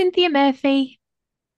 Cynthia 0.00 0.30
Murphy. 0.30 0.98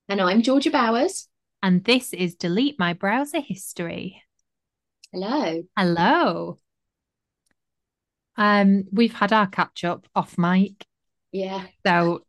And 0.09 0.21
I'm 0.21 0.43
Georgia 0.43 0.73
Bowers. 0.73 1.29
And 1.63 1.85
this 1.85 2.13
is 2.13 2.35
Delete 2.35 2.77
My 2.77 2.93
Browser 2.93 3.39
History. 3.39 4.21
Hello. 5.13 5.63
Hello. 5.77 6.59
Um, 8.37 8.83
we've 8.91 9.15
had 9.15 9.33
our 9.33 9.47
catch 9.47 9.85
up 9.85 10.09
off 10.17 10.37
mic. 10.39 10.85
Yeah. 11.31 11.67
So 11.87 12.25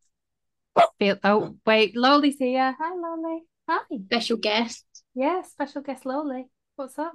feel 0.99 1.17
oh 1.23 1.55
wait, 1.65 1.95
Loli's 1.95 2.37
here. 2.37 2.75
Hi 2.79 2.91
Loli. 2.91 3.39
Hi. 3.67 3.97
Special 4.05 4.37
guest. 4.37 4.85
Yeah, 5.15 5.41
special 5.41 5.81
guest 5.81 6.03
Loli. 6.03 6.43
What's 6.75 6.99
up? 6.99 7.13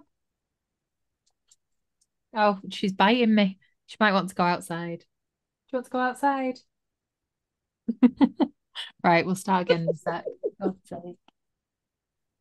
Oh, 2.34 2.58
she's 2.72 2.92
biting 2.92 3.32
me. 3.32 3.60
She 3.86 3.96
might 4.00 4.12
want 4.12 4.30
to 4.30 4.34
go 4.34 4.42
outside. 4.42 4.98
Do 4.98 5.04
you 5.72 5.76
want 5.76 5.86
to 5.86 5.90
go 5.92 6.00
outside? 6.00 6.58
right, 9.04 9.24
we'll 9.24 9.34
start 9.34 9.62
again 9.62 9.82
in 9.82 9.88
a 9.88 9.94
sec. 9.94 10.24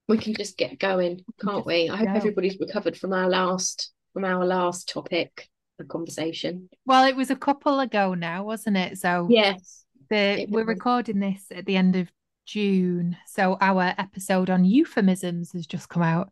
We 0.08 0.18
can 0.18 0.34
just 0.34 0.58
get 0.58 0.80
going, 0.80 1.22
can't 1.44 1.66
we? 1.66 1.90
I 1.90 1.98
hope 1.98 2.08
go. 2.08 2.14
everybody's 2.14 2.58
recovered 2.60 2.98
from 2.98 3.14
our 3.14 3.28
last 3.30 3.92
from 4.14 4.24
our 4.24 4.46
last 4.46 4.90
topic, 4.90 5.48
the 5.78 5.84
conversation. 5.84 6.70
Well, 6.86 7.06
it 7.06 7.16
was 7.16 7.30
a 7.30 7.36
couple 7.36 7.80
ago 7.80 8.14
now, 8.14 8.44
wasn't 8.44 8.78
it? 8.78 8.98
So 8.98 9.28
Yes. 9.30 9.84
the 10.10 10.48
we're 10.50 10.64
recording 10.66 11.20
this 11.20 11.46
at 11.54 11.66
the 11.66 11.76
end 11.76 11.96
of 11.96 12.10
June. 12.46 13.18
So 13.28 13.58
our 13.60 13.94
episode 13.98 14.50
on 14.50 14.64
euphemisms 14.64 15.52
has 15.52 15.68
just 15.68 15.90
come 15.90 16.04
out. 16.04 16.32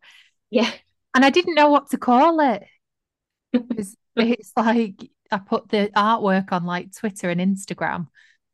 Yeah. 0.50 0.70
And 1.14 1.24
I 1.24 1.30
didn't 1.30 1.54
know 1.54 1.70
what 1.70 1.90
to 1.90 1.98
call 1.98 2.40
it. 2.40 2.64
it's 4.16 4.52
like 4.56 5.10
I 5.30 5.38
put 5.38 5.68
the 5.68 5.90
artwork 5.96 6.52
on 6.52 6.64
like 6.64 6.96
Twitter 6.96 7.30
and 7.30 7.40
Instagram. 7.40 8.08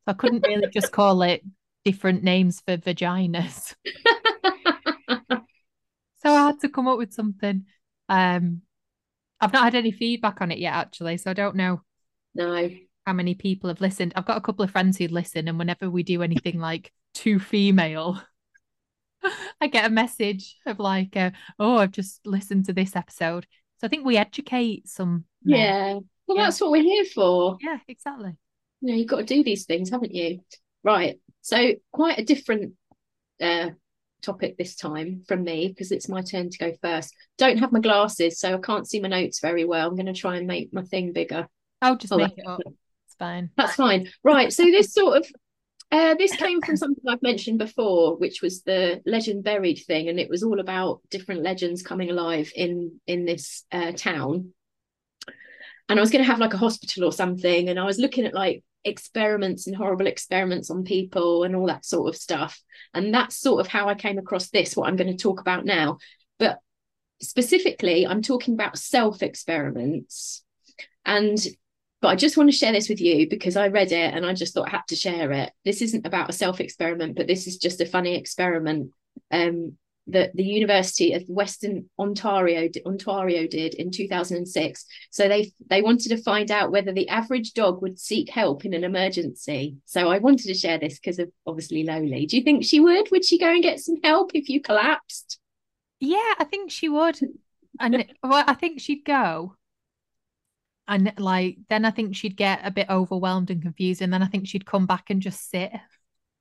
So 0.05 0.11
I 0.11 0.13
couldn't 0.13 0.45
really 0.47 0.67
just 0.73 0.91
call 0.91 1.21
it 1.21 1.43
different 1.85 2.23
names 2.23 2.61
for 2.61 2.77
vaginas. 2.77 3.75
So 6.21 6.29
I 6.33 6.45
had 6.47 6.59
to 6.61 6.69
come 6.69 6.87
up 6.87 6.97
with 6.97 7.13
something. 7.13 7.65
Um, 8.07 8.61
I've 9.41 9.51
not 9.53 9.63
had 9.65 9.75
any 9.75 9.91
feedback 9.91 10.41
on 10.41 10.51
it 10.51 10.57
yet, 10.57 10.73
actually. 10.73 11.17
So 11.17 11.31
I 11.31 11.33
don't 11.33 11.55
know 11.57 11.81
no. 12.33 12.69
how 13.05 13.13
many 13.13 13.35
people 13.35 13.67
have 13.69 13.81
listened. 13.81 14.13
I've 14.15 14.25
got 14.25 14.37
a 14.37 14.41
couple 14.41 14.63
of 14.63 14.71
friends 14.71 14.97
who 14.97 15.07
listen, 15.07 15.47
and 15.49 15.59
whenever 15.59 15.89
we 15.89 16.03
do 16.03 16.21
anything 16.23 16.59
like 16.59 16.93
too 17.13 17.39
female, 17.39 18.21
I 19.61 19.67
get 19.67 19.85
a 19.85 19.89
message 19.89 20.55
of 20.65 20.79
like, 20.79 21.17
uh, 21.17 21.31
"Oh, 21.59 21.77
I've 21.77 21.91
just 21.91 22.25
listened 22.25 22.65
to 22.65 22.73
this 22.73 22.95
episode." 22.95 23.45
So 23.79 23.87
I 23.87 23.89
think 23.89 24.05
we 24.05 24.15
educate 24.15 24.87
some. 24.87 25.25
men. 25.43 25.59
Yeah. 25.59 25.99
Well, 26.25 26.37
Yeah. 26.37 26.43
that's 26.45 26.61
what 26.61 26.71
we're 26.71 26.83
here 26.83 27.03
for. 27.05 27.57
yeah, 27.59 27.79
exactly. 27.89 28.37
You 28.83 28.89
know, 28.91 28.95
you've 28.95 29.07
got 29.07 29.19
to 29.19 29.23
do 29.23 29.43
these 29.45 29.65
things, 29.65 29.89
haven't 29.89 30.13
you? 30.13 30.41
Right. 30.83 31.17
So 31.41 31.75
quite 31.93 32.19
a 32.19 32.25
different 32.25 32.73
uh 33.41 33.69
topic 34.21 34.57
this 34.57 34.75
time 34.75 35.23
from 35.25 35.43
me 35.43 35.69
because 35.69 35.91
it's 35.91 36.09
my 36.09 36.21
turn 36.21 36.49
to 36.49 36.57
go 36.57 36.73
first. 36.81 37.15
Don't 37.37 37.59
have 37.59 37.71
my 37.71 37.79
glasses, 37.79 38.39
so 38.39 38.55
I 38.55 38.57
can't 38.57 38.87
see 38.87 38.99
my 38.99 39.07
notes 39.07 39.39
very 39.39 39.63
well. 39.63 39.87
I'm 39.87 39.95
going 39.95 40.07
to 40.07 40.13
try 40.13 40.35
and 40.35 40.47
make 40.47 40.73
my 40.73 40.81
thing 40.81 41.13
bigger. 41.13 41.47
I'll 41.81 41.95
just 41.95 42.11
Oh, 42.11 42.17
make 42.17 42.37
it 42.37 42.45
up. 42.45 42.59
It's 42.65 43.15
fine. 43.17 43.51
That's 43.55 43.75
fine. 43.75 44.09
Right. 44.21 44.51
So 44.51 44.63
this 44.63 44.93
sort 44.93 45.17
of 45.17 45.27
uh, 45.89 46.15
this 46.15 46.35
came 46.35 46.61
from 46.61 46.75
something 46.75 47.03
I've 47.07 47.21
mentioned 47.21 47.59
before, 47.59 48.17
which 48.17 48.41
was 48.41 48.63
the 48.63 49.01
legend 49.05 49.45
buried 49.45 49.79
thing, 49.87 50.09
and 50.09 50.19
it 50.19 50.29
was 50.29 50.43
all 50.43 50.59
about 50.59 50.99
different 51.09 51.41
legends 51.41 51.83
coming 51.83 52.09
alive 52.09 52.51
in 52.53 52.99
in 53.07 53.23
this 53.23 53.63
uh, 53.71 53.93
town. 53.93 54.53
And 55.87 55.99
I 55.99 56.01
was 56.01 56.11
going 56.11 56.23
to 56.23 56.29
have 56.29 56.39
like 56.39 56.53
a 56.53 56.57
hospital 56.57 57.05
or 57.05 57.13
something, 57.13 57.69
and 57.69 57.79
I 57.79 57.85
was 57.85 57.99
looking 57.99 58.25
at 58.25 58.33
like 58.33 58.63
experiments 58.85 59.67
and 59.67 59.75
horrible 59.75 60.07
experiments 60.07 60.69
on 60.69 60.83
people 60.83 61.43
and 61.43 61.55
all 61.55 61.67
that 61.67 61.85
sort 61.85 62.09
of 62.09 62.19
stuff. 62.19 62.61
And 62.93 63.13
that's 63.13 63.35
sort 63.35 63.61
of 63.61 63.67
how 63.67 63.87
I 63.89 63.95
came 63.95 64.17
across 64.17 64.49
this, 64.49 64.75
what 64.75 64.87
I'm 64.87 64.95
going 64.95 65.15
to 65.15 65.21
talk 65.21 65.39
about 65.39 65.65
now. 65.65 65.97
But 66.39 66.59
specifically, 67.21 68.05
I'm 68.05 68.21
talking 68.21 68.53
about 68.53 68.77
self 68.77 69.23
experiments. 69.23 70.43
And 71.05 71.37
but 72.01 72.09
I 72.09 72.15
just 72.15 72.35
want 72.35 72.51
to 72.51 72.55
share 72.55 72.73
this 72.73 72.89
with 72.89 72.99
you 72.99 73.29
because 73.29 73.55
I 73.55 73.69
read 73.69 73.93
it 73.93 74.13
and 74.13 74.25
I 74.25 74.33
just 74.33 74.53
thought 74.53 74.67
I 74.67 74.71
had 74.71 74.87
to 74.89 74.95
share 74.95 75.31
it. 75.31 75.53
This 75.63 75.81
isn't 75.81 76.05
about 76.05 76.29
a 76.29 76.33
self 76.33 76.59
experiment, 76.59 77.15
but 77.15 77.27
this 77.27 77.47
is 77.47 77.57
just 77.57 77.79
a 77.79 77.85
funny 77.85 78.15
experiment 78.15 78.91
um, 79.31 79.77
that 80.07 80.35
the 80.35 80.43
University 80.43 81.13
of 81.13 81.23
Western 81.27 81.89
Ontario 81.97 82.67
Ontario 82.85 83.47
did 83.47 83.73
in 83.75 83.89
2006. 83.89 84.85
So 85.11 85.27
they 85.27 85.53
they 85.69 85.81
wanted 85.81 86.09
to 86.09 86.21
find 86.21 86.51
out 86.51 86.71
whether 86.71 86.91
the 86.91 87.09
average 87.09 87.53
dog 87.53 87.81
would 87.81 87.99
seek 87.99 88.29
help 88.29 88.65
in 88.65 88.73
an 88.73 88.83
emergency. 88.83 89.77
So 89.85 90.09
I 90.09 90.19
wanted 90.19 90.47
to 90.47 90.53
share 90.53 90.77
this 90.77 90.99
because 90.99 91.19
of 91.19 91.31
obviously 91.47 91.83
Lowly. 91.83 92.25
Do 92.25 92.37
you 92.37 92.43
think 92.43 92.65
she 92.65 92.79
would? 92.79 93.11
Would 93.11 93.25
she 93.25 93.39
go 93.39 93.49
and 93.49 93.63
get 93.63 93.79
some 93.79 93.97
help 94.03 94.31
if 94.33 94.49
you 94.49 94.61
collapsed? 94.61 95.39
Yeah, 95.99 96.33
I 96.37 96.43
think 96.43 96.69
she 96.69 96.89
would. 96.89 97.19
And 97.79 98.05
well, 98.21 98.43
I 98.45 98.53
think 98.53 98.81
she'd 98.81 99.05
go. 99.05 99.55
And 100.85 101.13
like 101.17 101.59
then 101.69 101.85
I 101.85 101.91
think 101.91 102.15
she'd 102.15 102.35
get 102.35 102.59
a 102.63 102.71
bit 102.71 102.89
overwhelmed 102.89 103.49
and 103.49 103.61
confused, 103.61 104.01
and 104.01 104.11
then 104.11 104.21
I 104.21 104.27
think 104.27 104.47
she'd 104.47 104.65
come 104.65 104.85
back 104.85 105.09
and 105.09 105.21
just 105.21 105.49
sit. 105.49 105.71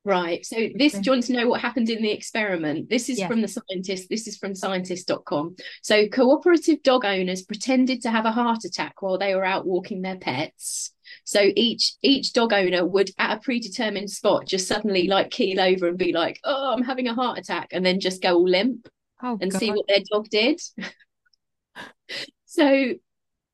Right. 0.04 0.44
So 0.44 0.56
this, 0.74 0.94
do 0.94 1.00
you 1.04 1.12
want 1.12 1.22
to 1.24 1.32
know 1.32 1.46
what 1.48 1.60
happened 1.60 1.88
in 1.88 2.02
the 2.02 2.10
experiment? 2.10 2.90
This 2.90 3.08
is 3.08 3.20
Yeah. 3.20 3.28
from 3.28 3.40
the 3.40 3.46
scientist. 3.46 4.08
This 4.08 4.26
is 4.26 4.36
from 4.36 4.52
scientist.com. 4.54 5.54
So 5.80 6.08
cooperative 6.08 6.82
dog 6.82 7.04
owners 7.04 7.42
pretended 7.42 8.02
to 8.02 8.10
have 8.10 8.24
a 8.24 8.32
heart 8.32 8.64
attack 8.64 9.00
while 9.00 9.16
they 9.16 9.34
were 9.36 9.44
out 9.44 9.64
walking 9.64 10.02
their 10.02 10.16
pets. 10.16 10.92
So 11.22 11.52
each 11.54 11.92
each 12.02 12.32
dog 12.32 12.52
owner 12.52 12.84
would 12.84 13.10
at 13.18 13.36
a 13.36 13.40
predetermined 13.40 14.10
spot 14.10 14.46
just 14.46 14.66
suddenly 14.66 15.06
like 15.06 15.30
keel 15.30 15.60
over 15.60 15.86
and 15.86 15.98
be 15.98 16.12
like, 16.12 16.40
"Oh, 16.42 16.72
I'm 16.72 16.82
having 16.82 17.06
a 17.06 17.14
heart 17.14 17.38
attack," 17.38 17.68
and 17.70 17.86
then 17.86 18.00
just 18.00 18.22
go 18.22 18.34
all 18.34 18.48
limp 18.48 18.88
Oh 19.22 19.38
and 19.40 19.52
see 19.52 19.70
what 19.70 19.86
their 19.86 20.00
dog 20.10 20.28
did. 20.30 20.60
so 22.46 22.94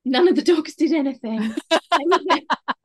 none 0.03 0.27
of 0.27 0.35
the 0.35 0.41
dogs 0.41 0.73
did 0.75 0.93
anything. 0.93 1.53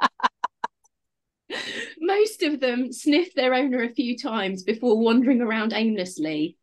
Most 2.04 2.42
of 2.42 2.60
them 2.60 2.92
sniffed 2.92 3.34
their 3.34 3.54
owner 3.54 3.82
a 3.82 3.88
few 3.88 4.16
times 4.18 4.62
before 4.62 4.98
wandering 4.98 5.40
around 5.40 5.72
aimlessly. 5.72 6.56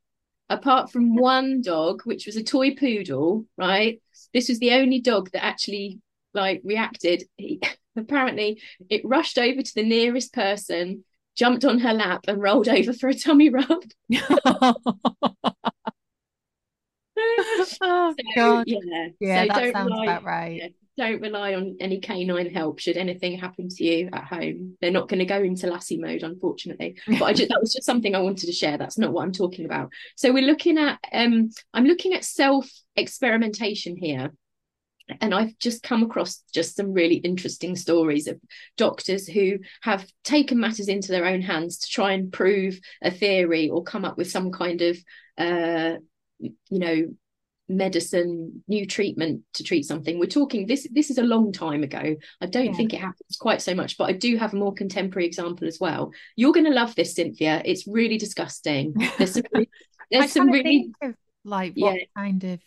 Apart 0.49 0.91
from 0.91 1.15
one 1.15 1.61
dog, 1.61 2.01
which 2.03 2.25
was 2.27 2.35
a 2.35 2.43
toy 2.43 2.75
poodle, 2.75 3.45
right? 3.57 4.01
This 4.33 4.49
was 4.49 4.59
the 4.59 4.73
only 4.73 5.01
dog 5.01 5.31
that 5.31 5.43
actually 5.43 5.99
like 6.33 6.61
reacted. 6.63 7.23
He, 7.37 7.61
apparently, 7.95 8.61
it 8.89 9.01
rushed 9.05 9.39
over 9.39 9.61
to 9.61 9.75
the 9.75 9.83
nearest 9.83 10.33
person, 10.33 11.05
jumped 11.35 11.65
on 11.65 11.79
her 11.79 11.93
lap, 11.93 12.25
and 12.27 12.41
rolled 12.41 12.69
over 12.69 12.93
for 12.93 13.09
a 13.09 13.15
tummy 13.15 13.49
rub. 13.49 13.83
oh 17.81 18.15
So, 18.19 18.23
God. 18.35 18.65
yeah, 18.65 19.07
Yeah, 19.19 19.45
so 19.45 19.47
that 19.47 19.69
sounds 19.69 19.99
about 19.99 20.23
right. 20.23 20.65
Don't 20.97 21.21
rely 21.21 21.55
on 21.55 21.77
any 21.79 21.99
canine 21.99 22.53
help 22.53 22.79
should 22.79 22.97
anything 22.97 23.37
happen 23.37 23.69
to 23.69 23.83
you 23.83 24.09
at 24.11 24.25
home. 24.25 24.77
They're 24.81 24.91
not 24.91 25.07
going 25.07 25.19
to 25.19 25.25
go 25.25 25.41
into 25.41 25.67
lassie 25.67 25.97
mode, 25.97 26.23
unfortunately. 26.23 26.97
But 27.07 27.21
I 27.23 27.33
just 27.33 27.49
that 27.49 27.61
was 27.61 27.73
just 27.73 27.85
something 27.85 28.15
I 28.15 28.19
wanted 28.19 28.47
to 28.47 28.51
share. 28.51 28.77
That's 28.77 28.97
not 28.97 29.13
what 29.13 29.23
I'm 29.23 29.31
talking 29.31 29.65
about. 29.65 29.91
So 30.15 30.33
we're 30.33 30.45
looking 30.45 30.77
at 30.77 30.99
um, 31.13 31.49
I'm 31.73 31.85
looking 31.85 32.13
at 32.13 32.25
self 32.25 32.69
experimentation 32.95 33.95
here. 33.95 34.31
And 35.19 35.33
I've 35.33 35.57
just 35.57 35.83
come 35.83 36.03
across 36.03 36.41
just 36.53 36.77
some 36.77 36.93
really 36.93 37.15
interesting 37.15 37.75
stories 37.75 38.27
of 38.27 38.39
doctors 38.77 39.27
who 39.27 39.57
have 39.81 40.07
taken 40.23 40.57
matters 40.57 40.87
into 40.87 41.11
their 41.11 41.25
own 41.25 41.41
hands 41.41 41.79
to 41.79 41.89
try 41.89 42.13
and 42.13 42.31
prove 42.31 42.79
a 43.01 43.11
theory 43.11 43.69
or 43.69 43.83
come 43.83 44.05
up 44.05 44.17
with 44.17 44.31
some 44.31 44.51
kind 44.51 44.81
of 44.81 44.97
uh, 45.37 45.95
you 46.39 46.53
know 46.69 47.07
medicine 47.71 48.63
new 48.67 48.85
treatment 48.85 49.41
to 49.53 49.63
treat 49.63 49.85
something 49.85 50.19
we're 50.19 50.25
talking 50.25 50.65
this 50.67 50.87
this 50.91 51.09
is 51.09 51.17
a 51.17 51.23
long 51.23 51.51
time 51.51 51.83
ago 51.83 52.15
i 52.41 52.45
don't 52.45 52.67
Yeah. 52.67 52.73
think 52.73 52.93
it 52.93 52.99
happens 52.99 53.37
quite 53.39 53.61
so 53.61 53.73
much 53.73 53.97
but 53.97 54.05
i 54.05 54.13
do 54.13 54.37
have 54.37 54.53
a 54.53 54.57
more 54.57 54.73
contemporary 54.73 55.25
example 55.25 55.67
as 55.67 55.79
well 55.79 56.11
you're 56.35 56.53
going 56.53 56.65
to 56.65 56.71
love 56.73 56.95
this 56.95 57.15
cynthia 57.15 57.61
it's 57.65 57.87
really 57.87 58.17
disgusting 58.17 58.93
there's 59.17 59.33
some 59.33 59.43
really, 59.53 59.69
there's 60.11 60.31
some 60.31 60.47
really 60.49 60.91
of 61.01 61.15
like 61.43 61.73
what 61.75 61.95
Yeah. 61.95 62.03
kind 62.15 62.43
of 62.43 62.59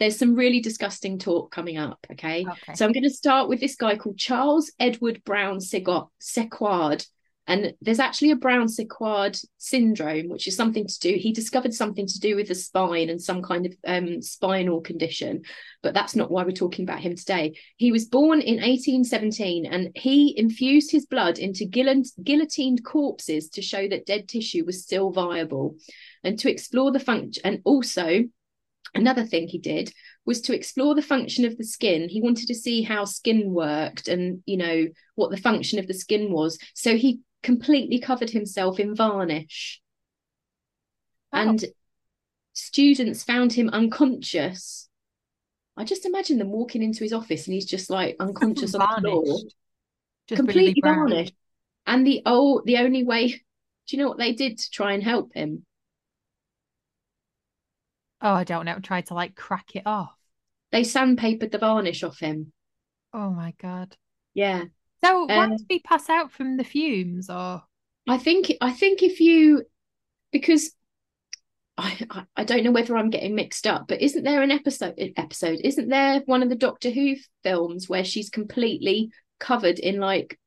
there's 0.00 0.18
some 0.18 0.34
really 0.34 0.60
disgusting 0.60 1.18
talk 1.18 1.52
coming 1.52 1.76
up 1.78 2.04
okay 2.10 2.44
okay. 2.44 2.74
so 2.74 2.84
I'm 2.84 2.92
going 2.92 3.04
to 3.04 3.10
start 3.10 3.48
with 3.48 3.60
this 3.60 3.76
guy 3.76 3.96
called 3.96 4.18
Charles 4.18 4.72
Edward 4.80 5.22
Brown 5.24 5.60
Sequard. 5.60 7.06
And 7.46 7.74
there's 7.80 7.98
actually 7.98 8.30
a 8.30 8.36
Brown 8.36 8.68
Sequard 8.68 9.36
syndrome, 9.58 10.28
which 10.28 10.46
is 10.46 10.54
something 10.54 10.86
to 10.86 10.98
do. 11.00 11.14
He 11.18 11.32
discovered 11.32 11.74
something 11.74 12.06
to 12.06 12.20
do 12.20 12.36
with 12.36 12.48
the 12.48 12.54
spine 12.54 13.10
and 13.10 13.20
some 13.20 13.42
kind 13.42 13.66
of 13.66 13.74
um, 13.84 14.22
spinal 14.22 14.80
condition, 14.80 15.42
but 15.82 15.92
that's 15.92 16.14
not 16.14 16.30
why 16.30 16.44
we're 16.44 16.52
talking 16.52 16.84
about 16.84 17.00
him 17.00 17.16
today. 17.16 17.58
He 17.76 17.90
was 17.90 18.04
born 18.04 18.40
in 18.40 18.56
1817 18.56 19.66
and 19.66 19.90
he 19.96 20.38
infused 20.38 20.92
his 20.92 21.06
blood 21.06 21.38
into 21.38 21.64
guillot- 21.64 22.12
guillotined 22.22 22.84
corpses 22.84 23.48
to 23.50 23.62
show 23.62 23.88
that 23.88 24.06
dead 24.06 24.28
tissue 24.28 24.64
was 24.64 24.82
still 24.82 25.10
viable 25.10 25.76
and 26.22 26.38
to 26.38 26.50
explore 26.50 26.92
the 26.92 27.00
function. 27.00 27.42
And 27.44 27.60
also, 27.64 28.22
another 28.94 29.24
thing 29.24 29.48
he 29.48 29.58
did 29.58 29.92
was 30.24 30.40
to 30.42 30.54
explore 30.54 30.94
the 30.94 31.02
function 31.02 31.44
of 31.44 31.58
the 31.58 31.64
skin. 31.64 32.08
He 32.08 32.22
wanted 32.22 32.46
to 32.46 32.54
see 32.54 32.82
how 32.82 33.04
skin 33.04 33.52
worked 33.52 34.06
and, 34.06 34.44
you 34.46 34.56
know, 34.56 34.86
what 35.16 35.32
the 35.32 35.36
function 35.36 35.80
of 35.80 35.88
the 35.88 35.94
skin 35.94 36.30
was. 36.30 36.58
So 36.74 36.96
he 36.96 37.20
completely 37.42 37.98
covered 37.98 38.30
himself 38.30 38.78
in 38.78 38.94
varnish. 38.94 39.80
Wow. 41.32 41.40
And 41.40 41.64
students 42.52 43.24
found 43.24 43.52
him 43.52 43.68
unconscious. 43.70 44.88
I 45.76 45.84
just 45.84 46.04
imagine 46.04 46.38
them 46.38 46.52
walking 46.52 46.82
into 46.82 47.04
his 47.04 47.12
office 47.12 47.46
and 47.46 47.54
he's 47.54 47.66
just 47.66 47.88
like 47.88 48.16
unconscious 48.20 48.74
on 48.74 49.02
the 49.02 49.08
floor, 49.08 49.38
Just 50.28 50.38
completely 50.38 50.80
really 50.82 50.94
varnished. 50.94 51.34
And 51.86 52.06
the 52.06 52.22
oh, 52.26 52.62
the 52.64 52.78
only 52.78 53.04
way, 53.04 53.28
do 53.28 53.40
you 53.88 54.02
know 54.02 54.08
what 54.08 54.18
they 54.18 54.32
did 54.32 54.58
to 54.58 54.70
try 54.70 54.92
and 54.92 55.02
help 55.02 55.34
him? 55.34 55.64
Oh, 58.20 58.34
I 58.34 58.44
don't 58.44 58.66
know. 58.66 58.78
Tried 58.78 59.06
to 59.06 59.14
like 59.14 59.34
crack 59.34 59.74
it 59.74 59.86
off. 59.86 60.14
They 60.70 60.82
sandpapered 60.82 61.50
the 61.50 61.58
varnish 61.58 62.04
off 62.04 62.20
him. 62.20 62.52
Oh 63.12 63.30
my 63.30 63.54
God. 63.58 63.96
Yeah. 64.34 64.64
So 65.04 65.26
why 65.26 65.46
Um, 65.46 65.56
did 65.56 65.66
he 65.68 65.78
pass 65.80 66.08
out 66.08 66.32
from 66.32 66.56
the 66.56 66.64
fumes 66.64 67.28
or 67.28 67.62
I 68.08 68.18
think 68.18 68.52
I 68.60 68.72
think 68.72 69.02
if 69.02 69.20
you 69.20 69.64
because 70.32 70.72
I, 71.78 71.98
I 72.10 72.24
I 72.36 72.44
don't 72.44 72.64
know 72.64 72.70
whether 72.72 72.96
I'm 72.96 73.10
getting 73.10 73.34
mixed 73.34 73.66
up, 73.66 73.88
but 73.88 74.02
isn't 74.02 74.24
there 74.24 74.42
an 74.42 74.50
episode 74.50 74.94
episode? 75.16 75.60
Isn't 75.64 75.88
there 75.88 76.20
one 76.26 76.42
of 76.42 76.48
the 76.48 76.56
Doctor 76.56 76.90
Who 76.90 77.16
films 77.42 77.88
where 77.88 78.04
she's 78.04 78.30
completely 78.30 79.10
covered 79.38 79.78
in 79.78 79.98
like 79.98 80.38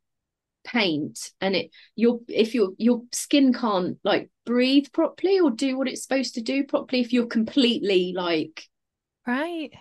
paint 0.66 1.32
and 1.42 1.56
it 1.56 1.72
your 1.96 2.22
if 2.28 2.56
your 2.56 2.72
your 2.78 3.04
skin 3.12 3.54
can't 3.54 4.00
like 4.04 4.30
breathe 4.46 4.88
properly 4.94 5.40
or 5.40 5.52
do 5.52 5.78
what 5.78 5.88
it's 5.88 6.04
supposed 6.04 6.36
to 6.36 6.42
do 6.42 6.64
properly 6.66 7.02
if 7.02 7.14
you're 7.14 7.28
completely 7.28 8.14
like 8.16 8.68
right? 9.28 9.72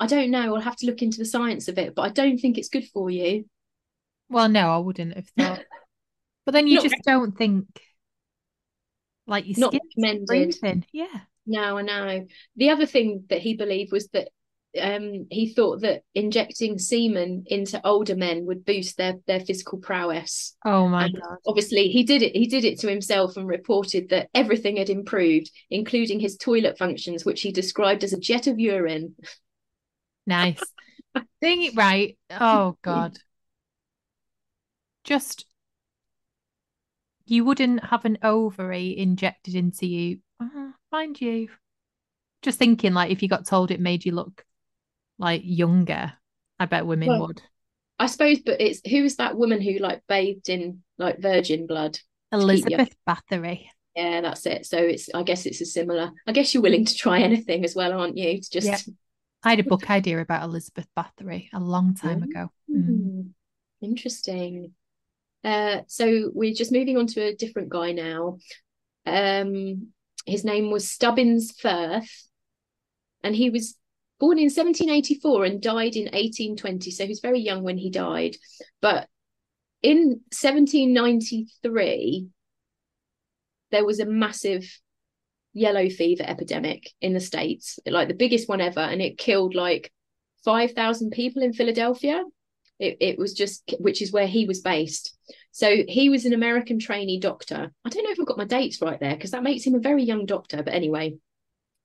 I 0.00 0.06
don't 0.06 0.30
know, 0.30 0.54
I'll 0.54 0.60
have 0.60 0.76
to 0.76 0.86
look 0.86 1.02
into 1.02 1.18
the 1.18 1.24
science 1.24 1.68
of 1.68 1.78
it, 1.78 1.94
but 1.94 2.02
I 2.02 2.08
don't 2.10 2.38
think 2.38 2.58
it's 2.58 2.68
good 2.68 2.88
for 2.92 3.10
you. 3.10 3.44
Well, 4.28 4.48
no, 4.48 4.70
I 4.70 4.78
wouldn't 4.78 5.14
have 5.14 5.28
thought. 5.36 5.64
But 6.44 6.52
then 6.52 6.66
you 6.66 6.76
Not- 6.76 6.84
just 6.84 7.02
don't 7.04 7.36
think 7.36 7.66
like 9.26 9.46
your 9.46 9.58
Not 9.58 9.74
recommended. 9.98 10.86
Yeah. 10.92 11.20
No, 11.46 11.78
I 11.78 11.82
know. 11.82 12.26
The 12.56 12.70
other 12.70 12.86
thing 12.86 13.24
that 13.28 13.40
he 13.40 13.54
believed 13.56 13.92
was 13.92 14.08
that 14.08 14.28
um, 14.78 15.26
he 15.30 15.52
thought 15.54 15.80
that 15.80 16.02
injecting 16.14 16.78
semen 16.78 17.44
into 17.46 17.80
older 17.86 18.14
men 18.14 18.44
would 18.46 18.64
boost 18.66 18.96
their 18.98 19.14
their 19.26 19.40
physical 19.40 19.78
prowess. 19.78 20.54
Oh 20.64 20.88
my 20.88 21.06
And 21.06 21.14
God. 21.20 21.38
obviously, 21.46 21.88
he 21.88 22.04
did 22.04 22.22
it. 22.22 22.36
He 22.36 22.46
did 22.46 22.64
it 22.64 22.80
to 22.80 22.88
himself 22.88 23.36
and 23.36 23.46
reported 23.48 24.10
that 24.10 24.28
everything 24.34 24.76
had 24.76 24.90
improved, 24.90 25.50
including 25.70 26.20
his 26.20 26.36
toilet 26.36 26.76
functions, 26.78 27.24
which 27.24 27.40
he 27.40 27.50
described 27.50 28.04
as 28.04 28.12
a 28.12 28.20
jet 28.20 28.46
of 28.46 28.58
urine. 28.58 29.14
Nice. 30.26 30.62
It 31.40 31.74
right. 31.74 32.16
Oh 32.30 32.76
God. 32.82 33.18
Just 35.08 35.46
you 37.24 37.42
wouldn't 37.42 37.82
have 37.82 38.04
an 38.04 38.18
ovary 38.22 38.94
injected 38.96 39.54
into 39.54 39.86
you. 39.86 40.18
Uh, 40.38 40.72
mind 40.92 41.18
you. 41.18 41.48
Just 42.42 42.58
thinking 42.58 42.92
like 42.92 43.10
if 43.10 43.22
you 43.22 43.28
got 43.28 43.46
told 43.46 43.70
it 43.70 43.80
made 43.80 44.04
you 44.04 44.12
look 44.12 44.44
like 45.18 45.40
younger, 45.44 46.12
I 46.58 46.66
bet 46.66 46.84
women 46.84 47.08
Well, 47.08 47.28
would. 47.28 47.42
I 47.98 48.06
suppose, 48.06 48.40
but 48.40 48.60
it's 48.60 48.82
who 48.86 49.02
is 49.02 49.16
that 49.16 49.34
woman 49.34 49.62
who 49.62 49.78
like 49.78 50.02
bathed 50.10 50.50
in 50.50 50.82
like 50.98 51.22
virgin 51.22 51.66
blood? 51.66 51.98
Elizabeth 52.30 52.94
Bathory. 53.08 53.64
Yeah, 53.96 54.20
that's 54.20 54.44
it. 54.44 54.66
So 54.66 54.76
it's 54.76 55.08
I 55.14 55.22
guess 55.22 55.46
it's 55.46 55.62
a 55.62 55.64
similar. 55.64 56.12
I 56.26 56.32
guess 56.32 56.52
you're 56.52 56.62
willing 56.62 56.84
to 56.84 56.94
try 56.94 57.20
anything 57.20 57.64
as 57.64 57.74
well, 57.74 57.98
aren't 57.98 58.18
you? 58.18 58.42
To 58.42 58.50
just 58.50 58.66
Yep. 58.66 58.80
I 59.42 59.50
had 59.50 59.60
a 59.60 59.64
book 59.70 59.88
idea 59.88 60.20
about 60.20 60.44
Elizabeth 60.44 60.86
Bathory 60.94 61.48
a 61.54 61.60
long 61.60 61.94
time 61.94 62.22
ago. 62.24 62.50
Mm. 62.70 63.30
Interesting. 63.80 64.74
Uh, 65.44 65.82
so 65.86 66.30
we're 66.34 66.54
just 66.54 66.72
moving 66.72 66.96
on 66.96 67.06
to 67.06 67.22
a 67.22 67.34
different 67.34 67.68
guy 67.68 67.92
now. 67.92 68.38
Um, 69.06 69.88
his 70.26 70.44
name 70.44 70.70
was 70.70 70.90
Stubbins 70.90 71.52
Ffirth, 71.52 72.10
and 73.22 73.34
he 73.34 73.50
was 73.50 73.76
born 74.18 74.38
in 74.38 74.44
1784 74.44 75.44
and 75.44 75.62
died 75.62 75.94
in 75.96 76.04
1820. 76.04 76.90
So 76.90 77.04
he 77.04 77.08
was 77.08 77.20
very 77.20 77.40
young 77.40 77.62
when 77.62 77.78
he 77.78 77.90
died. 77.90 78.36
But 78.80 79.08
in 79.82 80.20
1793, 80.32 82.28
there 83.70 83.84
was 83.84 84.00
a 84.00 84.06
massive 84.06 84.64
yellow 85.52 85.88
fever 85.88 86.24
epidemic 86.26 86.90
in 87.00 87.14
the 87.14 87.20
States, 87.20 87.78
like 87.86 88.08
the 88.08 88.14
biggest 88.14 88.48
one 88.48 88.60
ever, 88.60 88.80
and 88.80 89.00
it 89.00 89.18
killed 89.18 89.54
like 89.54 89.92
5,000 90.44 91.10
people 91.10 91.42
in 91.42 91.52
Philadelphia. 91.52 92.24
It, 92.78 92.96
it 93.00 93.18
was 93.18 93.34
just, 93.34 93.74
which 93.78 94.02
is 94.02 94.12
where 94.12 94.26
he 94.26 94.46
was 94.46 94.60
based. 94.60 95.17
So 95.58 95.82
he 95.88 96.08
was 96.08 96.24
an 96.24 96.34
American 96.34 96.78
trainee 96.78 97.18
doctor. 97.18 97.72
I 97.84 97.88
don't 97.88 98.04
know 98.04 98.12
if 98.12 98.20
I've 98.20 98.26
got 98.26 98.38
my 98.38 98.44
dates 98.44 98.80
right 98.80 99.00
there 99.00 99.16
because 99.16 99.32
that 99.32 99.42
makes 99.42 99.64
him 99.64 99.74
a 99.74 99.80
very 99.80 100.04
young 100.04 100.24
doctor. 100.24 100.62
But 100.62 100.72
anyway, 100.72 101.16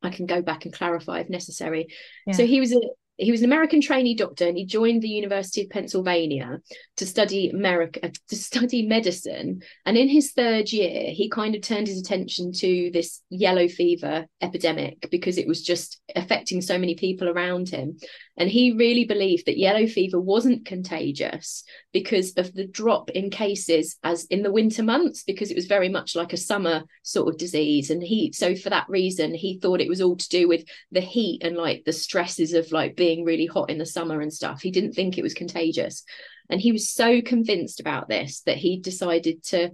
I 0.04 0.12
can 0.12 0.28
go 0.28 0.44
back 0.44 0.66
and 0.66 0.74
clarify 0.76 1.22
if 1.22 1.30
necessary. 1.30 1.88
So 2.34 2.46
he 2.46 2.60
was 2.60 2.72
a 2.72 2.80
he 3.18 3.32
was 3.32 3.42
an 3.42 3.46
American 3.46 3.82
trainee 3.82 4.14
doctor 4.14 4.48
and 4.48 4.56
he 4.56 4.66
joined 4.66 5.02
the 5.02 5.10
University 5.10 5.64
of 5.64 5.72
Pennsylvania 5.72 6.60
to 6.98 7.06
study 7.08 7.50
America 7.50 8.06
uh, 8.06 8.10
to 8.28 8.36
study 8.36 8.86
medicine. 8.86 9.64
And 9.88 9.98
in 9.98 10.08
his 10.08 10.34
third 10.34 10.72
year, 10.72 11.10
he 11.10 11.28
kind 11.28 11.56
of 11.56 11.62
turned 11.62 11.88
his 11.88 12.00
attention 12.00 12.52
to 12.54 12.92
this 12.94 13.24
yellow 13.32 13.68
fever 13.68 14.28
epidemic 14.40 15.10
because 15.10 15.40
it 15.40 15.48
was 15.48 15.64
just 15.64 16.00
affecting 16.16 16.62
so 16.62 16.78
many 16.78 16.94
people 16.94 17.28
around 17.28 17.70
him. 17.70 17.98
And 18.36 18.50
he 18.50 18.72
really 18.72 19.06
believed 19.06 19.46
that 19.46 19.60
yellow 19.60 19.86
fever 19.86 20.20
wasn't 20.20 20.66
contagious 20.66 21.64
because 21.92 22.34
of 22.34 22.54
the 22.54 22.66
drop 22.66 23.12
in 23.12 23.30
cases 23.30 23.98
as 24.04 24.26
in 24.26 24.42
the 24.42 24.52
winter 24.52 24.82
months, 24.82 25.24
because 25.24 25.52
it 25.52 25.56
was 25.56 25.68
very 25.68 25.90
much 25.90 26.16
like 26.16 26.34
a 26.34 26.38
summer 26.38 26.84
sort 27.04 27.30
of 27.30 27.38
disease. 27.38 27.92
And 27.92 28.02
he 28.02 28.32
so 28.34 28.56
for 28.56 28.72
that 28.72 28.90
reason, 28.90 29.36
he 29.36 29.60
thought 29.60 29.82
it 29.82 29.90
was 29.90 30.02
all 30.02 30.16
to 30.16 30.30
do 30.30 30.48
with 30.48 30.66
the 30.92 31.02
heat 31.02 31.44
and 31.44 31.56
like 31.56 31.84
the 31.86 31.94
stresses 31.94 32.54
of 32.54 32.72
like 32.72 32.96
being 32.96 33.24
really 33.24 33.46
hot 33.46 33.70
in 33.70 33.78
the 33.78 33.86
summer 33.86 34.20
and 34.20 34.34
stuff. 34.34 34.62
He 34.62 34.72
didn't 34.72 34.94
think 34.94 35.18
it 35.18 35.24
was 35.24 35.36
contagious. 35.36 36.04
And 36.50 36.60
he 36.60 36.72
was 36.72 36.90
so 36.90 37.22
convinced 37.22 37.80
about 37.80 38.10
this 38.10 38.42
that 38.42 38.58
he 38.58 38.80
decided 38.80 39.44
to 39.46 39.72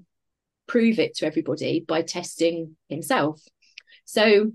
prove 0.68 1.00
it 1.00 1.16
to 1.16 1.26
everybody 1.26 1.84
by 1.88 2.02
testing 2.02 2.76
himself. 2.90 3.42
So 4.06 4.52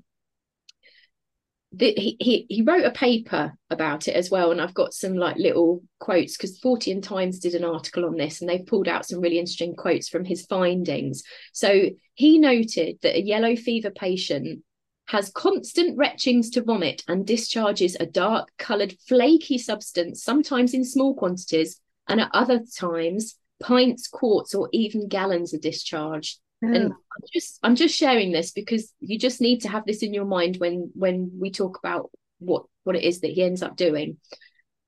the, 1.77 1.93
he, 1.97 2.17
he 2.21 2.47
he 2.49 2.63
wrote 2.63 2.85
a 2.85 2.91
paper 2.91 3.53
about 3.71 4.09
it 4.09 4.15
as 4.15 4.31
well, 4.31 4.51
and 4.51 4.61
I've 4.61 4.75
got 4.75 4.95
some 4.95 5.15
like 5.15 5.37
little 5.37 5.83
quotes 5.99 6.37
because 6.37 6.61
Fortean 6.61 7.03
Times 7.03 7.39
did 7.39 7.55
an 7.55 7.65
article 7.65 8.05
on 8.05 8.17
this, 8.17 8.41
and 8.41 8.49
they've 8.49 8.67
pulled 8.67 8.89
out 8.89 9.07
some 9.07 9.21
really 9.21 9.39
interesting 9.39 9.75
quotes 9.75 10.09
from 10.09 10.25
his 10.25 10.47
findings. 10.47 11.23
So 11.53 11.91
he 12.15 12.39
noted 12.39 12.99
that 13.03 13.17
a 13.17 13.23
yellow 13.23 13.57
fever 13.57 13.91
patient 13.91 14.63
has 15.07 15.31
constant 15.31 15.99
retchings 15.99 16.51
to 16.53 16.63
vomit 16.63 17.03
and 17.09 17.27
discharges 17.27 17.97
a 17.99 18.07
dark 18.07 18.49
coloured 18.59 18.97
flaky 19.07 19.59
substance, 19.59 20.23
sometimes 20.23 20.75
in 20.75 20.85
small 20.85 21.15
quantities, 21.15 21.81
and 22.09 22.21
at 22.21 22.31
other 22.33 22.61
times 22.79 23.37
pints, 23.61 24.09
quarts, 24.09 24.55
or 24.55 24.69
even 24.73 25.09
gallons 25.09 25.55
are 25.55 25.59
discharged 25.59 26.39
and 26.73 26.93
I'm 26.93 27.23
just 27.33 27.59
I'm 27.63 27.77
just 27.77 27.97
sharing 27.97 28.33
this 28.33 28.53
because 28.53 28.93
you 29.01 29.19
just 29.19 29.41
need 29.41 29.61
to 29.63 29.69
have 29.69 29.85
this 29.87 30.03
in 30.03 30.15
your 30.15 30.25
mind 30.25 30.57
when 30.57 30.91
when 30.95 31.33
we 31.39 31.51
talk 31.51 31.79
about 31.79 32.11
what 32.39 32.65
what 32.85 32.97
it 32.97 33.03
is 33.03 33.21
that 33.21 33.31
he 33.33 33.43
ends 33.43 33.63
up 33.63 33.77
doing. 33.77 34.19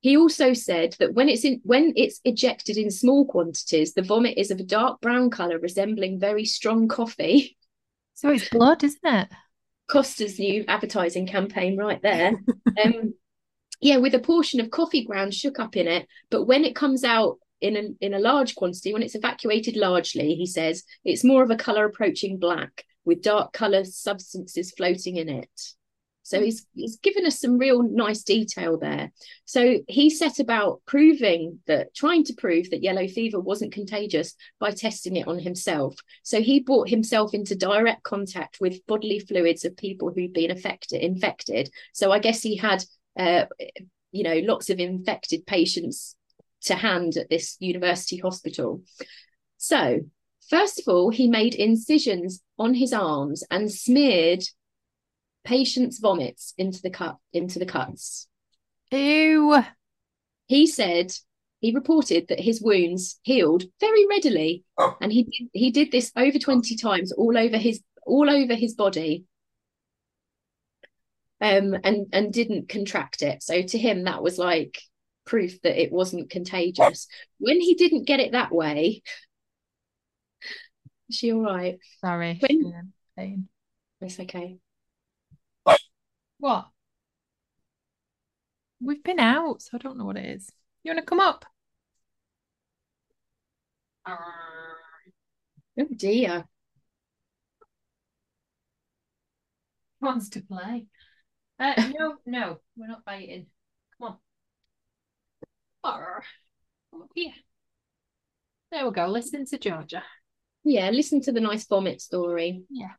He 0.00 0.16
also 0.16 0.52
said 0.52 0.95
that 0.99 1.14
when 1.14 1.28
it's 1.28 1.45
in 1.45 1.61
when 1.64 1.92
it's 1.97 2.21
ejected 2.25 2.76
in 2.76 2.90
small 2.90 3.26
quantities, 3.26 3.95
the 3.95 4.02
vomit 4.02 4.38
is 4.38 4.50
of 4.50 4.61
a 4.61 4.64
dark 4.64 5.00
brown 5.00 5.30
color 5.30 5.59
resembling 5.59 6.21
very 6.21 6.45
strong 6.45 6.88
coffee. 6.88 7.56
So 8.14 8.30
it's 8.30 8.49
blood, 8.49 8.83
isn't 8.83 9.04
it? 9.04 9.28
Costa's 9.88 10.38
new 10.38 10.64
advertising 10.68 11.26
campaign 11.26 11.76
right 11.76 12.00
there. 12.02 12.33
um, 12.85 13.14
yeah, 13.80 13.99
with 13.99 14.14
a 14.14 14.18
portion 14.18 14.61
of 14.61 14.71
coffee 14.71 15.04
grounds 15.04 15.37
shook 15.37 15.59
up 15.59 15.76
in 15.76 15.87
it, 15.87 16.09
but 16.30 16.45
when 16.45 16.64
it 16.64 16.75
comes 16.75 17.04
out 17.04 17.38
in 17.60 17.76
a 17.76 18.04
in 18.04 18.14
a 18.14 18.18
large 18.18 18.54
quantity, 18.54 18.92
when 18.92 19.02
it's 19.02 19.14
evacuated 19.14 19.76
largely, 19.76 20.34
he 20.34 20.46
says 20.46 20.84
it's 21.04 21.25
more 21.25 21.42
of 21.42 21.50
a 21.50 21.56
color 21.56 21.84
approaching 21.84 22.38
black 22.38 22.84
with 23.04 23.22
dark 23.22 23.52
color 23.52 23.84
substances 23.84 24.72
floating 24.76 25.16
in 25.16 25.28
it. 25.28 25.50
So 26.26 26.42
he's 26.42 26.66
he's 26.75 26.96
given 26.96 27.25
us 27.25 27.40
some 27.40 27.56
real 27.56 27.84
nice 27.84 28.25
detail 28.25 28.78
there. 28.78 29.12
So 29.44 29.78
he 29.86 30.10
set 30.10 30.40
about 30.40 30.82
proving 30.84 31.60
that, 31.68 31.94
trying 31.94 32.25
to 32.25 32.34
prove 32.34 32.70
that 32.70 32.82
yellow 32.82 33.06
fever 33.06 33.38
wasn't 33.38 33.72
contagious 33.72 34.34
by 34.58 34.72
testing 34.72 35.14
it 35.14 35.28
on 35.28 35.38
himself. 35.38 35.94
So 36.25 36.42
he 36.42 36.58
brought 36.58 36.88
himself 36.88 37.32
into 37.32 37.54
direct 37.54 38.02
contact 38.02 38.58
with 38.60 38.84
bodily 38.88 39.20
fluids 39.20 39.64
of 39.64 39.76
people 39.76 40.10
who'd 40.12 40.32
been 40.32 40.50
affected, 40.50 41.00
infected. 41.00 41.70
So 41.92 42.10
I 42.10 42.18
guess 42.18 42.42
he 42.42 42.56
had, 42.56 42.84
uh, 43.16 43.44
you 44.10 44.25
know, 44.25 44.40
lots 44.42 44.68
of 44.68 44.80
infected 44.80 45.46
patients 45.46 46.16
to 46.66 46.75
hand 46.75 47.16
at 47.16 47.28
this 47.28 47.56
university 47.58 48.18
hospital. 48.18 48.82
So 49.56 50.00
first 50.49 50.80
of 50.80 50.87
all, 50.87 51.11
he 51.11 51.28
made 51.28 51.54
incisions 51.54 52.42
on 52.58 52.75
his 52.75 52.92
arms 52.92 53.42
and 53.50 53.70
smeared 53.70 54.44
patients' 55.44 55.99
vomits 55.99 56.54
into 56.58 56.82
the 56.82 56.90
cut 56.90 57.16
into 57.32 57.58
the 57.58 57.66
cuts. 57.66 58.28
Ew. 58.90 59.62
He 60.46 60.66
said 60.66 61.12
he 61.61 61.75
reported 61.75 62.28
that 62.28 62.40
his 62.40 62.61
wounds 62.62 63.18
healed 63.23 63.64
very 63.80 64.06
readily, 64.06 64.64
and 65.00 65.12
he 65.12 65.25
did, 65.25 65.49
he 65.52 65.70
did 65.70 65.90
this 65.90 66.12
over 66.14 66.38
twenty 66.38 66.76
times, 66.76 67.12
all 67.12 67.37
over 67.37 67.56
his 67.56 67.80
all 68.06 68.30
over 68.30 68.54
his 68.54 68.75
body, 68.75 69.25
um, 71.40 71.76
and 71.82 72.06
and 72.12 72.32
didn't 72.32 72.68
contract 72.68 73.23
it. 73.23 73.42
So 73.42 73.62
to 73.62 73.78
him, 73.78 74.04
that 74.04 74.23
was 74.23 74.38
like 74.38 74.80
proof 75.26 75.61
that 75.62 75.80
it 75.80 75.92
wasn't 75.92 76.30
contagious. 76.30 77.06
When 77.38 77.61
he 77.61 77.75
didn't 77.75 78.04
get 78.06 78.21
it 78.21 78.33
that 78.33 78.52
way, 78.52 79.02
is 81.09 81.16
she 81.16 81.33
all 81.33 81.42
right? 81.42 81.78
Sorry. 82.00 82.38
When- 82.40 82.92
Pain. 83.16 83.49
It's 84.00 84.21
okay. 84.21 84.59
What? 86.38 86.66
We've 88.80 89.02
been 89.02 89.18
out, 89.21 89.62
so 89.62 89.71
I 89.75 89.78
don't 89.78 89.97
know 89.97 90.04
what 90.04 90.16
it 90.18 90.26
is. 90.26 90.50
You 90.83 90.90
want 90.90 91.00
to 91.00 91.06
come 91.06 91.21
up? 91.21 91.45
Oh 94.06 95.87
dear. 95.97 96.47
Wants 100.00 100.28
to 100.30 100.40
play. 100.42 100.87
Uh, 101.59 101.92
no, 101.99 102.16
no, 102.26 102.61
we're 102.76 102.87
not 102.88 103.04
biting. 103.04 103.47
Come 105.87 105.95
on. 105.95 106.00
Arr. 106.00 106.23
Come 106.90 107.02
up 107.02 107.11
here. 107.14 107.33
There 108.73 108.85
we 108.87 108.93
go. 108.93 109.07
Listen 109.07 109.47
to 109.47 109.59
Georgia. 109.59 110.02
Yeah, 110.64 110.90
listen 110.90 111.21
to 111.23 111.33
the 111.33 111.40
nice 111.40 111.66
vomit 111.66 112.00
story. 112.00 112.62
Yeah. 112.71 112.93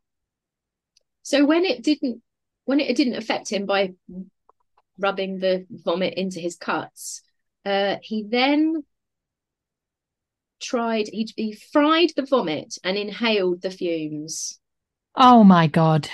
So 1.22 1.44
when 1.44 1.64
it 1.64 1.82
didn't 1.82 2.22
when 2.64 2.80
it 2.80 2.96
didn't 2.96 3.16
affect 3.16 3.50
him 3.50 3.66
by 3.66 3.92
rubbing 4.98 5.38
the 5.38 5.66
vomit 5.70 6.14
into 6.14 6.40
his 6.40 6.56
cuts, 6.56 7.22
uh, 7.66 7.96
he 8.02 8.24
then 8.26 8.84
tried 10.60 11.08
he, 11.08 11.30
he 11.36 11.52
fried 11.52 12.12
the 12.16 12.24
vomit 12.24 12.78
and 12.82 12.96
inhaled 12.96 13.60
the 13.60 13.70
fumes. 13.70 14.58
Oh 15.14 15.44
my 15.44 15.66
God. 15.66 16.08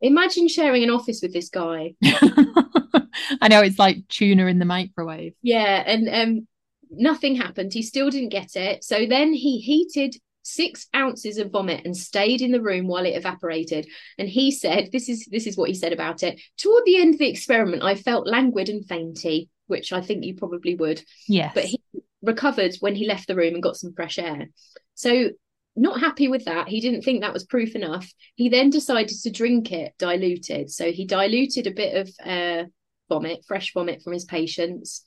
Imagine 0.00 0.48
sharing 0.48 0.82
an 0.82 0.90
office 0.90 1.20
with 1.22 1.32
this 1.32 1.50
guy. 1.50 1.94
I 3.46 3.48
know 3.48 3.62
it's 3.62 3.78
like 3.78 4.08
tuna 4.08 4.46
in 4.46 4.58
the 4.58 4.64
microwave. 4.64 5.34
Yeah, 5.40 5.84
and 5.86 6.08
um 6.08 6.48
nothing 6.90 7.36
happened. 7.36 7.72
He 7.72 7.82
still 7.82 8.10
didn't 8.10 8.30
get 8.30 8.56
it. 8.56 8.82
So 8.82 9.06
then 9.06 9.32
he 9.32 9.58
heated 9.60 10.16
six 10.42 10.86
ounces 10.94 11.38
of 11.38 11.50
vomit 11.50 11.84
and 11.84 11.96
stayed 11.96 12.40
in 12.40 12.50
the 12.50 12.60
room 12.60 12.86
while 12.86 13.04
it 13.04 13.16
evaporated. 13.16 13.86
And 14.18 14.28
he 14.28 14.50
said, 14.50 14.90
"This 14.90 15.08
is 15.08 15.26
this 15.30 15.46
is 15.46 15.56
what 15.56 15.68
he 15.68 15.74
said 15.74 15.92
about 15.92 16.24
it. 16.24 16.40
Toward 16.58 16.82
the 16.86 16.96
end 16.96 17.14
of 17.14 17.18
the 17.18 17.28
experiment, 17.28 17.84
I 17.84 17.94
felt 17.94 18.26
languid 18.26 18.68
and 18.68 18.84
fainty, 18.84 19.48
which 19.68 19.92
I 19.92 20.00
think 20.00 20.24
you 20.24 20.34
probably 20.34 20.74
would. 20.74 21.02
Yes. 21.28 21.52
But 21.54 21.66
he 21.66 21.80
recovered 22.22 22.74
when 22.80 22.96
he 22.96 23.06
left 23.06 23.28
the 23.28 23.36
room 23.36 23.54
and 23.54 23.62
got 23.62 23.76
some 23.76 23.94
fresh 23.94 24.18
air. 24.18 24.48
So." 24.94 25.30
Not 25.78 26.00
happy 26.00 26.26
with 26.26 26.46
that. 26.46 26.68
He 26.68 26.80
didn't 26.80 27.02
think 27.02 27.20
that 27.20 27.34
was 27.34 27.44
proof 27.44 27.74
enough. 27.74 28.10
He 28.34 28.48
then 28.48 28.70
decided 28.70 29.14
to 29.24 29.30
drink 29.30 29.72
it 29.72 29.92
diluted. 29.98 30.70
So 30.70 30.90
he 30.90 31.04
diluted 31.04 31.66
a 31.66 31.70
bit 31.70 31.94
of 31.98 32.10
uh, 32.24 32.64
vomit, 33.08 33.44
fresh 33.46 33.72
vomit 33.72 34.02
from 34.02 34.12
his 34.12 34.24
patients. 34.24 35.02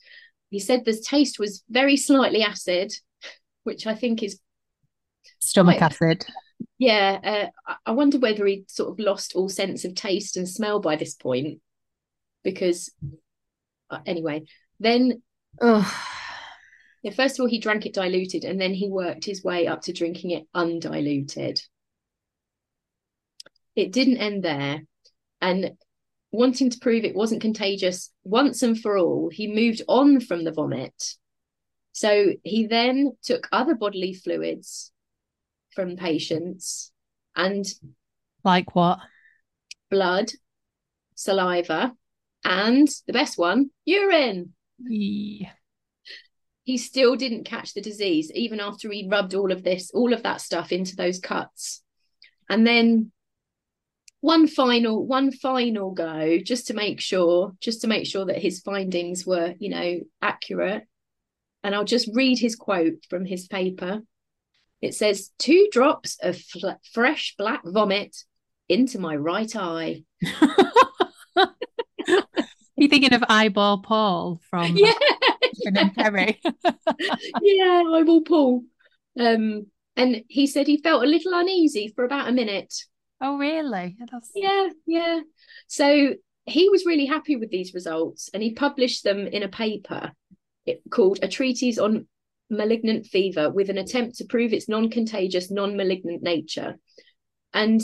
He 0.50 0.58
said 0.58 0.84
the 0.84 0.96
taste 0.96 1.38
was 1.38 1.62
very 1.68 1.96
slightly 1.96 2.42
acid, 2.42 2.92
which 3.64 3.86
I 3.86 3.94
think 3.94 4.22
is 4.22 4.40
Stomach 5.38 5.80
Right. 5.80 5.82
acid. 5.92 6.24
yeah. 6.78 7.18
Uh, 7.22 7.72
I- 7.72 7.76
I 7.86 7.90
wonder 7.92 8.18
whether 8.18 8.44
he 8.46 8.64
sort 8.68 8.90
of 8.90 8.98
lost 9.04 9.34
all 9.34 9.48
sense 9.48 9.84
of 9.84 9.94
taste 9.94 10.36
and 10.36 10.48
smell 10.48 10.80
by 10.80 10.96
this 10.96 11.14
point, 11.14 11.60
because 12.42 12.90
uh, 13.90 14.00
anyway, 14.06 14.42
then 14.78 15.22
Ugh. 15.60 15.92
yeah, 17.02 17.12
first 17.12 17.38
of 17.38 17.42
all 17.44 17.48
he 17.48 17.58
drank 17.58 17.86
it 17.86 17.94
diluted, 17.94 18.44
and 18.44 18.60
then 18.60 18.74
he 18.74 18.88
worked 18.88 19.24
his 19.24 19.42
way 19.44 19.66
up 19.66 19.82
to 19.82 19.92
drinking 19.92 20.30
it 20.32 20.46
undiluted. 20.54 21.60
It 23.76 23.92
didn't 23.92 24.18
end 24.18 24.42
there, 24.44 24.82
and 25.40 25.72
wanting 26.32 26.70
to 26.70 26.78
prove 26.78 27.04
it 27.04 27.14
wasn't 27.16 27.40
contagious 27.40 28.10
once 28.24 28.62
and 28.62 28.78
for 28.78 28.96
all, 28.98 29.30
he 29.30 29.52
moved 29.52 29.82
on 29.88 30.20
from 30.20 30.44
the 30.44 30.52
vomit. 30.52 31.16
So 31.92 32.34
he 32.44 32.66
then 32.66 33.16
took 33.22 33.48
other 33.50 33.74
bodily 33.74 34.14
fluids 34.14 34.92
from 35.74 35.96
patients 35.96 36.92
and 37.34 37.66
Like 38.44 38.74
what? 38.74 39.00
blood, 39.90 40.30
saliva, 41.16 41.94
and 42.44 42.88
the 43.06 43.12
best 43.12 43.36
one, 43.36 43.70
urine. 43.84 44.54
Yeah. 44.78 45.50
He 46.62 46.78
still 46.78 47.16
didn't 47.16 47.44
catch 47.44 47.74
the 47.74 47.80
disease, 47.80 48.30
even 48.34 48.60
after 48.60 48.90
he 48.90 49.08
rubbed 49.10 49.34
all 49.34 49.50
of 49.50 49.64
this, 49.64 49.90
all 49.92 50.12
of 50.12 50.22
that 50.22 50.40
stuff 50.40 50.70
into 50.70 50.94
those 50.94 51.18
cuts. 51.18 51.82
And 52.48 52.66
then 52.66 53.10
one 54.20 54.46
final, 54.46 55.06
one 55.06 55.32
final 55.32 55.92
go, 55.92 56.38
just 56.38 56.66
to 56.66 56.74
make 56.74 57.00
sure, 57.00 57.52
just 57.60 57.80
to 57.82 57.88
make 57.88 58.06
sure 58.06 58.26
that 58.26 58.38
his 58.38 58.60
findings 58.60 59.26
were, 59.26 59.54
you 59.58 59.70
know, 59.70 60.00
accurate. 60.20 60.84
And 61.62 61.74
I'll 61.74 61.84
just 61.84 62.10
read 62.14 62.38
his 62.38 62.56
quote 62.56 63.04
from 63.08 63.24
his 63.24 63.46
paper. 63.46 64.02
It 64.82 64.94
says, 64.94 65.30
two 65.38 65.68
drops 65.72 66.18
of 66.22 66.38
fl- 66.38 66.80
fresh 66.92 67.34
black 67.38 67.62
vomit 67.64 68.16
into 68.68 68.98
my 68.98 69.16
right 69.16 69.54
eye. 69.56 70.04
you 72.76 72.88
thinking 72.88 73.12
of 73.14 73.24
Eyeball 73.28 73.82
Paul 73.82 74.40
from 74.48 74.76
Yeah. 74.76 74.92
And 75.66 75.78
yeah, 77.42 77.82
will 77.82 78.22
pull. 78.22 78.64
Um, 79.18 79.66
and 79.96 80.22
he 80.28 80.46
said 80.46 80.66
he 80.66 80.78
felt 80.78 81.02
a 81.02 81.06
little 81.06 81.32
uneasy 81.34 81.92
for 81.94 82.04
about 82.04 82.28
a 82.28 82.32
minute. 82.32 82.72
Oh, 83.20 83.38
really? 83.38 83.96
That's... 84.10 84.30
Yeah, 84.34 84.68
yeah. 84.86 85.20
So 85.66 86.14
he 86.46 86.68
was 86.68 86.86
really 86.86 87.06
happy 87.06 87.36
with 87.36 87.50
these 87.50 87.74
results 87.74 88.30
and 88.32 88.42
he 88.42 88.54
published 88.54 89.04
them 89.04 89.26
in 89.26 89.42
a 89.42 89.48
paper 89.48 90.12
called 90.90 91.18
A 91.22 91.28
Treatise 91.28 91.78
on 91.78 92.06
Malignant 92.48 93.06
Fever 93.06 93.50
with 93.50 93.70
an 93.70 93.78
attempt 93.78 94.16
to 94.18 94.24
prove 94.24 94.52
its 94.52 94.68
non 94.68 94.90
contagious, 94.90 95.50
non 95.50 95.76
malignant 95.76 96.22
nature. 96.22 96.78
And 97.52 97.80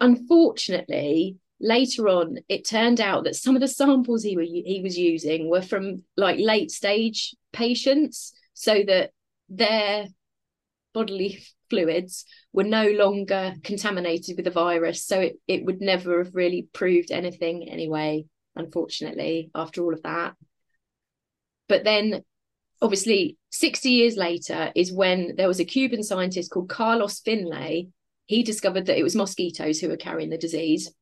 unfortunately, 0.00 1.36
later 1.60 2.08
on, 2.08 2.38
it 2.48 2.66
turned 2.66 3.00
out 3.00 3.24
that 3.24 3.36
some 3.36 3.54
of 3.54 3.60
the 3.60 3.68
samples 3.68 4.22
he, 4.22 4.36
were, 4.36 4.42
he 4.42 4.80
was 4.82 4.98
using 4.98 5.48
were 5.48 5.62
from 5.62 6.04
like 6.16 6.38
late 6.38 6.70
stage 6.70 7.34
patients 7.52 8.32
so 8.54 8.82
that 8.86 9.10
their 9.48 10.06
bodily 10.92 11.44
fluids 11.70 12.24
were 12.52 12.64
no 12.64 12.88
longer 12.90 13.54
contaminated 13.62 14.36
with 14.36 14.44
the 14.44 14.50
virus. 14.50 15.04
So 15.04 15.20
it, 15.20 15.36
it 15.46 15.64
would 15.64 15.80
never 15.80 16.22
have 16.22 16.34
really 16.34 16.68
proved 16.72 17.10
anything 17.10 17.68
anyway, 17.68 18.24
unfortunately, 18.54 19.50
after 19.54 19.82
all 19.82 19.94
of 19.94 20.02
that. 20.02 20.34
But 21.68 21.84
then, 21.84 22.22
obviously, 22.80 23.36
60 23.50 23.90
years 23.90 24.16
later 24.16 24.72
is 24.74 24.92
when 24.92 25.34
there 25.36 25.48
was 25.48 25.60
a 25.60 25.64
Cuban 25.64 26.02
scientist 26.02 26.50
called 26.50 26.68
Carlos 26.68 27.20
Finlay. 27.20 27.88
He 28.26 28.42
discovered 28.42 28.86
that 28.86 28.98
it 28.98 29.02
was 29.02 29.16
mosquitoes 29.16 29.80
who 29.80 29.88
were 29.88 29.96
carrying 29.96 30.30
the 30.30 30.38
disease. 30.38 30.92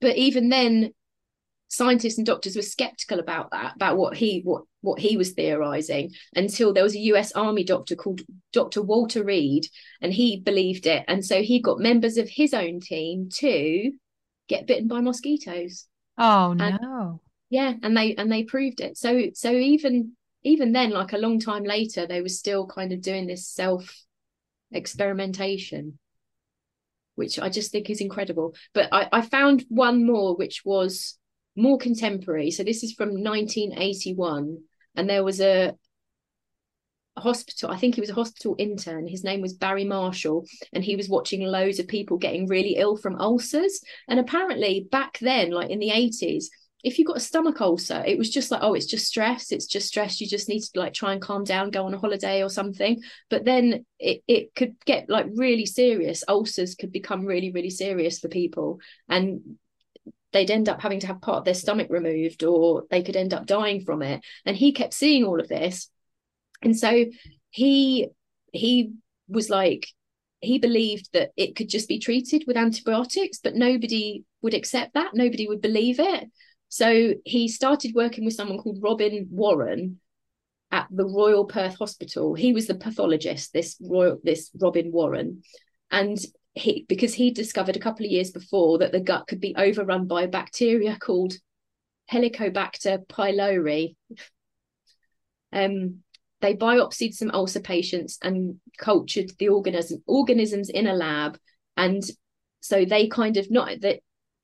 But 0.00 0.16
even 0.16 0.48
then, 0.48 0.92
scientists 1.68 2.18
and 2.18 2.26
doctors 2.26 2.56
were 2.56 2.62
skeptical 2.62 3.18
about 3.18 3.50
that, 3.50 3.76
about 3.76 3.96
what 3.96 4.16
he 4.16 4.40
what 4.44 4.62
what 4.80 5.00
he 5.00 5.16
was 5.16 5.32
theorizing, 5.32 6.12
until 6.34 6.72
there 6.72 6.84
was 6.84 6.94
a 6.94 7.00
US 7.12 7.32
Army 7.32 7.64
doctor 7.64 7.96
called 7.96 8.22
Dr. 8.52 8.80
Walter 8.82 9.24
Reed, 9.24 9.66
and 10.00 10.12
he 10.12 10.40
believed 10.40 10.86
it. 10.86 11.04
And 11.08 11.24
so 11.24 11.42
he 11.42 11.60
got 11.60 11.78
members 11.80 12.16
of 12.16 12.28
his 12.28 12.54
own 12.54 12.80
team 12.80 13.28
to 13.34 13.92
get 14.48 14.66
bitten 14.66 14.88
by 14.88 15.00
mosquitoes. 15.00 15.86
Oh, 16.16 16.52
And- 16.58 16.78
no. 16.80 17.20
Yeah, 17.50 17.72
and 17.82 17.96
they 17.96 18.14
and 18.14 18.30
they 18.30 18.44
proved 18.44 18.80
it. 18.80 18.98
So 18.98 19.30
so 19.34 19.50
even 19.50 20.12
even 20.44 20.72
then, 20.72 20.90
like 20.90 21.12
a 21.14 21.18
long 21.18 21.40
time 21.40 21.64
later, 21.64 22.06
they 22.06 22.20
were 22.20 22.28
still 22.28 22.66
kind 22.66 22.92
of 22.92 23.00
doing 23.00 23.26
this 23.26 23.48
self 23.48 24.04
experimentation, 24.70 25.98
which 27.14 27.38
I 27.38 27.48
just 27.48 27.72
think 27.72 27.90
is 27.90 28.00
incredible. 28.00 28.54
But 28.74 28.88
I, 28.92 29.08
I 29.12 29.20
found 29.22 29.64
one 29.68 30.06
more 30.06 30.36
which 30.36 30.62
was 30.64 31.18
more 31.56 31.78
contemporary. 31.78 32.50
So 32.50 32.62
this 32.62 32.82
is 32.82 32.92
from 32.92 33.08
1981, 33.22 34.58
and 34.98 35.08
there 35.08 35.24
was 35.24 35.40
a, 35.40 35.74
hospital. 37.20 37.70
I 37.70 37.76
think 37.76 37.94
he 37.94 38.00
was 38.00 38.10
a 38.10 38.14
hospital 38.14 38.54
intern. 38.58 39.06
His 39.06 39.24
name 39.24 39.40
was 39.40 39.54
Barry 39.54 39.84
Marshall, 39.84 40.44
and 40.72 40.84
he 40.84 40.96
was 40.96 41.08
watching 41.08 41.42
loads 41.42 41.78
of 41.78 41.88
people 41.88 42.16
getting 42.16 42.46
really 42.46 42.76
ill 42.76 42.96
from 42.96 43.20
ulcers. 43.20 43.80
And 44.08 44.20
apparently, 44.20 44.86
back 44.90 45.18
then, 45.18 45.50
like 45.50 45.70
in 45.70 45.78
the 45.78 45.90
80s, 45.90 46.44
if 46.84 46.98
you 46.98 47.04
got 47.04 47.16
a 47.16 47.20
stomach 47.20 47.60
ulcer, 47.60 48.04
it 48.06 48.16
was 48.16 48.30
just 48.30 48.50
like, 48.50 48.62
oh, 48.62 48.74
it's 48.74 48.86
just 48.86 49.06
stress. 49.06 49.50
It's 49.50 49.66
just 49.66 49.88
stress. 49.88 50.20
You 50.20 50.28
just 50.28 50.48
need 50.48 50.60
to 50.60 50.70
like 50.78 50.94
try 50.94 51.12
and 51.12 51.20
calm 51.20 51.42
down, 51.42 51.70
go 51.70 51.84
on 51.86 51.94
a 51.94 51.98
holiday 51.98 52.42
or 52.42 52.48
something. 52.48 53.02
But 53.30 53.44
then 53.44 53.84
it, 53.98 54.22
it 54.28 54.54
could 54.54 54.76
get 54.84 55.10
like 55.10 55.26
really 55.34 55.66
serious. 55.66 56.22
Ulcers 56.28 56.76
could 56.76 56.92
become 56.92 57.26
really, 57.26 57.50
really 57.50 57.70
serious 57.70 58.20
for 58.20 58.28
people. 58.28 58.78
And 59.08 59.58
they'd 60.32 60.50
end 60.50 60.68
up 60.68 60.80
having 60.80 61.00
to 61.00 61.06
have 61.06 61.20
part 61.20 61.38
of 61.38 61.44
their 61.44 61.54
stomach 61.54 61.88
removed 61.90 62.44
or 62.44 62.84
they 62.90 63.02
could 63.02 63.16
end 63.16 63.32
up 63.34 63.46
dying 63.46 63.84
from 63.84 64.02
it. 64.02 64.20
And 64.44 64.56
he 64.56 64.72
kept 64.72 64.94
seeing 64.94 65.24
all 65.24 65.40
of 65.40 65.48
this. 65.48 65.90
and 66.62 66.76
so 66.76 67.06
he 67.50 68.08
he 68.52 68.92
was 69.28 69.50
like 69.50 69.88
he 70.40 70.58
believed 70.58 71.08
that 71.12 71.30
it 71.36 71.56
could 71.56 71.68
just 71.68 71.88
be 71.88 71.98
treated 71.98 72.44
with 72.46 72.56
antibiotics 72.56 73.38
but 73.42 73.54
nobody 73.54 74.24
would 74.42 74.54
accept 74.54 74.94
that 74.94 75.14
nobody 75.14 75.46
would 75.48 75.60
believe 75.60 75.98
it 75.98 76.24
so 76.68 77.14
he 77.24 77.48
started 77.48 77.94
working 77.94 78.24
with 78.24 78.34
someone 78.34 78.58
called 78.58 78.82
robin 78.82 79.26
warren 79.30 80.00
at 80.70 80.86
the 80.90 81.04
royal 81.04 81.44
perth 81.44 81.76
hospital 81.78 82.34
he 82.34 82.52
was 82.52 82.66
the 82.66 82.74
pathologist 82.74 83.52
this 83.52 83.76
royal 83.80 84.18
this 84.22 84.50
robin 84.60 84.92
warren 84.92 85.42
and 85.90 86.18
he 86.54 86.84
because 86.88 87.14
he 87.14 87.30
discovered 87.30 87.76
a 87.76 87.80
couple 87.80 88.04
of 88.04 88.10
years 88.10 88.30
before 88.30 88.78
that 88.78 88.92
the 88.92 89.00
gut 89.00 89.26
could 89.26 89.40
be 89.40 89.54
overrun 89.56 90.06
by 90.06 90.22
a 90.22 90.28
bacteria 90.28 90.96
called 90.98 91.34
helicobacter 92.10 93.06
pylori. 93.06 93.96
Um 95.52 96.02
they 96.40 96.54
biopsied 96.54 97.14
some 97.14 97.30
ulcer 97.32 97.60
patients 97.60 98.18
and 98.22 98.60
cultured 98.76 99.30
the 99.38 99.48
organism 99.48 100.02
organisms 100.06 100.70
in 100.70 100.86
a 100.86 100.94
lab. 100.94 101.38
And 101.76 102.02
so 102.60 102.84
they 102.84 103.08
kind 103.08 103.36
of 103.36 103.50
not 103.50 103.80
that 103.80 104.00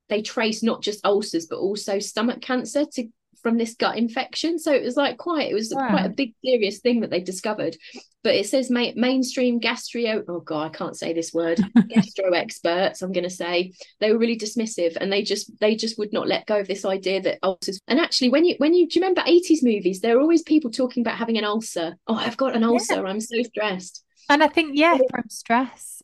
they 0.08 0.22
trace 0.22 0.62
not 0.62 0.82
just 0.82 1.04
ulcers 1.04 1.46
but 1.46 1.58
also 1.58 1.98
stomach 1.98 2.40
cancer 2.42 2.84
to 2.94 3.08
from 3.44 3.58
this 3.58 3.74
gut 3.74 3.96
infection. 3.96 4.58
So 4.58 4.72
it 4.72 4.82
was 4.82 4.96
like 4.96 5.18
quite, 5.18 5.50
it 5.50 5.54
was 5.54 5.72
wow. 5.72 5.88
quite 5.88 6.06
a 6.06 6.08
big 6.08 6.34
serious 6.42 6.80
thing 6.80 7.00
that 7.00 7.10
they 7.10 7.20
discovered. 7.20 7.76
But 8.24 8.34
it 8.34 8.46
says 8.46 8.70
ma- 8.70 8.96
mainstream 8.96 9.58
gastro, 9.58 10.24
oh 10.26 10.40
God, 10.40 10.64
I 10.64 10.76
can't 10.76 10.96
say 10.96 11.12
this 11.12 11.32
word, 11.34 11.60
gastro 11.88 12.32
experts, 12.32 13.02
I'm 13.02 13.12
going 13.12 13.24
to 13.24 13.30
say 13.30 13.74
they 14.00 14.10
were 14.10 14.18
really 14.18 14.38
dismissive 14.38 14.96
and 14.96 15.12
they 15.12 15.22
just, 15.22 15.52
they 15.60 15.76
just 15.76 15.98
would 15.98 16.12
not 16.12 16.26
let 16.26 16.46
go 16.46 16.58
of 16.58 16.66
this 16.66 16.86
idea 16.86 17.20
that 17.20 17.38
ulcers. 17.42 17.78
And 17.86 18.00
actually 18.00 18.30
when 18.30 18.46
you, 18.46 18.54
when 18.56 18.72
you, 18.72 18.88
do 18.88 18.98
you 18.98 19.06
remember 19.06 19.20
80s 19.20 19.62
movies, 19.62 20.00
there 20.00 20.16
are 20.16 20.20
always 20.20 20.42
people 20.42 20.70
talking 20.70 21.02
about 21.02 21.18
having 21.18 21.36
an 21.36 21.44
ulcer. 21.44 21.96
Oh, 22.06 22.16
I've 22.16 22.38
got 22.38 22.56
an 22.56 22.64
ulcer. 22.64 22.94
Yeah. 22.94 23.02
I'm 23.02 23.20
so 23.20 23.42
stressed. 23.42 24.02
And 24.30 24.42
I 24.42 24.48
think, 24.48 24.70
yeah, 24.72 24.96
from 25.10 25.28
stress. 25.28 26.02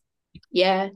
Yeah 0.52 0.90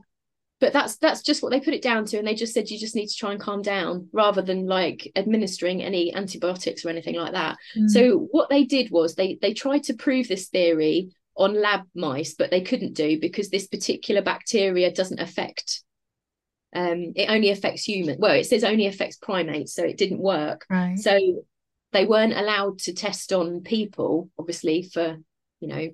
but 0.59 0.73
that's 0.73 0.97
that's 0.97 1.21
just 1.21 1.43
what 1.43 1.51
they 1.51 1.59
put 1.59 1.73
it 1.73 1.81
down 1.81 2.05
to 2.05 2.17
and 2.17 2.27
they 2.27 2.35
just 2.35 2.53
said 2.53 2.69
you 2.69 2.79
just 2.79 2.95
need 2.95 3.07
to 3.07 3.15
try 3.15 3.31
and 3.31 3.41
calm 3.41 3.61
down 3.61 4.07
rather 4.13 4.41
than 4.41 4.65
like 4.67 5.11
administering 5.15 5.81
any 5.81 6.13
antibiotics 6.15 6.85
or 6.85 6.89
anything 6.89 7.15
like 7.15 7.33
that 7.33 7.57
mm. 7.77 7.89
so 7.89 8.27
what 8.31 8.49
they 8.49 8.63
did 8.63 8.89
was 8.91 9.15
they 9.15 9.37
they 9.41 9.53
tried 9.53 9.83
to 9.83 9.93
prove 9.93 10.27
this 10.27 10.47
theory 10.47 11.09
on 11.35 11.61
lab 11.61 11.81
mice 11.93 12.35
but 12.35 12.51
they 12.51 12.61
couldn't 12.61 12.93
do 12.93 13.19
because 13.19 13.49
this 13.49 13.67
particular 13.67 14.21
bacteria 14.21 14.91
doesn't 14.91 15.19
affect 15.19 15.83
um 16.75 17.11
it 17.15 17.29
only 17.29 17.49
affects 17.49 17.83
human 17.83 18.17
well 18.19 18.33
it 18.33 18.45
says 18.45 18.63
only 18.63 18.87
affects 18.87 19.17
primates 19.17 19.73
so 19.73 19.83
it 19.83 19.97
didn't 19.97 20.19
work 20.19 20.65
right. 20.69 20.97
so 20.97 21.43
they 21.91 22.05
weren't 22.05 22.33
allowed 22.33 22.79
to 22.79 22.93
test 22.93 23.33
on 23.33 23.61
people 23.61 24.29
obviously 24.39 24.83
for 24.83 25.17
you 25.59 25.67
know 25.67 25.89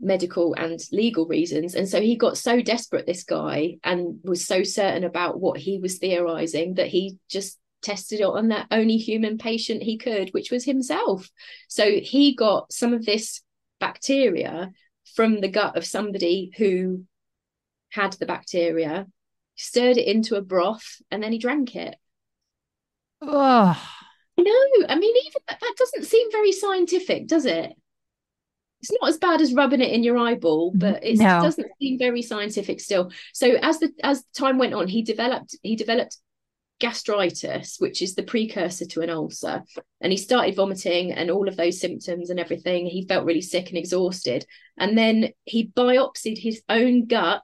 medical 0.00 0.54
and 0.54 0.80
legal 0.92 1.26
reasons. 1.26 1.74
And 1.74 1.88
so 1.88 2.00
he 2.00 2.16
got 2.16 2.38
so 2.38 2.60
desperate, 2.60 3.06
this 3.06 3.24
guy, 3.24 3.76
and 3.84 4.18
was 4.24 4.46
so 4.46 4.62
certain 4.62 5.04
about 5.04 5.40
what 5.40 5.58
he 5.58 5.78
was 5.78 5.98
theorizing 5.98 6.74
that 6.74 6.88
he 6.88 7.18
just 7.28 7.58
tested 7.82 8.20
it 8.20 8.24
on 8.24 8.48
that 8.48 8.66
only 8.70 8.96
human 8.96 9.38
patient 9.38 9.82
he 9.82 9.98
could, 9.98 10.30
which 10.30 10.50
was 10.50 10.64
himself. 10.64 11.30
So 11.68 12.00
he 12.00 12.34
got 12.34 12.72
some 12.72 12.92
of 12.92 13.04
this 13.04 13.42
bacteria 13.78 14.70
from 15.14 15.40
the 15.40 15.48
gut 15.48 15.76
of 15.76 15.84
somebody 15.84 16.52
who 16.56 17.04
had 17.90 18.12
the 18.14 18.26
bacteria, 18.26 19.06
stirred 19.56 19.96
it 19.96 20.06
into 20.06 20.36
a 20.36 20.42
broth, 20.42 21.00
and 21.10 21.22
then 21.22 21.32
he 21.32 21.38
drank 21.38 21.74
it. 21.76 21.96
Oh. 23.20 23.88
No, 24.38 24.52
I 24.88 24.94
mean, 24.96 25.16
even 25.26 25.42
that, 25.48 25.60
that 25.60 25.74
doesn't 25.76 26.04
seem 26.04 26.30
very 26.30 26.52
scientific, 26.52 27.26
does 27.26 27.44
it? 27.44 27.72
It's 28.80 28.92
not 29.00 29.08
as 29.08 29.18
bad 29.18 29.40
as 29.40 29.52
rubbing 29.52 29.80
it 29.80 29.92
in 29.92 30.02
your 30.02 30.18
eyeball, 30.18 30.70
mm-hmm. 30.70 30.78
but 30.78 31.04
it 31.04 31.18
no. 31.18 31.42
doesn't 31.42 31.70
seem 31.80 31.98
very 31.98 32.22
scientific 32.22 32.80
still. 32.80 33.10
So 33.32 33.56
as 33.62 33.78
the 33.78 33.92
as 34.02 34.24
time 34.36 34.58
went 34.58 34.74
on, 34.74 34.88
he 34.88 35.02
developed 35.02 35.56
he 35.62 35.76
developed 35.76 36.16
gastritis, 36.80 37.76
which 37.78 38.00
is 38.00 38.14
the 38.14 38.22
precursor 38.22 38.86
to 38.86 39.02
an 39.02 39.10
ulcer, 39.10 39.62
and 40.00 40.10
he 40.10 40.16
started 40.16 40.56
vomiting 40.56 41.12
and 41.12 41.30
all 41.30 41.46
of 41.46 41.56
those 41.56 41.80
symptoms 41.80 42.30
and 42.30 42.40
everything. 42.40 42.86
He 42.86 43.06
felt 43.06 43.26
really 43.26 43.42
sick 43.42 43.68
and 43.68 43.78
exhausted, 43.78 44.46
and 44.78 44.96
then 44.96 45.30
he 45.44 45.68
biopsied 45.68 46.38
his 46.38 46.62
own 46.68 47.06
gut 47.06 47.42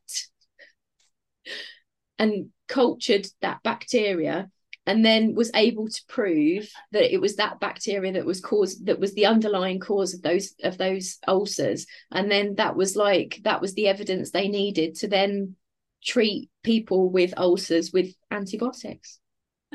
and 2.19 2.49
cultured 2.67 3.27
that 3.43 3.63
bacteria 3.63 4.51
and 4.87 5.05
then 5.05 5.35
was 5.35 5.51
able 5.55 5.89
to 5.89 6.03
prove 6.09 6.71
that 6.93 7.13
it 7.13 7.21
was 7.21 7.37
that 7.37 7.59
bacteria 7.61 8.13
that 8.13 8.25
was 8.25 8.41
caused 8.41 8.87
that 8.87 9.01
was 9.01 9.15
the 9.15 9.27
underlying 9.27 9.81
cause 9.81 10.15
of 10.15 10.23
those 10.23 10.55
of 10.63 10.79
those 10.79 11.19
ulcers. 11.27 11.87
And 12.13 12.31
then 12.31 12.55
that 12.55 12.77
was 12.77 12.97
like 12.97 13.41
that 13.43 13.61
was 13.61 13.75
the 13.75 13.89
evidence 13.89 14.31
they 14.31 14.49
needed 14.49 14.95
to 14.97 15.09
then 15.09 15.57
treat 16.05 16.51
people 16.63 17.11
with 17.11 17.35
ulcers 17.37 17.93
with 17.93 18.15
antibiotics. 18.31 19.19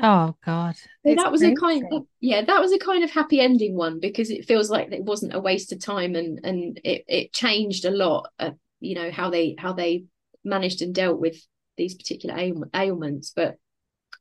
Oh 0.02 0.34
god. 0.44 0.76
So 1.06 1.14
that 1.14 1.30
was 1.30 1.42
a 1.42 1.54
kind 1.54 1.84
of 1.92 2.06
yeah 2.20 2.42
that 2.42 2.60
was 2.60 2.72
a 2.72 2.78
kind 2.78 3.04
of 3.04 3.10
happy 3.10 3.38
ending 3.40 3.76
one 3.76 4.00
because 4.00 4.30
it 4.30 4.46
feels 4.46 4.70
like 4.70 4.90
it 4.90 5.04
wasn't 5.04 5.34
a 5.34 5.40
waste 5.40 5.72
of 5.72 5.80
time 5.80 6.14
and 6.14 6.40
and 6.42 6.80
it, 6.82 7.04
it 7.06 7.32
changed 7.32 7.84
a 7.84 7.90
lot 7.90 8.30
of, 8.38 8.54
you 8.80 8.94
know 8.94 9.10
how 9.10 9.28
they 9.28 9.54
how 9.58 9.74
they 9.74 10.04
managed 10.42 10.80
and 10.80 10.94
dealt 10.94 11.20
with 11.20 11.46
these 11.76 11.94
particular 11.94 12.38
ail- 12.38 12.64
ailments. 12.74 13.32
But 13.34 13.58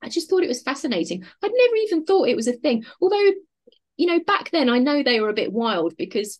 I 0.01 0.09
just 0.09 0.29
thought 0.29 0.43
it 0.43 0.47
was 0.47 0.61
fascinating. 0.61 1.23
I'd 1.43 1.51
never 1.53 1.75
even 1.75 2.05
thought 2.05 2.27
it 2.27 2.35
was 2.35 2.47
a 2.47 2.53
thing. 2.53 2.85
Although, 3.01 3.31
you 3.97 4.07
know, 4.07 4.19
back 4.25 4.51
then 4.51 4.69
I 4.69 4.79
know 4.79 5.03
they 5.03 5.21
were 5.21 5.29
a 5.29 5.33
bit 5.33 5.53
wild 5.53 5.95
because, 5.97 6.39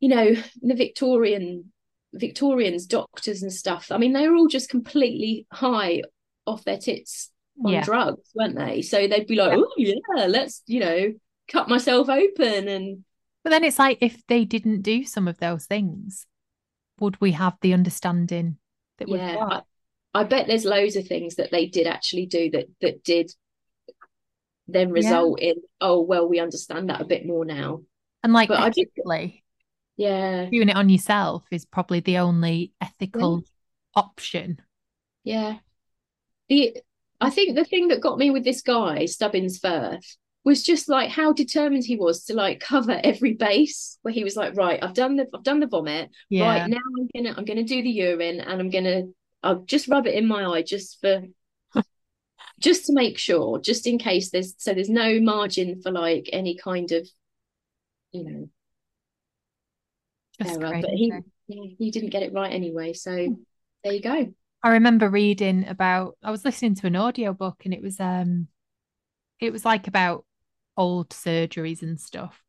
you 0.00 0.08
know, 0.08 0.34
the 0.62 0.74
Victorian 0.74 1.72
Victorians, 2.14 2.86
doctors 2.86 3.42
and 3.42 3.52
stuff. 3.52 3.92
I 3.92 3.98
mean, 3.98 4.12
they 4.12 4.28
were 4.28 4.36
all 4.36 4.48
just 4.48 4.70
completely 4.70 5.46
high 5.52 6.02
off 6.46 6.64
their 6.64 6.78
tits 6.78 7.30
on 7.64 7.72
yeah. 7.72 7.82
drugs, 7.82 8.30
weren't 8.34 8.56
they? 8.56 8.82
So 8.82 9.06
they'd 9.06 9.26
be 9.26 9.36
like, 9.36 9.52
yeah. 9.52 9.58
oh 9.58 9.74
yeah, 9.76 10.26
let's, 10.26 10.62
you 10.66 10.80
know, 10.80 11.12
cut 11.48 11.68
myself 11.68 12.08
open 12.08 12.68
and 12.68 13.04
but 13.44 13.50
then 13.50 13.64
it's 13.64 13.78
like 13.78 13.98
if 14.02 14.26
they 14.26 14.44
didn't 14.44 14.82
do 14.82 15.04
some 15.04 15.26
of 15.26 15.38
those 15.38 15.64
things, 15.64 16.26
would 17.00 17.20
we 17.20 17.32
have 17.32 17.56
the 17.62 17.72
understanding 17.72 18.58
that 18.98 19.08
yeah? 19.08 19.60
I 20.18 20.24
bet 20.24 20.48
there's 20.48 20.64
loads 20.64 20.96
of 20.96 21.06
things 21.06 21.36
that 21.36 21.52
they 21.52 21.66
did 21.66 21.86
actually 21.86 22.26
do 22.26 22.50
that 22.50 22.66
that 22.80 23.04
did 23.04 23.32
then 24.66 24.90
result 24.90 25.40
yeah. 25.40 25.50
in 25.50 25.54
oh 25.80 26.02
well 26.02 26.28
we 26.28 26.40
understand 26.40 26.90
that 26.90 27.00
a 27.00 27.04
bit 27.04 27.24
more 27.24 27.44
now. 27.44 27.82
And 28.24 28.32
like 28.32 28.48
but 28.48 28.58
ethically, 28.58 29.44
yeah, 29.96 30.46
doing 30.50 30.70
it 30.70 30.76
on 30.76 30.88
yourself 30.88 31.44
is 31.52 31.64
probably 31.64 32.00
the 32.00 32.18
only 32.18 32.72
ethical 32.80 33.44
yeah. 33.44 34.02
option. 34.02 34.60
Yeah. 35.22 35.58
The 36.48 36.78
I 37.20 37.30
think 37.30 37.54
the 37.54 37.64
thing 37.64 37.88
that 37.88 38.00
got 38.00 38.18
me 38.18 38.30
with 38.30 38.42
this 38.42 38.62
guy 38.62 39.04
Stubbins 39.04 39.60
Ffirth 39.60 40.16
was 40.44 40.64
just 40.64 40.88
like 40.88 41.10
how 41.10 41.32
determined 41.32 41.84
he 41.84 41.96
was 41.96 42.24
to 42.24 42.34
like 42.34 42.58
cover 42.58 43.00
every 43.04 43.34
base 43.34 43.98
where 44.02 44.14
he 44.14 44.24
was 44.24 44.34
like 44.34 44.56
right 44.56 44.82
I've 44.82 44.94
done 44.94 45.14
the 45.14 45.26
I've 45.32 45.44
done 45.44 45.60
the 45.60 45.68
vomit 45.68 46.10
yeah. 46.28 46.44
right 46.44 46.68
now 46.68 46.78
I'm 46.98 47.08
gonna 47.14 47.34
I'm 47.38 47.44
gonna 47.44 47.62
do 47.62 47.82
the 47.82 47.90
urine 47.90 48.40
and 48.40 48.60
I'm 48.60 48.70
gonna 48.70 49.04
I'll 49.42 49.60
just 49.60 49.88
rub 49.88 50.06
it 50.06 50.14
in 50.14 50.26
my 50.26 50.44
eye 50.44 50.62
just 50.62 51.00
for 51.00 51.22
just 52.60 52.86
to 52.86 52.92
make 52.92 53.18
sure, 53.18 53.60
just 53.60 53.86
in 53.86 53.98
case 53.98 54.30
there's 54.30 54.54
so 54.58 54.74
there's 54.74 54.90
no 54.90 55.20
margin 55.20 55.80
for 55.80 55.90
like 55.90 56.28
any 56.32 56.56
kind 56.56 56.90
of, 56.92 57.08
you 58.12 58.24
know, 58.24 58.48
That's 60.38 60.56
error. 60.56 60.80
But 60.80 60.90
he 60.90 61.12
yeah, 61.48 61.66
he 61.78 61.90
didn't 61.90 62.10
get 62.10 62.22
it 62.22 62.32
right 62.32 62.52
anyway. 62.52 62.92
So 62.92 63.26
hmm. 63.26 63.34
there 63.84 63.92
you 63.92 64.02
go. 64.02 64.32
I 64.62 64.70
remember 64.70 65.08
reading 65.08 65.66
about 65.68 66.16
I 66.22 66.30
was 66.30 66.44
listening 66.44 66.74
to 66.76 66.86
an 66.88 66.96
audio 66.96 67.32
book 67.32 67.62
and 67.64 67.72
it 67.72 67.82
was 67.82 68.00
um 68.00 68.48
it 69.40 69.52
was 69.52 69.64
like 69.64 69.86
about 69.86 70.24
old 70.76 71.10
surgeries 71.10 71.82
and 71.82 72.00
stuff. 72.00 72.42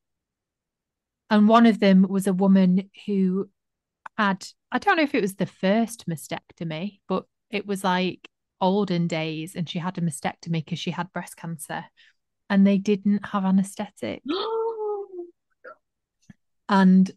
And 1.30 1.48
one 1.48 1.66
of 1.66 1.80
them 1.80 2.08
was 2.10 2.26
a 2.26 2.34
woman 2.34 2.90
who 3.06 3.50
had 4.18 4.46
I 4.72 4.80
don't 4.80 4.98
know 4.98 5.04
if 5.04 5.16
it 5.16 5.22
was 5.22 5.36
the 5.36 5.46
first 5.46 6.08
mastectomy, 6.08 7.00
but 7.08 7.26
it 7.50 7.66
was 7.66 7.84
like 7.84 8.30
olden 8.62 9.08
days 9.08 9.56
and 9.56 9.68
she 9.68 9.80
had 9.80 9.98
a 9.98 10.02
mastectomy 10.02 10.64
because 10.64 10.80
she 10.80 10.92
had 10.92 11.12
breast 11.14 11.38
cancer 11.38 11.86
and 12.50 12.66
they 12.66 12.78
didn't 12.78 13.26
have 13.28 13.46
anesthetic. 13.46 14.22
and 16.70 17.12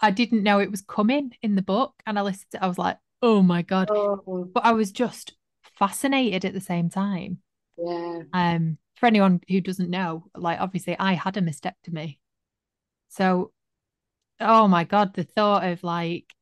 I 0.00 0.10
didn't 0.10 0.42
know 0.42 0.58
it 0.58 0.70
was 0.70 0.82
coming 0.82 1.32
in 1.42 1.54
the 1.54 1.62
book 1.62 1.94
and 2.06 2.18
I 2.18 2.22
listened 2.22 2.50
to 2.52 2.58
it, 2.58 2.62
I 2.62 2.68
was 2.68 2.78
like, 2.78 2.98
oh 3.22 3.42
my 3.42 3.62
God. 3.62 3.88
Oh. 3.90 4.48
But 4.52 4.64
I 4.64 4.72
was 4.72 4.92
just 4.92 5.34
fascinated 5.78 6.44
at 6.44 6.54
the 6.54 6.60
same 6.60 6.88
time. 6.88 7.38
Yeah. 7.76 8.22
Um, 8.32 8.78
for 8.96 9.06
anyone 9.06 9.40
who 9.48 9.60
doesn't 9.60 9.90
know, 9.90 10.24
like 10.34 10.60
obviously 10.60 10.96
I 10.98 11.14
had 11.14 11.36
a 11.36 11.42
mastectomy. 11.42 12.18
So 13.08 13.52
oh 14.40 14.68
my 14.68 14.84
God, 14.84 15.14
the 15.14 15.24
thought 15.24 15.64
of 15.64 15.82
like 15.82 16.32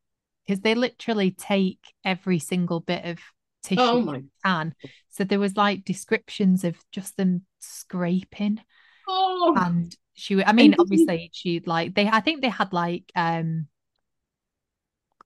because 0.46 0.60
they 0.60 0.74
literally 0.74 1.30
take 1.30 1.80
every 2.04 2.38
single 2.38 2.80
bit 2.80 3.04
of 3.04 3.18
tissue 3.62 3.80
oh 3.80 4.00
my. 4.00 4.22
can. 4.44 4.74
So 5.10 5.24
there 5.24 5.38
was 5.38 5.56
like 5.56 5.84
descriptions 5.84 6.64
of 6.64 6.76
just 6.90 7.16
them 7.16 7.42
scraping 7.60 8.60
Oh, 9.06 9.54
and 9.56 9.94
she 10.14 10.42
I 10.44 10.52
mean 10.52 10.72
And 10.72 10.76
did 10.76 10.90
you- 10.90 11.06
obviously 11.06 11.30
she'd 11.32 11.66
like 11.66 11.94
they 11.94 12.06
I 12.08 12.20
think 12.20 12.42
they 12.42 12.48
had 12.48 12.72
like 12.72 13.10
um 13.16 13.68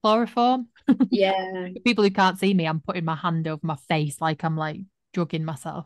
chloroform 0.01 0.67
yeah. 1.09 1.69
People 1.85 2.03
who 2.03 2.11
can't 2.11 2.39
see 2.39 2.53
me 2.53 2.65
I'm 2.65 2.81
putting 2.81 3.05
my 3.05 3.15
hand 3.15 3.47
over 3.47 3.61
my 3.63 3.75
face 3.87 4.19
like 4.21 4.43
I'm 4.43 4.57
like 4.57 4.81
drugging 5.13 5.45
myself 5.45 5.85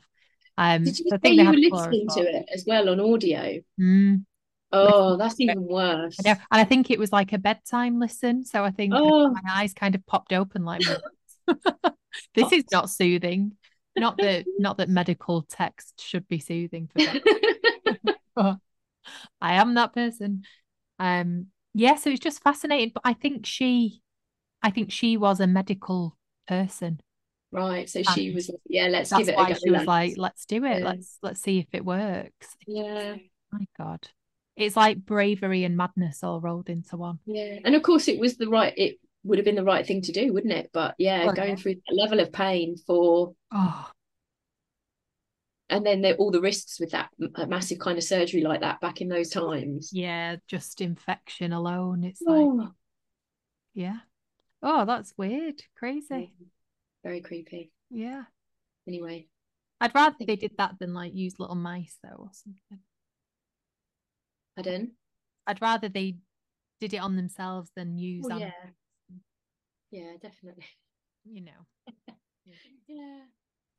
um 0.58 0.86
Did 0.86 1.00
you 1.00 1.06
so 1.10 1.18
say 1.24 1.32
they 1.34 1.34
you 1.34 1.48
were 1.50 1.58
listening 1.58 2.08
to 2.10 2.22
it 2.22 2.50
as 2.54 2.66
well 2.68 2.90
on 2.90 3.00
audio? 3.00 3.62
Mm, 3.80 4.26
Oh, 4.74 5.18
that's 5.18 5.40
even 5.40 5.68
worse. 5.68 6.20
I 6.26 6.30
know. 6.30 6.36
and 6.52 6.62
I 6.62 6.64
think 6.64 6.90
it 6.92 7.00
was 7.00 7.12
like 7.12 7.34
a 7.34 7.38
bedtime 7.38 8.00
listen 8.00 8.44
so 8.46 8.64
I 8.64 8.72
think 8.72 8.94
Oh, 8.96 9.30
my 9.30 9.42
eyes 9.50 9.74
kind 9.74 9.96
of 9.96 10.06
popped 10.06 10.34
open 10.34 10.66
like 10.66 10.82
this 12.36 12.52
is 12.52 12.66
not 12.72 12.90
soothing 12.90 13.54
not 13.98 14.20
that 14.22 14.46
not 14.58 14.78
that 14.78 14.90
medical 14.90 15.44
text 15.44 16.02
should 16.02 16.28
be 16.28 16.40
soothing 16.40 16.90
for 16.94 17.02
but 18.36 18.58
I 19.42 19.54
am 19.56 19.74
that 19.76 19.94
person 19.94 20.44
um 21.00 21.48
yeah 21.74 21.96
so 21.96 22.10
it's 22.10 22.20
just 22.20 22.44
fascinating 22.44 22.92
but 22.94 23.02
I 23.06 23.14
think 23.14 23.46
she 23.46 24.02
I 24.62 24.72
think 24.72 24.92
she 24.92 25.18
was 25.18 25.40
a 25.40 25.48
medical 25.48 26.18
person 26.48 27.02
right. 27.52 27.90
So 27.90 28.04
she 28.04 28.32
was, 28.32 28.52
yeah, 28.68 28.88
let's 28.88 29.10
that's 29.10 29.28
give 29.28 29.30
it 29.30 29.36
a 29.36 29.38
why 29.38 29.50
go. 29.54 29.56
she 29.64 29.72
was 29.72 29.88
like 29.88 30.14
let's 30.18 30.46
do 30.46 30.64
it 30.66 30.82
Yeah. 30.82 30.86
let's 30.86 31.18
let's 31.22 31.42
see 31.42 31.60
if 31.60 31.68
it 31.74 31.86
works 31.86 32.56
Yeah, 32.68 33.16
my 33.52 33.66
god 33.78 34.10
it's 34.62 34.76
like 34.78 35.06
bravery 35.06 35.64
and 35.64 35.76
madness 35.78 36.24
all 36.24 36.40
rolled 36.42 36.70
into 36.70 36.98
one 36.98 37.20
yeah. 37.26 37.60
And 37.66 37.76
of 37.76 37.84
course, 37.84 38.08
it 38.08 38.20
was 38.20 38.38
the 38.38 38.48
right, 38.48 38.74
it 38.78 38.98
would 39.24 39.38
have 39.38 39.46
been 39.46 39.56
the 39.56 39.64
right 39.64 39.86
thing 39.86 40.02
to 40.04 40.12
do, 40.12 40.34
wouldn't 40.34 40.54
it? 40.54 40.70
But 40.74 40.96
yeah, 40.98 41.26
Well, 41.26 41.34
going 41.36 41.50
yeah. 41.52 41.56
through 41.56 41.76
that 41.76 41.96
level 41.96 42.20
of 42.20 42.32
pain 42.32 42.76
for, 42.88 43.34
oh 43.52 43.90
and 45.70 45.86
then 45.86 46.02
the, 46.02 46.16
all 46.18 46.32
the 46.32 46.42
risks 46.42 46.80
with 46.82 46.92
that 46.92 47.10
massive 47.48 47.80
kind 47.80 47.98
of 47.98 48.04
surgery 48.04 48.42
like 48.42 48.60
that 48.60 48.82
back 48.82 49.00
in 49.02 49.08
those 49.08 49.30
times. 49.30 49.92
yeah 49.94 50.36
just 50.48 50.82
infection 50.82 51.54
alone 51.54 52.04
it's 52.04 52.22
like 52.22 52.38
Oh, 52.46 52.72
yeah 53.74 53.98
oh 54.62 54.84
that's 54.86 55.14
weird 55.18 55.62
crazy 55.78 56.34
very 57.04 57.22
creepy. 57.22 57.72
yeah 57.90 58.24
Anyway, 58.88 59.28
I'd 59.80 59.94
rather 59.96 60.16
they 60.20 60.36
did 60.36 60.58
that 60.58 60.76
than 60.80 60.94
like 60.94 61.14
use 61.16 61.40
little 61.40 61.56
mice 61.56 61.96
though 62.04 62.18
or 62.18 62.30
something 62.34 62.80
pardon? 64.56 64.92
I'd 65.48 65.62
rather 65.62 65.90
they 65.90 66.18
did 66.80 66.94
it 66.94 66.98
on 66.98 67.16
themselves 67.16 67.72
than 67.76 67.98
use 67.98 68.26
Oh, 68.26 68.30
on 68.30 68.40
yeah. 68.40 68.52
Yeah, 69.92 70.14
definitely. 70.22 70.66
you 71.26 71.42
know 71.42 71.86
Yeah. 72.88 73.22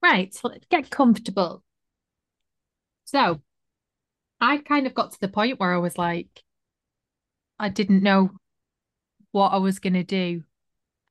right 0.02 0.32
so 0.34 0.48
let's 0.48 0.66
get 0.70 0.90
comfortable 0.90 1.62
so 3.04 3.40
I 4.40 4.58
kind 4.58 4.86
of 4.86 4.94
got 4.94 5.12
to 5.12 5.20
the 5.20 5.28
point 5.28 5.58
where 5.60 5.72
I 5.74 5.78
was 5.78 5.96
like 5.98 6.42
I 7.58 7.68
didn't 7.70 8.02
know 8.02 8.30
what 9.32 9.50
I 9.50 9.58
was 9.58 9.78
going 9.78 9.94
to 9.94 10.04
do 10.04 10.44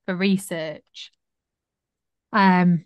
for 0.06 0.16
research 0.16 1.12
um 2.34 2.86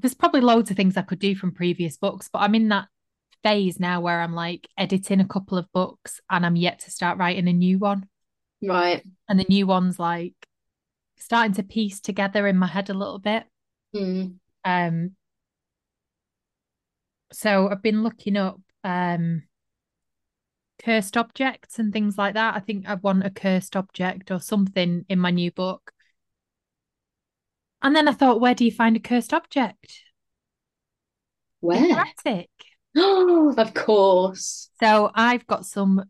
there's 0.00 0.14
probably 0.14 0.40
loads 0.40 0.70
of 0.70 0.76
things 0.76 0.96
I 0.96 1.02
could 1.02 1.18
do 1.18 1.34
from 1.34 1.52
previous 1.52 1.96
books 1.96 2.28
but 2.32 2.40
I'm 2.40 2.54
in 2.54 2.68
that 2.68 2.88
phase 3.44 3.78
now 3.78 4.00
where 4.00 4.20
I'm 4.20 4.34
like 4.34 4.66
editing 4.76 5.20
a 5.20 5.28
couple 5.28 5.56
of 5.58 5.70
books 5.72 6.20
and 6.28 6.44
I'm 6.44 6.56
yet 6.56 6.80
to 6.80 6.90
start 6.90 7.18
writing 7.18 7.46
a 7.46 7.52
new 7.52 7.78
one 7.78 8.08
Right. 8.60 9.04
and 9.28 9.38
the 9.38 9.46
new 9.48 9.66
one's 9.68 9.98
like 10.00 10.34
starting 11.16 11.52
to 11.54 11.62
piece 11.62 12.00
together 12.00 12.46
in 12.48 12.56
my 12.56 12.66
head 12.66 12.90
a 12.90 12.94
little 12.94 13.20
bit 13.20 13.44
Mm. 13.94 14.38
um 14.64 15.12
so 17.32 17.68
I've 17.68 17.82
been 17.82 18.02
looking 18.02 18.36
up 18.36 18.60
um 18.82 19.44
cursed 20.84 21.16
objects 21.16 21.78
and 21.78 21.92
things 21.92 22.18
like 22.18 22.34
that 22.34 22.56
I 22.56 22.60
think 22.60 22.88
I 22.88 22.94
want 22.94 23.24
a 23.24 23.30
cursed 23.30 23.76
object 23.76 24.30
or 24.32 24.40
something 24.40 25.04
in 25.08 25.18
my 25.20 25.30
new 25.30 25.52
book 25.52 25.92
and 27.82 27.94
then 27.94 28.08
I 28.08 28.12
thought 28.12 28.40
where 28.40 28.54
do 28.54 28.64
you 28.64 28.72
find 28.72 28.96
a 28.96 29.00
cursed 29.00 29.32
object 29.32 30.00
in 31.62 31.68
Where? 31.68 31.86
your 31.86 31.98
attic 32.00 32.50
Oh, 32.96 33.54
of 33.58 33.74
course. 33.74 34.70
so 34.80 35.10
I've 35.14 35.46
got 35.46 35.66
some 35.66 36.04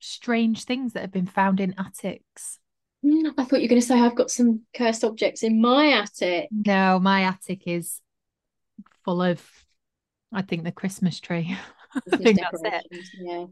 strange 0.00 0.64
things 0.64 0.92
that 0.92 1.00
have 1.00 1.12
been 1.12 1.26
found 1.26 1.60
in 1.60 1.74
attics 1.78 2.58
Mm, 3.04 3.32
I 3.38 3.44
thought 3.44 3.60
you 3.60 3.66
were 3.66 3.68
going 3.68 3.80
to 3.80 3.86
say 3.86 4.00
I've 4.00 4.16
got 4.16 4.30
some 4.30 4.62
cursed 4.74 5.04
objects 5.04 5.44
in 5.44 5.60
my 5.60 5.92
attic. 5.92 6.48
no 6.50 6.98
my 6.98 7.22
attic 7.22 7.62
is 7.66 8.00
full 9.04 9.22
of 9.22 9.40
I 10.32 10.42
think 10.42 10.64
the 10.64 10.72
Christmas 10.72 11.20
tree 11.20 11.56
I 12.12 12.16
think 12.16 12.40
that's 12.40 12.60
it. 12.62 13.04
Yeah. 13.20 13.46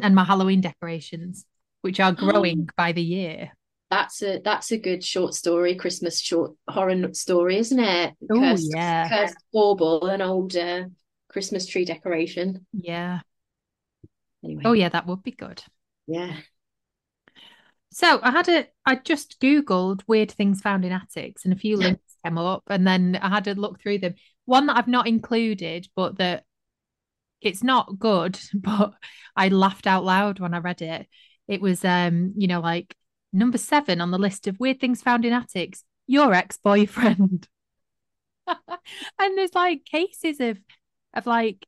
and 0.00 0.14
my 0.14 0.24
Halloween 0.24 0.60
decorations, 0.60 1.44
which 1.82 2.00
are 2.00 2.12
growing 2.12 2.68
by 2.76 2.92
the 2.92 3.02
year. 3.02 3.50
That's 3.90 4.22
a 4.22 4.40
that's 4.42 4.72
a 4.72 4.78
good 4.78 5.04
short 5.04 5.34
story, 5.34 5.74
Christmas 5.74 6.18
short 6.20 6.52
horror 6.68 7.12
story, 7.12 7.58
isn't 7.58 7.78
it? 7.78 8.14
Oh, 8.30 8.56
yeah. 8.58 9.08
Cursed 9.08 9.36
bauble, 9.52 10.06
an 10.06 10.22
old 10.22 10.56
uh, 10.56 10.84
Christmas 11.32 11.66
tree 11.66 11.84
decoration. 11.84 12.66
Yeah. 12.72 13.20
Anyway, 14.44 14.62
Oh, 14.64 14.72
yeah, 14.72 14.88
that 14.90 15.06
would 15.06 15.22
be 15.22 15.32
good. 15.32 15.62
yeah. 16.06 16.36
So 17.94 18.20
I 18.22 18.30
had 18.30 18.48
a, 18.48 18.66
I 18.86 18.94
just 18.96 19.38
Googled 19.40 20.00
weird 20.06 20.30
things 20.30 20.62
found 20.62 20.84
in 20.84 20.92
attics 20.92 21.44
and 21.44 21.52
a 21.52 21.58
few 21.58 21.76
links 21.76 22.16
came 22.24 22.38
up. 22.38 22.62
And 22.66 22.86
then 22.86 23.18
I 23.20 23.28
had 23.28 23.46
a 23.48 23.54
look 23.54 23.80
through 23.80 23.98
them. 23.98 24.14
One 24.46 24.66
that 24.66 24.78
I've 24.78 24.88
not 24.88 25.06
included, 25.06 25.88
but 25.94 26.16
that 26.18 26.44
it's 27.42 27.62
not 27.62 27.98
good, 27.98 28.38
but 28.54 28.94
I 29.36 29.48
laughed 29.48 29.86
out 29.86 30.04
loud 30.04 30.40
when 30.40 30.54
I 30.54 30.58
read 30.58 30.80
it. 30.80 31.06
It 31.48 31.60
was, 31.60 31.84
um, 31.84 32.32
you 32.36 32.46
know, 32.46 32.60
like 32.60 32.96
number 33.32 33.58
seven 33.58 34.00
on 34.00 34.10
the 34.10 34.18
list 34.18 34.46
of 34.46 34.58
weird 34.58 34.80
things 34.80 35.02
found 35.02 35.24
in 35.24 35.32
attics, 35.34 35.84
your 36.06 36.32
ex-boyfriend. 36.32 37.46
and 38.46 39.38
there's 39.38 39.54
like 39.54 39.84
cases 39.84 40.40
of, 40.40 40.58
of 41.14 41.26
like 41.26 41.66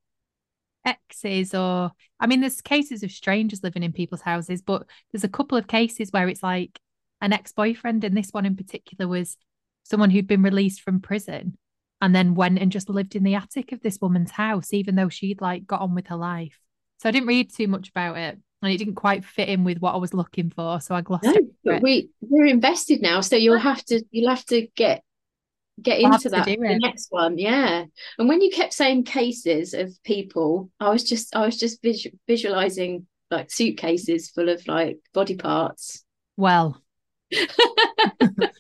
exes 0.87 1.55
or 1.55 1.91
I 2.21 2.27
mean 2.27 2.41
there's 2.41 2.61
cases 2.61 3.03
of 3.03 3.11
strangers 3.11 3.63
living 3.63 3.83
in 3.83 3.93
people's 3.93 4.21
houses 4.21 4.61
but 4.63 4.85
there's 5.13 5.25
a 5.25 5.29
couple 5.29 5.57
of 5.57 5.67
cases 5.67 6.11
where 6.11 6.29
it's 6.29 6.43
like 6.43 6.79
an 7.21 7.33
ex-boyfriend 7.33 8.05
and 8.05 8.17
this 8.17 8.31
one 8.31 8.45
in 8.45 8.57
particular 8.57 9.09
was 9.09 9.37
someone 9.85 10.11
who'd 10.11 10.27
been 10.27 10.43
released 10.43 10.83
from 10.83 11.01
prison 11.01 11.57
and 12.03 12.15
then 12.15 12.35
went 12.35 12.59
and 12.59 12.71
just 12.71 12.91
lived 12.91 13.17
in 13.17 13.23
the 13.25 13.35
attic 13.35 13.73
of 13.73 13.81
this 13.81 13.99
woman's 14.01 14.33
house 14.33 14.73
even 14.75 14.95
though 14.95 15.09
she'd 15.09 15.41
like 15.41 15.67
got 15.67 15.81
on 15.81 15.95
with 15.95 16.09
her 16.09 16.17
life 16.17 16.59
so 16.99 17.09
I 17.09 17.13
didn't 17.13 17.29
read 17.29 17.53
too 17.55 17.67
much 17.69 17.89
about 17.89 18.19
it 18.19 18.39
and 18.63 18.73
it 18.73 18.77
didn't 18.79 18.95
quite 18.97 19.25
fit 19.25 19.49
in 19.49 19.65
with 19.65 19.79
what 19.79 19.95
I 19.95 19.99
was 19.99 20.13
looking 20.13 20.51
for 20.51 20.81
so 20.81 20.95
I 20.95 21.01
glossed 21.01 21.25
No, 21.25 21.33
over 21.33 21.43
but 21.65 21.75
it. 21.77 21.83
we 21.83 22.11
we're 22.21 22.47
invested 22.47 23.01
now, 23.01 23.21
so 23.23 23.37
you'll 23.37 23.59
have 23.59 23.83
to 23.87 24.03
you'll 24.11 24.31
have 24.31 24.45
to 24.47 24.67
get 24.77 25.03
get 25.83 26.01
We'll 26.01 26.15
into 26.15 26.29
that 26.31 26.47
next 26.81 27.09
one, 27.11 27.39
yeah. 27.39 27.85
And 28.19 28.29
when 28.29 28.41
you 28.41 28.51
kept 28.51 28.73
saying 28.73 29.05
cases 29.05 29.75
of 29.75 29.93
people, 30.03 30.71
I 30.81 30.91
was 30.91 31.05
just 31.05 31.35
I 31.35 31.45
was 31.45 31.59
just 31.59 31.83
visu 31.83 32.11
visualizing 32.27 33.07
like 33.31 33.51
suitcases 33.51 34.31
full 34.31 34.49
of 34.49 34.67
like 34.69 34.99
body 35.13 35.37
parts. 35.37 36.05
well 36.37 36.81
that 37.31 38.53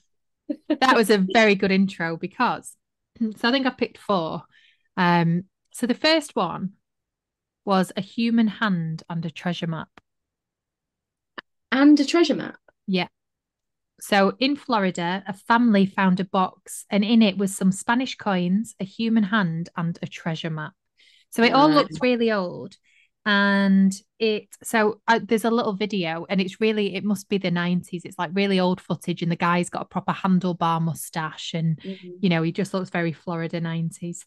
was 0.94 1.10
a 1.10 1.24
very 1.32 1.54
good 1.54 1.70
intro 1.70 2.16
because 2.16 2.76
so 3.36 3.48
I 3.48 3.52
think 3.52 3.66
I 3.66 3.70
picked 3.70 3.98
four. 3.98 4.42
Um, 4.96 5.44
so 5.72 5.86
the 5.86 5.94
first 5.94 6.36
one 6.36 6.72
was 7.64 7.92
a 7.96 8.00
human 8.00 8.48
hand 8.48 9.02
and 9.08 9.24
a 9.24 9.30
treasure 9.30 9.66
map. 9.66 9.88
And 11.72 11.98
a 11.98 12.04
treasure 12.04 12.34
map. 12.34 12.58
So 14.00 14.34
in 14.38 14.56
Florida, 14.56 15.22
a 15.26 15.32
family 15.32 15.86
found 15.86 16.20
a 16.20 16.24
box, 16.24 16.84
and 16.90 17.04
in 17.04 17.22
it 17.22 17.38
was 17.38 17.54
some 17.54 17.72
Spanish 17.72 18.16
coins, 18.16 18.74
a 18.80 18.84
human 18.84 19.24
hand, 19.24 19.68
and 19.76 19.98
a 20.02 20.06
treasure 20.06 20.50
map. 20.50 20.72
So 21.30 21.42
it 21.42 21.52
all 21.52 21.70
looks 21.70 22.00
really 22.02 22.30
old. 22.30 22.76
And 23.26 23.94
it, 24.18 24.48
so 24.62 25.00
uh, 25.08 25.20
there's 25.22 25.46
a 25.46 25.50
little 25.50 25.72
video, 25.72 26.26
and 26.28 26.40
it's 26.40 26.60
really, 26.60 26.94
it 26.94 27.04
must 27.04 27.28
be 27.28 27.38
the 27.38 27.50
90s. 27.50 28.02
It's 28.04 28.18
like 28.18 28.30
really 28.34 28.60
old 28.60 28.80
footage, 28.80 29.22
and 29.22 29.32
the 29.32 29.36
guy's 29.36 29.70
got 29.70 29.82
a 29.82 29.86
proper 29.86 30.12
handlebar 30.12 30.82
mustache, 30.82 31.54
and 31.54 31.78
Mhm. 31.82 32.18
you 32.20 32.28
know, 32.28 32.42
he 32.42 32.52
just 32.52 32.74
looks 32.74 32.90
very 32.90 33.12
Florida 33.12 33.60
90s. 33.60 34.26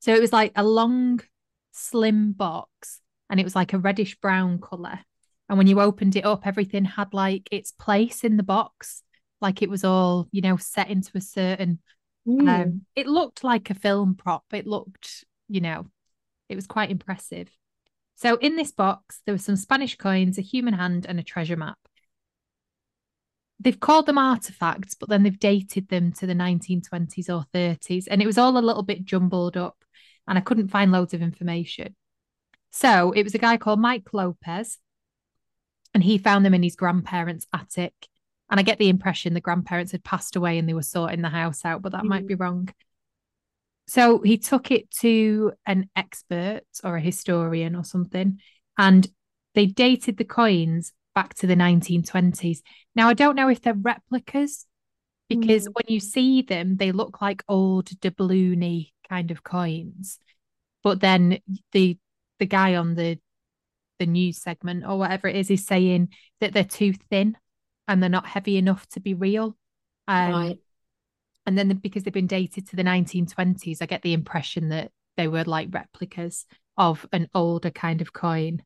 So 0.00 0.14
it 0.14 0.20
was 0.20 0.32
like 0.32 0.52
a 0.56 0.64
long, 0.64 1.20
slim 1.72 2.32
box, 2.32 3.00
and 3.30 3.38
it 3.38 3.44
was 3.44 3.54
like 3.54 3.72
a 3.72 3.78
reddish 3.78 4.16
brown 4.20 4.58
color. 4.58 5.00
And 5.48 5.56
when 5.56 5.66
you 5.66 5.80
opened 5.80 6.16
it 6.16 6.26
up, 6.26 6.46
everything 6.46 6.84
had 6.84 7.14
like 7.14 7.48
its 7.50 7.72
place 7.72 8.22
in 8.22 8.36
the 8.36 8.42
box, 8.42 9.02
like 9.40 9.62
it 9.62 9.70
was 9.70 9.84
all, 9.84 10.28
you 10.30 10.42
know, 10.42 10.56
set 10.56 10.90
into 10.90 11.12
a 11.14 11.20
certain. 11.20 11.80
Mm. 12.26 12.48
Um, 12.48 12.82
it 12.94 13.06
looked 13.06 13.44
like 13.44 13.70
a 13.70 13.74
film 13.74 14.14
prop. 14.14 14.44
It 14.52 14.66
looked, 14.66 15.24
you 15.48 15.60
know, 15.60 15.86
it 16.48 16.54
was 16.54 16.66
quite 16.66 16.90
impressive. 16.90 17.48
So 18.16 18.36
in 18.36 18.56
this 18.56 18.72
box, 18.72 19.22
there 19.24 19.34
were 19.34 19.38
some 19.38 19.56
Spanish 19.56 19.96
coins, 19.96 20.38
a 20.38 20.42
human 20.42 20.74
hand, 20.74 21.06
and 21.08 21.18
a 21.20 21.22
treasure 21.22 21.56
map. 21.56 21.78
They've 23.60 23.78
called 23.78 24.06
them 24.06 24.18
artifacts, 24.18 24.94
but 24.94 25.08
then 25.08 25.22
they've 25.22 25.38
dated 25.38 25.88
them 25.88 26.12
to 26.12 26.26
the 26.26 26.34
1920s 26.34 27.28
or 27.28 27.44
30s, 27.54 28.06
and 28.10 28.20
it 28.20 28.26
was 28.26 28.38
all 28.38 28.56
a 28.56 28.60
little 28.60 28.82
bit 28.82 29.04
jumbled 29.04 29.56
up, 29.56 29.84
and 30.26 30.36
I 30.36 30.40
couldn't 30.40 30.68
find 30.68 30.92
loads 30.92 31.14
of 31.14 31.22
information. 31.22 31.96
So 32.70 33.12
it 33.12 33.22
was 33.22 33.34
a 33.34 33.38
guy 33.38 33.56
called 33.56 33.80
Mike 33.80 34.12
Lopez, 34.12 34.78
and 35.94 36.02
he 36.02 36.18
found 36.18 36.44
them 36.44 36.54
in 36.54 36.62
his 36.62 36.76
grandparents' 36.76 37.46
attic. 37.52 37.94
And 38.50 38.58
I 38.58 38.62
get 38.62 38.78
the 38.78 38.88
impression 38.88 39.34
the 39.34 39.40
grandparents 39.40 39.92
had 39.92 40.04
passed 40.04 40.36
away 40.36 40.58
and 40.58 40.68
they 40.68 40.74
were 40.74 40.82
sorting 40.82 41.22
the 41.22 41.28
house 41.28 41.64
out, 41.64 41.82
but 41.82 41.92
that 41.92 42.04
mm. 42.04 42.08
might 42.08 42.26
be 42.26 42.34
wrong. 42.34 42.68
So 43.86 44.20
he 44.20 44.38
took 44.38 44.70
it 44.70 44.90
to 45.00 45.52
an 45.66 45.88
expert 45.96 46.62
or 46.84 46.96
a 46.96 47.00
historian 47.00 47.74
or 47.74 47.84
something, 47.84 48.38
and 48.76 49.06
they 49.54 49.66
dated 49.66 50.18
the 50.18 50.24
coins 50.24 50.92
back 51.14 51.34
to 51.34 51.46
the 51.46 51.56
1920s. 51.56 52.58
Now, 52.94 53.08
I 53.08 53.14
don't 53.14 53.34
know 53.34 53.48
if 53.48 53.62
they're 53.62 53.74
replicas 53.74 54.66
because 55.28 55.66
mm. 55.66 55.72
when 55.72 55.84
you 55.88 56.00
see 56.00 56.42
them, 56.42 56.76
they 56.76 56.92
look 56.92 57.20
like 57.20 57.42
old 57.48 57.86
doubloony 58.00 58.92
kind 59.08 59.30
of 59.30 59.42
coins. 59.42 60.18
But 60.82 61.00
then 61.00 61.38
the 61.72 61.98
the 62.38 62.46
guy 62.46 62.76
on 62.76 62.94
the 62.94 63.18
the 63.98 64.06
news 64.06 64.40
segment 64.40 64.84
or 64.86 64.98
whatever 64.98 65.28
it 65.28 65.36
is 65.36 65.50
is 65.50 65.66
saying 65.66 66.08
that 66.40 66.52
they're 66.52 66.64
too 66.64 66.94
thin 67.10 67.36
and 67.86 68.02
they're 68.02 68.10
not 68.10 68.26
heavy 68.26 68.56
enough 68.56 68.86
to 68.90 69.00
be 69.00 69.14
real. 69.14 69.56
Um, 70.06 70.32
right. 70.32 70.58
And 71.46 71.56
then 71.56 71.68
the, 71.68 71.74
because 71.74 72.02
they've 72.02 72.12
been 72.12 72.26
dated 72.26 72.68
to 72.68 72.76
the 72.76 72.84
1920s, 72.84 73.78
I 73.80 73.86
get 73.86 74.02
the 74.02 74.12
impression 74.12 74.68
that 74.68 74.90
they 75.16 75.28
were 75.28 75.44
like 75.44 75.68
replicas 75.72 76.44
of 76.76 77.06
an 77.12 77.28
older 77.34 77.70
kind 77.70 78.00
of 78.00 78.12
coin. 78.12 78.62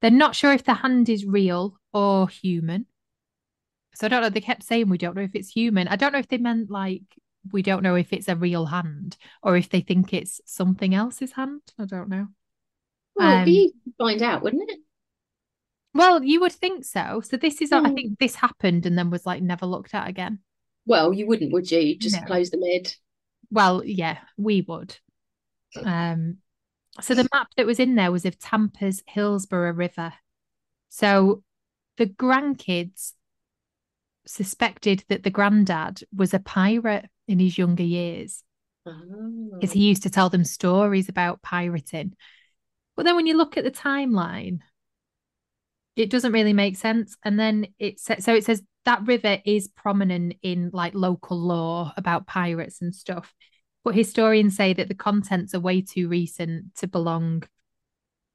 They're 0.00 0.10
not 0.10 0.34
sure 0.34 0.52
if 0.52 0.64
the 0.64 0.74
hand 0.74 1.08
is 1.08 1.26
real 1.26 1.78
or 1.92 2.28
human. 2.28 2.86
So 3.94 4.06
I 4.06 4.08
don't 4.08 4.22
know. 4.22 4.30
They 4.30 4.40
kept 4.40 4.62
saying 4.62 4.88
we 4.88 4.98
don't 4.98 5.14
know 5.14 5.22
if 5.22 5.34
it's 5.34 5.50
human. 5.50 5.88
I 5.88 5.96
don't 5.96 6.12
know 6.12 6.18
if 6.18 6.28
they 6.28 6.38
meant 6.38 6.70
like 6.70 7.02
we 7.52 7.62
don't 7.62 7.82
know 7.82 7.94
if 7.94 8.12
it's 8.12 8.28
a 8.28 8.36
real 8.36 8.66
hand 8.66 9.16
or 9.42 9.56
if 9.56 9.68
they 9.68 9.80
think 9.80 10.12
it's 10.12 10.40
something 10.46 10.94
else's 10.94 11.32
hand. 11.32 11.60
I 11.78 11.84
don't 11.84 12.08
know. 12.08 12.28
Well, 13.20 13.42
um, 13.42 13.48
you 13.48 13.72
find 13.98 14.22
out, 14.22 14.42
wouldn't 14.42 14.70
it? 14.70 14.78
Well, 15.92 16.22
you 16.22 16.40
would 16.40 16.52
think 16.52 16.84
so. 16.84 17.20
So 17.24 17.36
this 17.36 17.60
is, 17.60 17.70
mm. 17.70 17.84
I 17.84 17.88
hmm. 17.88 17.94
think 17.94 18.18
this 18.18 18.34
happened 18.36 18.86
and 18.86 18.96
then 18.96 19.10
was 19.10 19.26
like 19.26 19.42
never 19.42 19.66
looked 19.66 19.94
at 19.94 20.08
again. 20.08 20.38
Well, 20.86 21.12
you 21.12 21.26
wouldn't, 21.26 21.52
would 21.52 21.70
you? 21.70 21.98
Just 21.98 22.20
no. 22.20 22.26
close 22.26 22.50
the 22.50 22.56
lid. 22.56 22.94
Well, 23.50 23.84
yeah, 23.84 24.18
we 24.36 24.62
would. 24.62 24.96
Um, 25.84 26.38
so 27.00 27.14
the 27.14 27.28
map 27.32 27.48
that 27.56 27.66
was 27.66 27.78
in 27.78 27.94
there 27.94 28.10
was 28.10 28.24
of 28.24 28.38
Tampa's 28.38 29.02
Hillsborough 29.06 29.72
River. 29.72 30.14
So 30.88 31.42
the 31.96 32.06
grandkids 32.06 33.12
suspected 34.26 35.04
that 35.08 35.22
the 35.22 35.30
granddad 35.30 36.02
was 36.14 36.34
a 36.34 36.38
pirate 36.40 37.06
in 37.28 37.38
his 37.38 37.58
younger 37.58 37.82
years 37.82 38.42
because 38.84 39.70
oh. 39.70 39.74
he 39.74 39.88
used 39.88 40.02
to 40.04 40.10
tell 40.10 40.30
them 40.30 40.44
stories 40.44 41.08
about 41.08 41.42
pirating. 41.42 42.14
But 42.96 43.04
then 43.04 43.16
when 43.16 43.26
you 43.26 43.36
look 43.36 43.56
at 43.56 43.64
the 43.64 43.70
timeline, 43.70 44.60
it 45.96 46.10
doesn't 46.10 46.32
really 46.32 46.52
make 46.52 46.76
sense. 46.76 47.16
And 47.24 47.38
then 47.38 47.66
it 47.78 48.00
says 48.00 48.24
so 48.24 48.34
it 48.34 48.44
says 48.44 48.62
that 48.84 49.06
river 49.06 49.38
is 49.44 49.68
prominent 49.68 50.34
in 50.42 50.70
like 50.72 50.94
local 50.94 51.38
lore 51.38 51.92
about 51.96 52.26
pirates 52.26 52.80
and 52.80 52.94
stuff. 52.94 53.34
But 53.84 53.94
historians 53.94 54.56
say 54.56 54.72
that 54.74 54.88
the 54.88 54.94
contents 54.94 55.54
are 55.54 55.60
way 55.60 55.82
too 55.82 56.08
recent 56.08 56.74
to 56.76 56.86
belong 56.86 57.44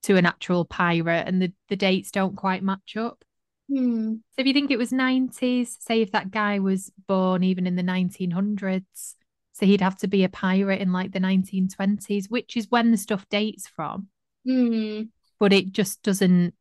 to 0.03 0.17
an 0.17 0.25
actual 0.25 0.65
pirate 0.65 1.27
and 1.27 1.41
the, 1.41 1.51
the 1.69 1.75
dates 1.75 2.11
don't 2.11 2.35
quite 2.35 2.63
match 2.63 2.95
up. 2.95 3.23
Hmm. 3.69 4.15
So 4.31 4.41
if 4.41 4.45
you 4.45 4.53
think 4.53 4.69
it 4.69 4.77
was 4.77 4.91
90s, 4.91 5.77
say 5.79 6.01
if 6.01 6.11
that 6.11 6.29
guy 6.29 6.59
was 6.59 6.91
born 7.07 7.43
even 7.43 7.65
in 7.65 7.75
the 7.75 7.83
1900s, 7.83 9.15
so 9.53 9.65
he'd 9.65 9.81
have 9.81 9.97
to 9.99 10.07
be 10.07 10.23
a 10.23 10.29
pirate 10.29 10.81
in 10.81 10.91
like 10.91 11.11
the 11.11 11.19
1920s, 11.19 12.29
which 12.29 12.57
is 12.57 12.69
when 12.69 12.91
the 12.91 12.97
stuff 12.97 13.27
dates 13.29 13.67
from. 13.67 14.09
Hmm. 14.45 15.03
But 15.39 15.53
it 15.53 15.71
just 15.71 16.01
doesn't. 16.03 16.53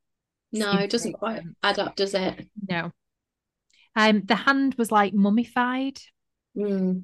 No, 0.53 0.73
it 0.73 0.91
doesn't 0.91 1.15
quite 1.15 1.43
add 1.63 1.79
up, 1.79 1.97
does 1.97 2.15
it? 2.15 2.49
No. 2.69 2.93
Um, 3.97 4.23
the 4.25 4.37
hand 4.37 4.75
was 4.77 4.91
like 4.91 5.15
mummified. 5.15 5.99
Hmm. 6.57 7.01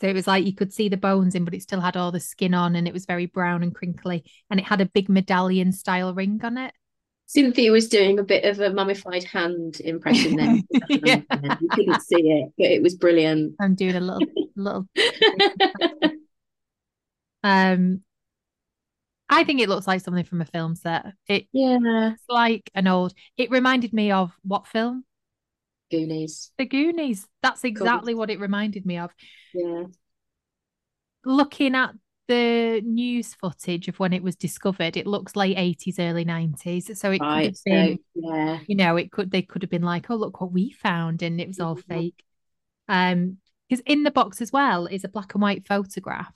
So 0.00 0.06
it 0.06 0.14
was 0.14 0.26
like 0.28 0.46
you 0.46 0.54
could 0.54 0.72
see 0.72 0.88
the 0.88 0.96
bones 0.96 1.34
in, 1.34 1.44
but 1.44 1.54
it 1.54 1.62
still 1.62 1.80
had 1.80 1.96
all 1.96 2.12
the 2.12 2.20
skin 2.20 2.54
on 2.54 2.76
and 2.76 2.86
it 2.86 2.94
was 2.94 3.06
very 3.06 3.26
brown 3.26 3.62
and 3.62 3.74
crinkly. 3.74 4.24
And 4.48 4.60
it 4.60 4.66
had 4.66 4.80
a 4.80 4.86
big 4.86 5.08
medallion 5.08 5.72
style 5.72 6.14
ring 6.14 6.40
on 6.44 6.56
it. 6.56 6.72
Cynthia 7.26 7.70
was 7.72 7.88
doing 7.88 8.18
a 8.18 8.22
bit 8.22 8.44
of 8.44 8.58
a 8.60 8.72
mummified 8.72 9.24
hand 9.24 9.80
impression 9.80 10.36
there. 10.36 10.56
yeah. 10.88 11.20
You 11.60 11.68
couldn't 11.70 12.00
see 12.00 12.16
it, 12.16 12.52
but 12.56 12.66
it 12.66 12.82
was 12.82 12.94
brilliant. 12.94 13.54
I'm 13.60 13.74
doing 13.74 13.96
a 13.96 14.00
little 14.00 14.26
little 14.56 14.88
um 17.42 18.02
I 19.30 19.44
think 19.44 19.60
it 19.60 19.68
looks 19.68 19.86
like 19.86 20.00
something 20.00 20.24
from 20.24 20.40
a 20.40 20.46
film 20.46 20.74
set. 20.74 21.06
It 21.26 21.46
yeah, 21.52 22.12
it's 22.12 22.24
like 22.28 22.70
an 22.74 22.86
old. 22.86 23.12
It 23.36 23.50
reminded 23.50 23.92
me 23.92 24.10
of 24.10 24.32
what 24.42 24.66
film? 24.66 25.04
Goonies. 25.90 26.50
The 26.58 26.66
Goonies. 26.66 27.26
That's 27.42 27.64
exactly 27.64 28.12
cool. 28.12 28.20
what 28.20 28.30
it 28.30 28.40
reminded 28.40 28.86
me 28.86 28.98
of. 28.98 29.10
Yeah. 29.54 29.84
Looking 31.24 31.74
at 31.74 31.94
the 32.26 32.82
news 32.84 33.34
footage 33.34 33.88
of 33.88 33.98
when 33.98 34.12
it 34.12 34.22
was 34.22 34.36
discovered, 34.36 34.96
it 34.96 35.06
looks 35.06 35.34
late 35.34 35.56
80s, 35.56 35.98
early 35.98 36.24
90s. 36.24 36.96
So 36.96 37.10
it 37.10 37.20
right, 37.20 37.54
could 37.64 37.72
have 37.72 37.86
been, 37.86 37.98
so, 37.98 38.02
yeah. 38.14 38.58
you 38.66 38.76
know, 38.76 38.96
it 38.96 39.10
could 39.10 39.30
they 39.30 39.42
could 39.42 39.62
have 39.62 39.70
been 39.70 39.82
like, 39.82 40.10
oh, 40.10 40.16
look 40.16 40.40
what 40.40 40.52
we 40.52 40.70
found, 40.70 41.22
and 41.22 41.40
it 41.40 41.48
was 41.48 41.60
all 41.60 41.76
mm-hmm. 41.76 41.92
fake. 41.92 42.24
Um, 42.88 43.38
because 43.68 43.82
in 43.86 44.02
the 44.02 44.10
box 44.10 44.40
as 44.40 44.50
well 44.50 44.86
is 44.86 45.04
a 45.04 45.08
black 45.08 45.34
and 45.34 45.42
white 45.42 45.66
photograph 45.66 46.34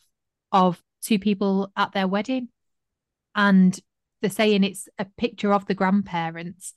of 0.51 0.83
two 1.01 1.19
people 1.19 1.73
at 1.77 1.93
their 1.93 2.07
wedding. 2.07 2.49
And 3.35 3.79
they're 4.21 4.31
saying 4.31 4.65
it's 4.65 4.89
a 4.99 5.07
picture 5.17 5.53
of 5.53 5.67
the 5.67 5.75
grandparents. 5.75 6.73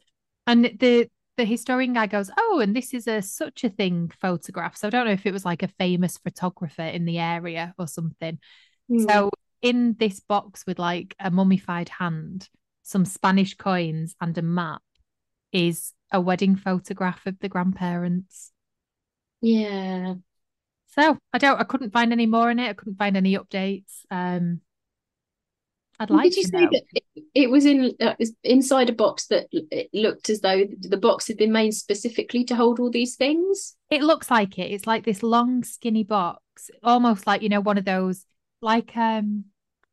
And 0.48 0.66
the 0.80 1.10
the 1.38 1.46
historian 1.46 1.94
guy 1.94 2.08
goes, 2.08 2.32
Oh, 2.38 2.60
and 2.62 2.76
this 2.76 2.94
is 2.94 3.08
a 3.08 3.22
such 3.22 3.64
a 3.64 3.70
thing 3.70 4.12
photograph. 4.22 4.78
So 4.78 4.88
I 4.88 4.90
don't 4.90 5.06
know 5.06 5.12
if 5.12 5.26
it 5.26 5.34
was 5.34 5.46
like 5.46 5.64
a 5.64 5.68
famous 5.68 6.18
photographer 6.18 6.84
in 6.84 7.06
the 7.06 7.20
area 7.20 7.74
or 7.78 7.88
something. 7.88 8.40
Mm. 8.90 9.10
So 9.10 9.32
in 9.62 9.96
this 10.00 10.20
box 10.20 10.64
with 10.66 10.80
like 10.80 11.16
a 11.20 11.32
mummified 11.32 11.90
hand, 11.90 12.50
some 12.84 13.06
Spanish 13.06 13.56
coins, 13.56 14.16
and 14.22 14.38
a 14.38 14.42
map 14.42 14.82
is 15.52 15.94
a 16.12 16.22
wedding 16.22 16.56
photograph 16.56 17.26
of 17.26 17.40
the 17.40 17.50
grandparents. 17.50 18.52
Yeah. 19.42 20.16
So 20.88 21.18
I 21.34 21.38
don't 21.38 21.60
I 21.60 21.64
couldn't 21.64 21.92
find 21.92 22.14
any 22.14 22.26
more 22.26 22.50
in 22.50 22.60
it. 22.60 22.70
I 22.70 22.74
couldn't 22.74 22.98
find 22.98 23.18
any 23.18 23.38
updates. 23.38 24.06
Um 24.10 24.62
I'd 26.00 26.10
like 26.10 26.32
Did 26.32 26.38
you 26.38 26.44
say 26.44 26.62
know. 26.62 26.70
that 26.72 27.02
it 27.34 27.50
was 27.50 27.66
in 27.66 27.94
uh, 28.02 28.16
inside 28.44 28.90
a 28.90 28.94
box 28.94 29.28
that 29.28 29.48
it 29.52 29.90
looked 29.94 30.30
as 30.30 30.42
though 30.42 30.66
the 30.80 30.98
box 30.98 31.28
had 31.28 31.38
been 31.38 31.52
made 31.52 31.74
specifically 31.74 32.44
to 32.46 32.56
hold 32.56 32.80
all 32.80 32.92
these 32.92 33.16
things? 33.16 33.76
It 33.90 34.02
looks 34.02 34.30
like 34.30 34.60
it. 34.60 34.72
It's 34.72 34.88
like 34.88 35.06
this 35.06 35.24
long, 35.24 35.64
skinny 35.64 36.04
box, 36.04 36.70
almost 36.84 37.26
like 37.26 37.42
you 37.42 37.50
know 37.50 37.62
one 37.62 37.78
of 37.78 37.86
those 37.86 38.26
like 38.62 38.96
um 38.98 39.46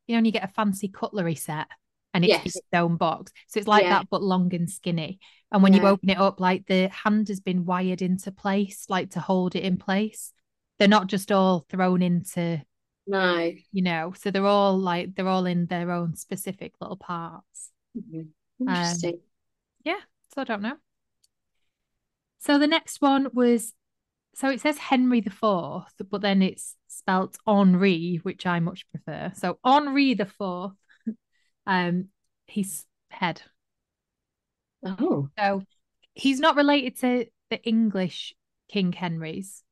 you 0.07 0.15
know 0.15 0.19
when 0.19 0.25
you 0.25 0.33
get 0.33 0.45
a 0.45 0.53
fancy 0.53 0.89
cutlery 0.89 1.35
set 1.35 1.69
and 2.15 2.25
it's 2.25 2.33
yes. 2.33 2.47
its 2.47 2.67
own 2.73 2.97
box. 2.97 3.33
So 3.49 3.59
it's 3.59 3.69
like 3.69 3.85
yeah. 3.85 4.01
that 4.01 4.09
but 4.11 4.23
long 4.23 4.55
and 4.55 4.69
skinny. 4.69 5.19
And 5.51 5.63
when 5.63 5.73
yeah. 5.73 5.83
you 5.83 5.89
open 5.89 6.11
it 6.11 6.19
up, 6.19 6.41
like 6.41 6.67
the 6.67 6.89
hand 6.89 7.29
has 7.29 7.41
been 7.41 7.65
wired 7.65 8.03
into 8.03 8.33
place, 8.33 8.87
like 8.89 9.11
to 9.11 9.21
hold 9.21 9.55
it 9.55 9.65
in 9.65 9.77
place. 9.77 10.33
They're 10.79 10.89
not 10.89 11.07
just 11.07 11.31
all 11.31 11.65
thrown 11.69 12.03
into 12.03 12.63
no. 13.07 13.53
You 13.73 13.83
know, 13.83 14.13
so 14.17 14.31
they're 14.31 14.47
all 14.47 14.79
like 14.79 15.15
they're 15.15 15.29
all 15.29 15.47
in 15.47 15.67
their 15.67 15.91
own 15.91 16.15
specific 16.17 16.75
little 16.81 16.97
parts. 16.97 17.71
Mm-hmm. 17.97 18.69
Interesting. 18.69 19.15
Um, 19.15 19.21
yeah, 19.85 20.01
so 20.35 20.43
I 20.43 20.45
don't 20.45 20.63
know. 20.63 20.77
So 22.39 22.59
the 22.59 22.67
next 22.67 23.01
one 23.01 23.29
was 23.33 23.73
so 24.35 24.49
it 24.49 24.61
says 24.61 24.79
Henry 24.79 25.21
the 25.21 25.31
Fourth, 25.31 25.95
but 26.11 26.23
then 26.23 26.43
it's 26.43 26.77
spelt 26.89 27.37
Henri, 27.47 28.21
which 28.23 28.47
I 28.47 28.61
much 28.61 28.89
prefer. 28.91 29.33
So 29.35 29.59
Henri 29.65 30.15
the 30.15 30.27
Fourth, 30.27 30.73
um, 31.67 32.09
his 32.47 32.85
head. 33.11 33.43
Oh. 34.85 35.29
So 35.39 35.63
he's 36.15 36.41
not 36.41 36.57
related 36.57 36.99
to 37.01 37.27
the 37.51 37.63
English 37.63 38.35
King 38.69 38.93
Henry's 38.93 39.63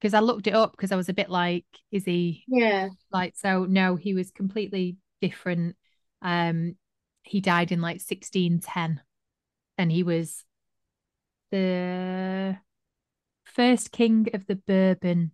because 0.00 0.14
I 0.14 0.20
looked 0.20 0.46
it 0.46 0.54
up 0.54 0.72
because 0.72 0.92
I 0.92 0.96
was 0.96 1.10
a 1.10 1.14
bit 1.14 1.28
like, 1.28 1.66
is 1.92 2.04
he? 2.04 2.44
Yeah. 2.48 2.88
Like, 3.12 3.36
so 3.36 3.66
no, 3.66 3.96
he 3.96 4.14
was 4.14 4.30
completely 4.30 4.96
different. 5.20 5.76
Um, 6.22 6.76
he 7.22 7.40
died 7.40 7.70
in 7.70 7.82
like 7.82 8.00
1610 8.00 9.02
and 9.76 9.92
he 9.92 10.02
was 10.02 10.44
the 11.50 12.56
first 13.44 13.92
king 13.92 14.28
of 14.32 14.46
the 14.46 14.56
Bourbon 14.56 15.32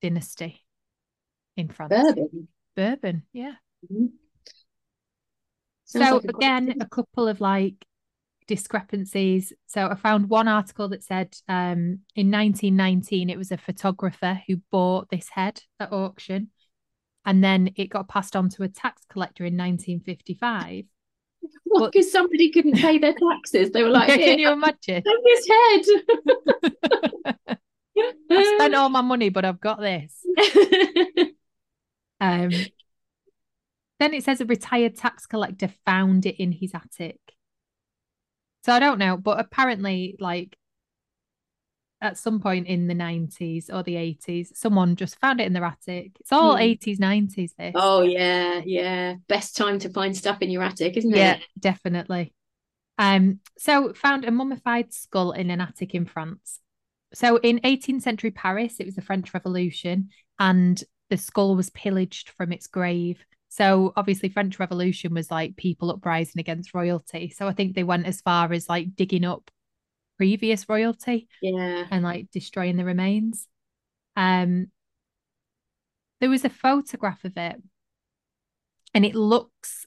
dynasty 0.00 0.64
in 1.56 1.68
France. 1.68 1.92
Bourbon. 1.92 2.48
Bourbon, 2.74 3.22
yeah. 3.32 3.54
Mm-hmm. 3.90 4.06
So 5.84 5.98
like 6.00 6.24
a 6.24 6.28
again, 6.28 6.74
a 6.80 6.88
couple 6.88 7.28
of 7.28 7.40
like 7.40 7.84
discrepancies. 8.46 9.52
So 9.66 9.86
I 9.88 9.94
found 9.94 10.28
one 10.28 10.48
article 10.48 10.88
that 10.90 11.02
said 11.04 11.34
um, 11.48 12.00
in 12.16 12.30
1919 12.30 13.30
it 13.30 13.38
was 13.38 13.52
a 13.52 13.56
photographer 13.56 14.40
who 14.46 14.56
bought 14.70 15.08
this 15.10 15.28
head 15.30 15.62
at 15.80 15.92
auction. 15.92 16.50
and 17.24 17.42
then 17.42 17.70
it 17.76 17.86
got 17.88 18.08
passed 18.08 18.34
on 18.34 18.48
to 18.50 18.62
a 18.64 18.68
tax 18.68 19.02
collector 19.08 19.44
in 19.44 19.56
1955. 19.56 20.84
Well, 21.66 21.80
But- 21.84 21.92
because 21.92 22.10
somebody 22.12 22.50
couldn't 22.50 22.76
pay 22.76 22.98
their 22.98 23.14
taxes. 23.14 23.70
They 23.70 23.82
were 23.82 23.88
like, 23.98 24.08
Can 24.08 24.18
"Here, 24.20 24.38
you 24.38 24.52
imagine? 24.52 25.02
this 25.04 25.48
head. 25.48 25.82
I've 28.30 28.46
spent 28.56 28.74
all 28.74 28.88
my 28.88 29.02
money, 29.02 29.28
but 29.28 29.44
I've 29.44 29.60
got 29.60 29.80
this. 29.80 30.24
Um, 32.20 32.50
then 33.98 34.14
it 34.14 34.22
says 34.22 34.40
a 34.40 34.44
retired 34.46 34.94
tax 34.94 35.26
collector 35.26 35.68
found 35.84 36.24
it 36.24 36.40
in 36.40 36.52
his 36.52 36.70
attic. 36.72 37.18
So 38.64 38.72
I 38.72 38.78
don't 38.78 38.98
know, 38.98 39.16
but 39.16 39.40
apparently, 39.40 40.16
like 40.20 40.56
at 42.00 42.18
some 42.18 42.40
point 42.40 42.66
in 42.66 42.88
the 42.88 42.94
90s 42.94 43.70
or 43.70 43.82
the 43.82 43.96
80s, 43.96 44.52
someone 44.54 44.96
just 44.96 45.18
found 45.20 45.40
it 45.40 45.46
in 45.46 45.52
their 45.52 45.64
attic. 45.64 46.16
It's 46.20 46.32
all 46.32 46.56
Hmm. 46.56 46.62
80s, 46.62 46.98
90s, 46.98 47.54
this. 47.54 47.72
oh 47.74 48.02
yeah, 48.02 48.60
yeah. 48.64 49.14
Best 49.28 49.56
time 49.56 49.78
to 49.80 49.88
find 49.90 50.16
stuff 50.16 50.42
in 50.42 50.50
your 50.50 50.62
attic, 50.62 50.96
isn't 50.96 51.14
yeah, 51.14 51.34
it? 51.34 51.38
Yeah, 51.38 51.44
definitely. 51.58 52.34
Um, 52.98 53.40
so 53.58 53.92
found 53.94 54.24
a 54.24 54.30
mummified 54.30 54.92
skull 54.92 55.32
in 55.32 55.50
an 55.50 55.60
attic 55.60 55.94
in 55.94 56.04
France. 56.06 56.60
So 57.14 57.36
in 57.38 57.60
18th 57.64 58.02
century 58.02 58.30
Paris, 58.30 58.80
it 58.80 58.86
was 58.86 58.94
the 58.96 59.02
French 59.02 59.32
Revolution, 59.34 60.10
and 60.38 60.82
the 61.10 61.16
skull 61.16 61.56
was 61.56 61.70
pillaged 61.70 62.30
from 62.30 62.52
its 62.52 62.66
grave. 62.66 63.24
So 63.54 63.92
obviously, 63.96 64.30
French 64.30 64.58
Revolution 64.58 65.12
was 65.12 65.30
like 65.30 65.56
people 65.56 65.90
uprising 65.90 66.40
against 66.40 66.72
royalty. 66.72 67.28
So 67.28 67.46
I 67.46 67.52
think 67.52 67.74
they 67.74 67.84
went 67.84 68.06
as 68.06 68.22
far 68.22 68.50
as 68.50 68.66
like 68.66 68.96
digging 68.96 69.26
up 69.26 69.50
previous 70.16 70.66
royalty 70.70 71.28
Yeah. 71.42 71.84
and 71.90 72.02
like 72.02 72.30
destroying 72.30 72.78
the 72.78 72.86
remains. 72.86 73.46
Um, 74.16 74.68
there 76.20 76.30
was 76.30 76.46
a 76.46 76.48
photograph 76.48 77.26
of 77.26 77.36
it, 77.36 77.62
and 78.94 79.04
it 79.04 79.14
looks 79.14 79.84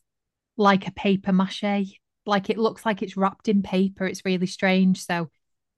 like 0.58 0.88
a 0.88 0.92
paper 0.92 1.34
mache. 1.34 2.00
Like 2.28 2.52
it 2.52 2.60
looks 2.60 2.86
like 2.86 3.02
it's 3.02 3.18
wrapped 3.18 3.48
in 3.48 3.64
paper. 3.64 4.06
It's 4.06 4.26
really 4.26 4.46
strange. 4.46 5.04
So 5.04 5.32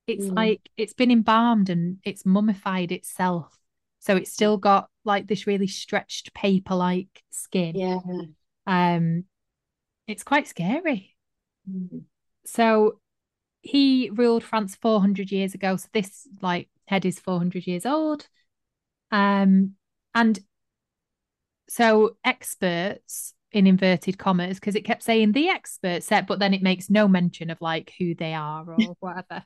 it's 0.07 0.25
Mm. 0.25 0.35
like 0.35 0.69
it's 0.75 0.93
been 0.93 1.11
embalmed 1.11 1.69
and 1.69 1.99
it's 2.03 2.25
mummified 2.25 2.91
itself. 2.91 3.57
So 4.07 4.15
it's 4.15 4.31
still 4.31 4.55
got 4.55 4.87
like 5.03 5.27
this 5.27 5.47
really 5.47 5.67
stretched 5.67 6.33
paper-like 6.33 7.23
skin. 7.29 7.75
Yeah. 7.75 7.99
Um, 8.65 9.25
it's 10.07 10.23
quite 10.23 10.47
scary. 10.47 11.13
Mm. 11.69 12.03
So 12.45 13.01
he 13.59 14.09
ruled 14.13 14.45
France 14.45 14.77
400 14.81 15.29
years 15.29 15.53
ago. 15.53 15.75
So 15.75 15.89
this 15.91 16.25
like 16.41 16.69
head 16.85 17.03
is 17.03 17.19
400 17.19 17.67
years 17.67 17.85
old. 17.85 18.29
Um, 19.11 19.73
and 20.15 20.39
so 21.67 22.15
experts 22.23 23.33
in 23.51 23.67
inverted 23.67 24.17
commas, 24.17 24.57
because 24.57 24.75
it 24.75 24.85
kept 24.85 25.03
saying 25.03 25.33
the 25.33 25.49
expert 25.49 26.01
said, 26.01 26.27
but 26.27 26.39
then 26.39 26.53
it 26.53 26.63
makes 26.63 26.89
no 26.89 27.09
mention 27.09 27.49
of 27.49 27.59
like 27.59 27.91
who 27.99 28.15
they 28.15 28.33
are 28.33 28.65
or 28.65 28.95
whatever. 29.01 29.43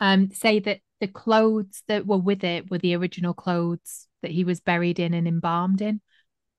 Um, 0.00 0.30
say 0.32 0.58
that 0.58 0.80
the 1.00 1.08
clothes 1.08 1.82
that 1.88 2.06
were 2.06 2.18
with 2.18 2.42
it 2.44 2.70
were 2.70 2.78
the 2.78 2.94
original 2.94 3.34
clothes 3.34 4.08
that 4.22 4.30
he 4.30 4.44
was 4.44 4.60
buried 4.60 4.98
in 4.98 5.14
and 5.14 5.28
embalmed 5.28 5.80
in. 5.82 6.00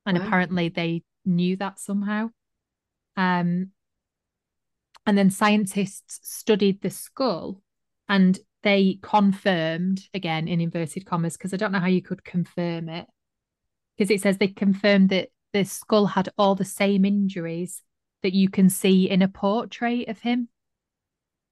And 0.06 0.17
Wow. 0.17 0.26
apparently 0.26 0.69
they 0.69 1.04
knew 1.26 1.56
that 1.58 1.80
somehow. 1.80 2.30
Um, 3.15 3.71
and 5.06 5.17
then 5.17 5.30
scientists 5.30 6.19
studied 6.21 6.82
the 6.82 6.89
skull 6.89 7.62
and 8.10 8.39
they 8.63 9.00
confirmed, 9.02 10.08
again 10.13 10.47
in 10.47 10.62
inverted 10.62 11.06
commas, 11.06 11.38
because 11.38 11.54
I 11.54 11.58
don't 11.58 11.71
know 11.71 11.80
how 11.80 11.88
you 11.88 12.02
could 12.02 12.23
confirm 12.23 12.89
it, 12.89 13.08
because 13.97 14.12
it 14.12 14.21
says 14.21 14.38
they 14.38 14.47
confirmed 14.47 15.10
that 15.10 15.30
the 15.54 15.63
skull 15.63 16.08
had 16.08 16.30
all 16.38 16.56
the 16.56 16.65
same 16.65 17.06
injuries 17.06 17.82
that 18.23 18.34
you 18.34 18.50
can 18.50 18.69
see 18.69 19.10
in 19.10 19.21
a 19.21 19.28
portrait 19.28 20.10
of 20.10 20.19
him 20.19 20.50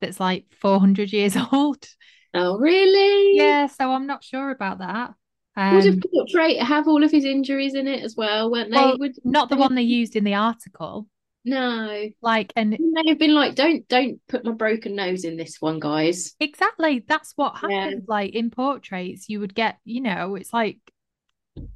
that's 0.02 0.20
like 0.20 0.46
400 0.60 1.14
years 1.14 1.38
old. 1.52 1.88
Oh, 2.36 2.58
really? 2.58 3.38
Yeah, 3.38 3.68
so 3.68 3.92
I'm 3.92 4.08
not 4.08 4.24
sure 4.24 4.52
about 4.52 4.80
that. 4.80 5.14
Would 5.58 5.88
Um, 5.88 6.00
a 6.04 6.08
portrait 6.10 6.58
have 6.62 6.88
all 6.88 7.02
of 7.04 7.12
his 7.12 7.24
injuries 7.24 7.76
in 7.76 7.88
it 7.88 8.04
as 8.04 8.16
well? 8.16 8.52
Weren't 8.52 8.72
they? 8.72 8.76
well, 8.78 8.98
Would 9.00 9.16
not 9.24 9.48
the 9.50 9.56
one 9.56 9.74
they 9.74 9.84
used 9.84 10.18
in 10.18 10.26
the 10.26 10.34
article. 10.34 11.08
No. 11.46 12.10
Like, 12.22 12.52
and 12.58 12.74
they 12.74 13.10
have 13.10 13.20
been 13.20 13.34
like, 13.34 13.56
don't 13.56 13.88
don't 13.88 14.20
put 14.28 14.44
my 14.44 14.52
broken 14.52 14.96
nose 14.96 15.24
in 15.24 15.38
this 15.38 15.62
one, 15.62 15.80
guys. 15.80 16.36
Exactly. 16.42 17.06
That's 17.08 17.34
what 17.38 17.56
Yeah. 17.64 17.84
happened. 17.84 18.04
Like 18.08 18.34
in 18.34 18.50
portraits, 18.50 19.30
you 19.30 19.40
would 19.40 19.56
get, 19.56 19.78
you 19.86 20.02
know, 20.02 20.36
it's 20.36 20.52
like 20.52 20.80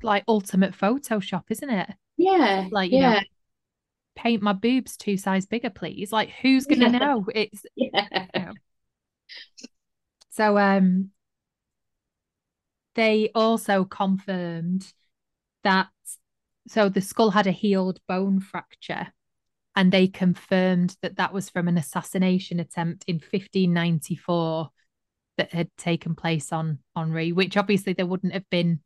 like 0.04 0.26
ultimate 0.28 0.74
Photoshop, 0.74 1.43
isn't 1.50 1.69
it? 1.69 1.89
Yeah. 2.17 2.67
Like, 2.69 2.91
you 2.91 3.00
know, 3.00 3.12
yeah. 3.12 3.22
paint 4.17 4.41
my 4.41 4.52
boobs 4.54 4.98
two 4.98 5.15
size 5.15 5.45
bigger, 5.45 5.69
please. 5.69 6.12
Like, 6.12 6.32
who's 6.41 6.65
gonna 6.65 6.89
Yeah. 6.89 6.98
know? 6.98 7.26
It's 7.34 7.63
Yeah. 7.78 8.52
So 10.39 10.58
um 10.58 11.10
they 12.95 13.30
also 13.36 13.84
confirmed 13.84 14.93
that 15.65 15.89
so 16.67 16.88
the 16.88 17.02
skull 17.02 17.32
had 17.32 17.45
a 17.45 17.52
healed 17.52 17.99
bone 18.08 18.39
fracture 18.39 19.08
and 19.75 19.91
they 19.91 20.08
confirmed 20.08 20.95
that 21.02 21.17
that 21.17 21.34
was 21.34 21.49
from 21.49 21.67
an 21.67 21.78
assassination 21.78 22.60
attempt 22.60 23.04
in 23.08 23.15
1594 23.15 24.69
that 25.38 25.52
had 25.52 25.69
taken 25.78 26.15
place 26.15 26.52
on 26.52 26.80
Henri, 26.95 27.32
which 27.32 27.58
obviously 27.58 27.93
there 27.93 28.06
wouldn't 28.06 28.34
have 28.34 28.49
been 28.49 28.80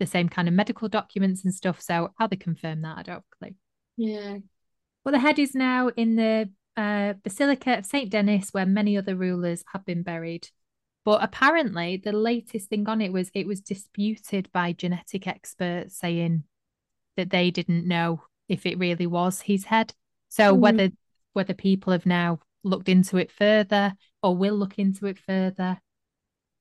the 0.00 0.06
same 0.06 0.28
kind 0.28 0.46
of 0.46 0.54
medical 0.54 0.88
documents 0.88 1.44
and 1.44 1.54
stuff. 1.54 1.80
So 1.80 2.12
how 2.18 2.26
they 2.26 2.36
confirm 2.36 2.82
that, 2.82 2.98
I 2.98 3.02
don't 3.02 3.24
clue. 3.38 3.54
Yeah. 3.96 4.38
Well, 5.04 5.12
the 5.12 5.18
head 5.18 5.38
is 5.38 5.54
now 5.54 5.88
in 5.88 6.16
the 6.16 6.50
uh, 6.76 7.14
Basilica 7.22 7.78
of 7.78 7.86
St. 7.86 8.10
Denis, 8.10 8.50
where 8.52 8.66
many 8.66 8.96
other 8.96 9.16
rulers 9.16 9.64
have 9.72 9.84
been 9.84 10.02
buried. 10.02 10.48
But 11.04 11.22
apparently, 11.22 11.96
the 11.96 12.12
latest 12.12 12.68
thing 12.68 12.88
on 12.88 13.00
it 13.00 13.12
was 13.12 13.30
it 13.34 13.46
was 13.46 13.60
disputed 13.60 14.50
by 14.52 14.72
genetic 14.72 15.26
experts 15.26 15.96
saying 15.96 16.44
that 17.16 17.30
they 17.30 17.50
didn't 17.50 17.86
know 17.86 18.22
if 18.48 18.66
it 18.66 18.78
really 18.78 19.06
was 19.06 19.40
his 19.42 19.64
head. 19.64 19.94
So 20.28 20.54
Mm. 20.54 20.60
whether 20.60 20.90
whether 21.32 21.54
people 21.54 21.92
have 21.92 22.06
now 22.06 22.40
looked 22.64 22.88
into 22.88 23.16
it 23.16 23.30
further 23.30 23.94
or 24.22 24.36
will 24.36 24.54
look 24.56 24.78
into 24.78 25.06
it 25.06 25.18
further, 25.18 25.80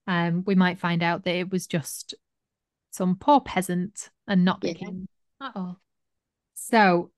um, 0.06 0.43
we 0.45 0.56
might 0.56 0.80
find 0.80 1.02
out 1.04 1.23
that 1.23 1.36
it 1.36 1.52
was 1.52 1.67
just 1.67 2.13
some 2.91 3.15
poor 3.15 3.41
peasant 3.41 4.10
and 4.28 4.45
not 4.45 4.62
the 4.62 4.67
Yeah. 4.69 4.73
king 4.76 5.08
at 5.41 5.56
all. 5.56 5.82
So, 6.56 7.12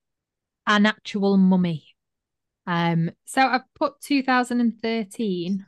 an 0.67 0.85
actual 0.85 1.37
mummy. 1.37 1.95
Um, 2.65 3.11
so 3.25 3.41
I've 3.41 3.73
put 3.75 3.99
2013. 4.01 5.65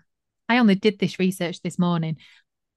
I 0.51 0.57
only 0.57 0.75
did 0.75 0.99
this 0.99 1.19
research 1.19 1.61
this 1.61 1.79
morning. 1.79 2.17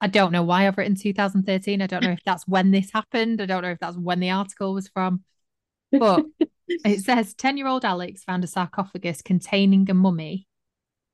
I 0.01 0.07
don't 0.07 0.33
know 0.33 0.43
why 0.43 0.67
I've 0.67 0.79
written 0.79 0.95
2013. 0.95 1.83
I 1.83 1.87
don't 1.87 2.05
know 2.05 2.13
if 2.13 2.23
that's 2.27 2.47
when 2.47 2.71
this 2.71 2.91
happened. 2.93 3.41
I 3.41 3.47
don't 3.47 3.63
know 3.63 3.71
if 3.71 3.81
that's 3.81 3.97
when 3.97 4.21
the 4.21 4.31
article 4.31 4.75
was 4.75 4.89
from. 4.89 5.25
But 5.91 6.25
it 6.69 7.01
says 7.01 7.35
10 7.35 7.57
year 7.57 7.67
old 7.67 7.85
Alex 7.85 8.23
found 8.23 8.45
a 8.45 8.47
sarcophagus 8.47 9.23
containing 9.23 9.91
a 9.91 9.95
mummy 9.95 10.47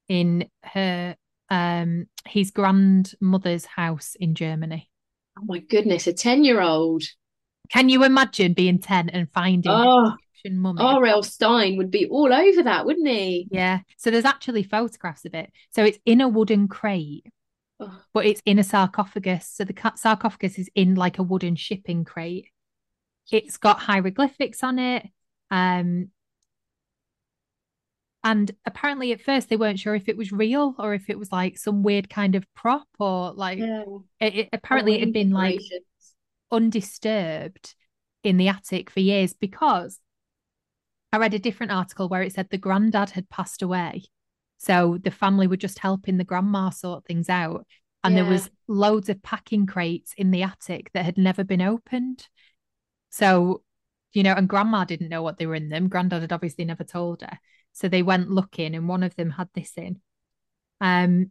in 0.08 0.48
her 0.64 1.16
um 1.48 2.06
his 2.26 2.50
grandmother's 2.50 3.64
house 3.64 4.16
in 4.20 4.34
Germany. 4.34 4.90
Oh 5.38 5.44
my 5.46 5.58
goodness, 5.60 6.06
a 6.06 6.12
10-year-old. 6.12 7.04
Can 7.70 7.88
you 7.88 8.04
imagine 8.04 8.52
being 8.52 8.78
10 8.78 9.08
and 9.10 9.30
finding 9.32 9.72
Oh, 9.72 10.14
Egyptian 10.44 10.58
mummy? 10.58 10.82
R.L. 10.82 11.22
Stine 11.22 11.76
would 11.76 11.90
be 11.90 12.06
all 12.06 12.32
over 12.32 12.62
that, 12.62 12.86
wouldn't 12.86 13.08
he? 13.08 13.48
Yeah. 13.50 13.80
So 13.96 14.10
there's 14.10 14.24
actually 14.24 14.62
photographs 14.62 15.24
of 15.24 15.34
it. 15.34 15.50
So 15.70 15.84
it's 15.84 15.98
in 16.04 16.20
a 16.20 16.28
wooden 16.28 16.68
crate, 16.68 17.26
Oh, 17.78 18.00
but 18.12 18.26
it's 18.26 18.42
in 18.44 18.58
a 18.58 18.64
sarcophagus. 18.64 19.46
So 19.46 19.64
the 19.64 19.92
sarcophagus 19.96 20.58
is 20.58 20.70
in 20.74 20.94
like 20.94 21.18
a 21.18 21.22
wooden 21.22 21.56
shipping 21.56 22.04
crate. 22.04 22.48
It's 23.30 23.56
got 23.56 23.80
hieroglyphics 23.80 24.62
on 24.62 24.78
it. 24.78 25.06
Um, 25.50 26.08
and 28.22 28.50
apparently 28.66 29.12
at 29.12 29.20
first 29.20 29.48
they 29.48 29.56
weren't 29.56 29.78
sure 29.78 29.94
if 29.94 30.08
it 30.08 30.16
was 30.16 30.30
real 30.30 30.74
or 30.78 30.92
if 30.94 31.08
it 31.08 31.18
was 31.18 31.32
like 31.32 31.56
some 31.56 31.82
weird 31.82 32.10
kind 32.10 32.34
of 32.34 32.44
prop 32.54 32.86
or 32.98 33.32
like 33.32 33.58
yeah. 33.58 33.84
it, 34.20 34.34
it- 34.34 34.48
apparently 34.52 34.96
it 34.96 35.00
had 35.00 35.12
been 35.12 35.30
like 35.30 35.60
undisturbed 36.52 37.74
in 38.22 38.36
the 38.36 38.48
attic 38.48 38.90
for 38.90 39.00
years 39.00 39.32
because 39.32 39.98
I 41.12 41.18
read 41.18 41.34
a 41.34 41.38
different 41.38 41.72
article 41.72 42.08
where 42.08 42.22
it 42.22 42.32
said 42.32 42.48
the 42.50 42.58
granddad 42.58 43.10
had 43.10 43.28
passed 43.28 43.62
away. 43.62 44.04
So 44.58 44.98
the 45.02 45.10
family 45.10 45.46
were 45.46 45.56
just 45.56 45.78
helping 45.78 46.18
the 46.18 46.24
grandma 46.24 46.70
sort 46.70 47.04
things 47.04 47.28
out. 47.28 47.66
And 48.02 48.16
there 48.16 48.24
was 48.24 48.50
loads 48.66 49.10
of 49.10 49.22
packing 49.22 49.66
crates 49.66 50.14
in 50.16 50.30
the 50.30 50.42
attic 50.42 50.90
that 50.94 51.04
had 51.04 51.18
never 51.18 51.44
been 51.44 51.60
opened. 51.60 52.26
So, 53.10 53.62
you 54.12 54.22
know, 54.22 54.32
and 54.32 54.48
grandma 54.48 54.84
didn't 54.84 55.10
know 55.10 55.22
what 55.22 55.36
they 55.36 55.46
were 55.46 55.54
in 55.54 55.68
them. 55.68 55.88
Granddad 55.88 56.22
had 56.22 56.32
obviously 56.32 56.64
never 56.64 56.84
told 56.84 57.20
her. 57.20 57.38
So 57.72 57.88
they 57.88 58.02
went 58.02 58.30
looking 58.30 58.74
and 58.74 58.88
one 58.88 59.02
of 59.02 59.14
them 59.16 59.30
had 59.30 59.48
this 59.54 59.72
in. 59.76 60.00
Um 60.80 61.30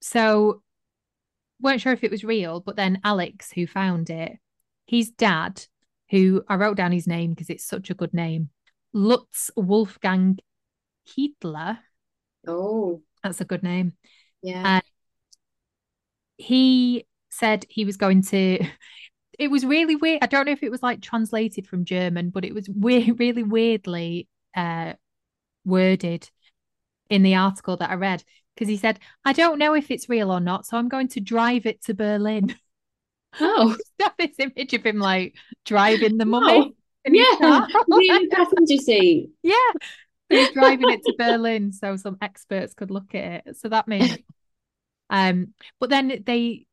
so 0.00 0.62
weren't 1.60 1.80
sure 1.80 1.92
if 1.92 2.04
it 2.04 2.10
was 2.10 2.24
real, 2.24 2.60
but 2.60 2.76
then 2.76 3.00
Alex, 3.04 3.52
who 3.52 3.66
found 3.66 4.10
it, 4.10 4.32
his 4.86 5.10
dad 5.10 5.64
who 6.12 6.44
I 6.48 6.54
wrote 6.54 6.76
down 6.76 6.92
his 6.92 7.08
name 7.08 7.30
because 7.30 7.50
it's 7.50 7.64
such 7.64 7.90
a 7.90 7.94
good 7.94 8.14
name. 8.14 8.50
Lutz 8.92 9.50
Wolfgang 9.56 10.38
Kiedler. 11.08 11.78
Oh, 12.46 13.02
That's 13.24 13.40
a 13.40 13.44
good 13.44 13.64
name. 13.64 13.94
yeah. 14.42 14.78
Uh, 14.78 14.80
He 16.36 17.06
said 17.30 17.64
he 17.68 17.84
was 17.84 17.96
going 17.96 18.22
to. 18.24 18.64
It 19.38 19.50
was 19.50 19.64
really 19.64 19.96
weird. 19.96 20.22
I 20.22 20.26
don't 20.26 20.46
know 20.46 20.52
if 20.52 20.62
it 20.62 20.70
was 20.70 20.82
like 20.82 21.00
translated 21.00 21.66
from 21.66 21.86
German, 21.86 22.28
but 22.30 22.44
it 22.44 22.54
was 22.54 22.68
weird, 22.68 23.18
really 23.18 23.42
weirdly 23.42 24.28
uh, 24.54 24.92
worded 25.64 26.30
in 27.08 27.22
the 27.22 27.36
article 27.36 27.76
that 27.78 27.90
I 27.90 27.94
read 27.94 28.22
because 28.54 28.68
he 28.68 28.76
said, 28.76 28.98
I 29.24 29.32
don't 29.32 29.58
know 29.58 29.74
if 29.74 29.90
it's 29.90 30.08
real 30.10 30.30
or 30.30 30.40
not, 30.40 30.66
so 30.66 30.76
I'm 30.76 30.88
going 30.88 31.08
to 31.08 31.20
drive 31.20 31.66
it 31.66 31.82
to 31.84 31.94
Berlin. 31.94 32.54
oh, 33.40 33.76
Got 34.00 34.14
this 34.18 34.36
image 34.38 34.74
of 34.74 34.84
him 34.84 34.98
like 34.98 35.34
driving 35.64 36.18
the 36.18 36.26
mummy. 36.26 36.74
in 37.04 37.14
yeah. 37.14 37.66
In 37.66 37.68
the 37.88 38.28
passenger 38.30 38.76
seat. 38.76 39.30
yeah. 39.42 39.54
He's 40.28 40.50
driving 40.50 40.90
it 40.90 41.00
to 41.04 41.14
Berlin 41.18 41.72
so 41.72 41.96
some 41.96 42.16
experts 42.22 42.74
could 42.74 42.90
look 42.90 43.14
at 43.14 43.46
it. 43.46 43.56
So 43.56 43.68
that 43.68 43.88
made 43.88 44.02
me. 44.02 44.24
Um, 45.10 45.52
but 45.78 45.90
then 45.90 46.22
they 46.24 46.64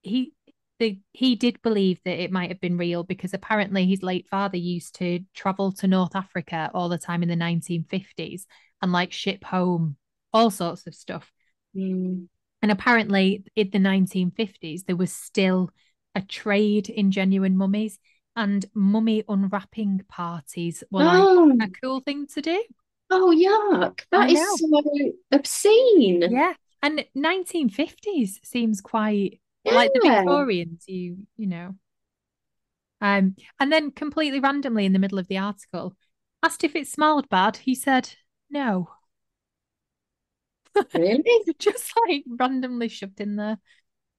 he 0.00 0.32
they 0.78 1.00
he 1.12 1.36
did 1.36 1.60
believe 1.60 2.00
that 2.06 2.22
it 2.22 2.32
might 2.32 2.48
have 2.48 2.60
been 2.60 2.78
real 2.78 3.04
because 3.04 3.34
apparently 3.34 3.84
his 3.84 4.02
late 4.02 4.26
father 4.30 4.56
used 4.56 4.94
to 4.94 5.20
travel 5.34 5.72
to 5.72 5.86
North 5.86 6.16
Africa 6.16 6.70
all 6.72 6.88
the 6.88 6.96
time 6.96 7.22
in 7.22 7.28
the 7.28 7.36
1950s 7.36 8.46
and 8.80 8.92
like 8.92 9.12
ship 9.12 9.44
home 9.44 9.96
all 10.32 10.50
sorts 10.50 10.86
of 10.86 10.94
stuff. 10.94 11.30
Mm. 11.76 12.28
And 12.62 12.70
apparently, 12.70 13.44
in 13.56 13.70
the 13.70 13.78
1950s, 13.78 14.84
there 14.86 14.96
was 14.96 15.12
still 15.12 15.70
a 16.14 16.22
trade 16.22 16.88
in 16.90 17.10
genuine 17.10 17.56
mummies, 17.56 17.98
and 18.36 18.64
mummy 18.74 19.24
unwrapping 19.28 20.02
parties 20.08 20.82
were 20.90 21.04
like 21.04 21.18
Oh, 21.20 21.50
a 21.60 21.68
cool 21.82 22.00
thing 22.00 22.26
to 22.28 22.42
do. 22.42 22.62
oh, 23.10 23.30
yuck. 23.36 24.00
That 24.10 24.30
is 24.30 24.40
so 24.58 24.82
obscene. 25.30 26.22
Yeah. 26.30 26.54
And 26.82 27.04
1950s 27.14 28.40
seems 28.44 28.80
quite 28.80 29.40
like 29.64 29.92
the 29.92 30.00
Victorians, 30.00 30.84
you 30.88 31.18
you 31.36 31.46
know. 31.46 31.76
Um, 33.00 33.34
and 33.58 33.72
then 33.72 33.90
completely 33.90 34.40
randomly 34.40 34.86
in 34.86 34.92
the 34.92 34.98
middle 34.98 35.18
of 35.18 35.28
the 35.28 35.38
article, 35.38 35.96
asked 36.42 36.64
if 36.64 36.76
it 36.76 36.86
smelled 36.88 37.28
bad. 37.28 37.56
He 37.58 37.74
said 37.74 38.14
no. 38.50 38.90
Really? 40.94 41.24
Just 41.58 41.92
like 42.08 42.24
randomly 42.28 42.88
shoved 42.88 43.20
in 43.20 43.36
there. 43.36 43.58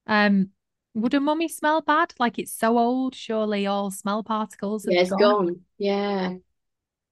Um, 0.08 0.50
would 0.94 1.14
a 1.14 1.20
mummy 1.20 1.48
smell 1.48 1.82
bad? 1.82 2.14
Like 2.20 2.40
it's 2.40 2.54
so 2.54 2.78
old, 2.78 3.16
surely 3.16 3.68
all 3.68 3.92
smell 3.92 4.24
particles 4.24 4.86
Yeah, 4.88 5.02
it's 5.02 5.10
gone. 5.12 5.20
gone. 5.48 5.62
Yeah. 5.78 6.36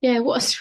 Yeah, 0.01 0.19
what 0.19 0.43
a 0.43 0.55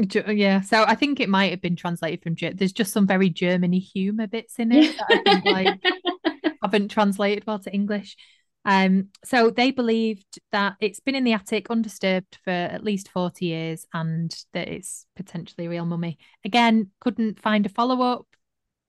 Ju- 0.06 0.24
Yeah, 0.28 0.60
so 0.60 0.84
I 0.86 0.94
think 0.94 1.18
it 1.18 1.28
might 1.28 1.50
have 1.50 1.60
been 1.60 1.76
translated 1.76 2.22
from 2.22 2.36
There's 2.56 2.72
just 2.72 2.92
some 2.92 3.06
very 3.06 3.30
Germany 3.30 3.78
humor 3.78 4.26
bits 4.26 4.58
in 4.58 4.72
it 4.72 4.96
that 4.96 5.06
I 5.10 5.22
think 5.22 5.44
like 5.44 6.54
haven't 6.62 6.88
translated 6.90 7.46
well 7.46 7.58
to 7.60 7.72
English. 7.72 8.16
Um, 8.64 9.08
so 9.24 9.50
they 9.50 9.70
believed 9.70 10.40
that 10.52 10.74
it's 10.80 11.00
been 11.00 11.14
in 11.14 11.24
the 11.24 11.32
attic 11.32 11.70
undisturbed 11.70 12.38
for 12.44 12.50
at 12.50 12.84
least 12.84 13.08
40 13.08 13.46
years 13.46 13.86
and 13.94 14.34
that 14.52 14.68
it's 14.68 15.06
potentially 15.16 15.66
a 15.66 15.70
real 15.70 15.86
mummy. 15.86 16.18
Again, 16.44 16.90
couldn't 17.00 17.40
find 17.40 17.64
a 17.64 17.70
follow-up. 17.70 18.26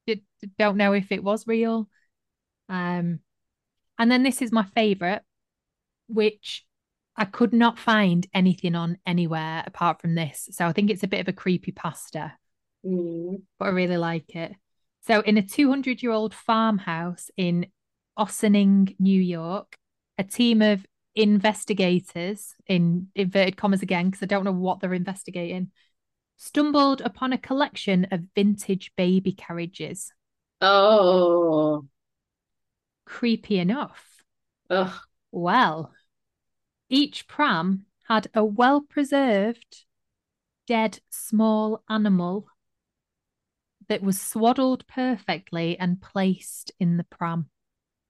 Did, 0.05 0.21
don't 0.57 0.77
know 0.77 0.91
if 0.93 1.11
it 1.11 1.23
was 1.23 1.47
real. 1.47 1.87
Um, 2.67 3.19
and 3.99 4.11
then 4.11 4.23
this 4.23 4.41
is 4.41 4.51
my 4.51 4.63
favorite, 4.63 5.21
which 6.07 6.65
I 7.15 7.25
could 7.25 7.53
not 7.53 7.77
find 7.77 8.25
anything 8.33 8.75
on 8.75 8.97
anywhere 9.05 9.63
apart 9.67 10.01
from 10.01 10.15
this. 10.15 10.49
So 10.51 10.65
I 10.65 10.71
think 10.71 10.89
it's 10.89 11.03
a 11.03 11.07
bit 11.07 11.19
of 11.19 11.27
a 11.27 11.33
creepy 11.33 11.71
pasta 11.71 12.33
Mm. 12.85 13.41
but 13.57 13.65
I 13.65 13.69
really 13.69 13.97
like 13.97 14.35
it. 14.35 14.53
So, 15.01 15.21
in 15.21 15.37
a 15.37 15.41
200 15.41 16.01
year 16.01 16.11
old 16.11 16.33
farmhouse 16.33 17.29
in 17.35 17.67
Ossining, 18.17 18.95
New 18.99 19.21
York, 19.21 19.77
a 20.17 20.23
team 20.23 20.61
of 20.61 20.85
investigators, 21.15 22.53
in 22.67 23.07
inverted 23.15 23.57
commas 23.57 23.81
again, 23.81 24.09
because 24.09 24.23
I 24.23 24.27
don't 24.27 24.43
know 24.43 24.51
what 24.51 24.79
they're 24.79 24.93
investigating, 24.93 25.71
stumbled 26.37 27.01
upon 27.01 27.33
a 27.33 27.37
collection 27.37 28.07
of 28.11 28.21
vintage 28.35 28.91
baby 28.95 29.33
carriages. 29.33 30.13
Oh, 30.61 31.85
Creepy 33.09 33.57
enough. 33.57 34.23
ugh. 34.69 34.93
Well, 35.31 35.93
each 36.89 37.27
pram 37.27 37.87
had 38.07 38.27
a 38.35 38.45
well 38.45 38.81
preserved 38.81 39.85
dead 40.67 40.99
small 41.09 41.83
animal 41.89 42.47
that 43.87 44.03
was 44.03 44.21
swaddled 44.21 44.85
perfectly 44.87 45.77
and 45.79 45.99
placed 45.99 46.71
in 46.79 46.97
the 46.97 47.03
pram. 47.03 47.49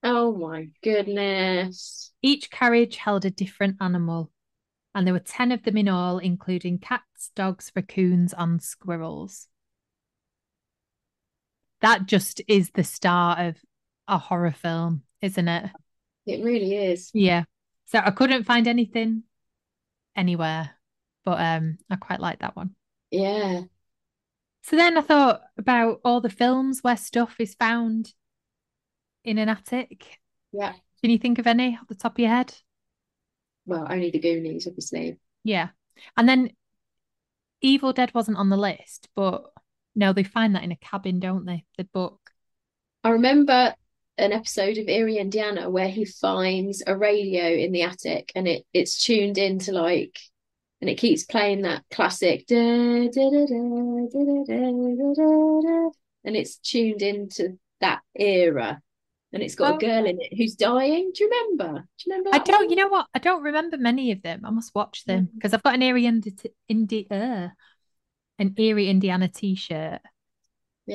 Oh 0.03 0.35
my 0.35 0.67
goodness. 0.83 2.11
Each 2.21 2.51
carriage 2.51 2.97
held 2.97 3.23
a 3.23 3.31
different 3.31 3.77
animal, 3.79 4.31
and 4.93 5.07
there 5.07 5.13
were 5.13 5.19
10 5.19 5.53
of 5.53 5.63
them 5.63 5.77
in 5.77 5.87
all, 5.87 6.17
including 6.19 6.77
cats, 6.77 7.31
dogs, 7.35 7.71
raccoons, 7.73 8.33
and 8.37 8.61
squirrels. 8.61 9.47
That 11.79 12.05
just 12.05 12.41
is 12.49 12.71
the 12.71 12.83
start 12.83 13.39
of 13.39 13.55
a 14.09 14.17
horror 14.17 14.51
film, 14.51 15.03
isn't 15.21 15.47
it? 15.47 15.69
It 16.25 16.43
really 16.43 16.75
is. 16.75 17.11
Yeah. 17.13 17.43
So 17.85 17.99
I 17.99 18.11
couldn't 18.11 18.43
find 18.43 18.67
anything 18.67 19.23
anywhere, 20.15 20.71
but 21.25 21.39
um 21.39 21.77
I 21.89 21.95
quite 21.95 22.19
like 22.19 22.39
that 22.39 22.55
one. 22.55 22.75
Yeah. 23.11 23.61
So 24.63 24.75
then 24.75 24.97
I 24.97 25.01
thought 25.01 25.41
about 25.57 26.01
all 26.03 26.21
the 26.21 26.29
films 26.29 26.79
where 26.81 26.97
stuff 26.97 27.35
is 27.39 27.55
found 27.55 28.13
in 29.23 29.37
an 29.37 29.49
attic. 29.49 30.19
Yeah. 30.51 30.73
Can 31.01 31.11
you 31.11 31.17
think 31.17 31.39
of 31.39 31.47
any 31.47 31.77
off 31.79 31.87
the 31.87 31.95
top 31.95 32.15
of 32.15 32.19
your 32.19 32.29
head? 32.29 32.53
Well, 33.65 33.87
only 33.89 34.11
the 34.11 34.19
Goonies, 34.19 34.67
obviously. 34.67 35.17
Yeah. 35.43 35.69
And 36.17 36.27
then 36.27 36.51
Evil 37.61 37.93
Dead 37.93 38.13
wasn't 38.13 38.37
on 38.37 38.49
the 38.49 38.57
list, 38.57 39.09
but 39.15 39.45
no, 39.95 40.13
they 40.13 40.23
find 40.23 40.55
that 40.55 40.63
in 40.63 40.71
a 40.71 40.77
cabin, 40.77 41.19
don't 41.19 41.45
they? 41.45 41.65
The 41.77 41.83
book. 41.85 42.31
I 43.03 43.09
remember 43.11 43.73
an 44.19 44.33
episode 44.33 44.77
of 44.77 44.87
Eerie, 44.87 45.17
Indiana, 45.17 45.69
where 45.69 45.87
he 45.87 46.05
finds 46.05 46.83
a 46.85 46.95
radio 46.95 47.47
in 47.47 47.71
the 47.71 47.83
attic 47.83 48.31
and 48.35 48.47
it 48.47 48.65
it's 48.73 49.03
tuned 49.03 49.37
into 49.37 49.71
like 49.71 50.19
and 50.81 50.89
it 50.89 50.95
keeps 50.95 51.23
playing 51.25 51.63
that 51.63 51.83
classic 51.91 52.45
and 52.51 53.09
it's 56.35 56.57
tuned 56.57 57.01
into 57.01 57.57
that 57.81 58.01
era 58.15 58.81
and 59.31 59.43
it's 59.43 59.55
got 59.55 59.73
oh. 59.73 59.75
a 59.75 59.79
girl 59.79 60.05
in 60.05 60.19
it 60.19 60.37
who's 60.37 60.55
dying. 60.55 61.11
Do 61.13 61.23
you 61.23 61.29
remember? 61.29 61.81
Do 61.81 62.03
you 62.05 62.17
remember? 62.17 62.29
I 62.33 62.39
don't. 62.39 62.61
One? 62.63 62.69
You 62.69 62.75
know 62.75 62.87
what? 62.87 63.07
I 63.13 63.19
don't 63.19 63.43
remember 63.43 63.77
many 63.77 64.11
of 64.11 64.21
them. 64.21 64.41
I 64.43 64.49
must 64.49 64.73
watch 64.73 65.05
them 65.05 65.29
because 65.33 65.51
mm-hmm. 65.51 65.55
I've 65.55 65.63
got 65.63 65.75
an 65.75 65.83
Eerie 65.83 66.05
Indi- 66.05 66.33
Indi- 66.67 67.07
uh, 67.11 67.49
an 68.39 68.55
Eerie 68.57 68.89
Indiana 68.89 69.27
T-shirt 69.27 70.01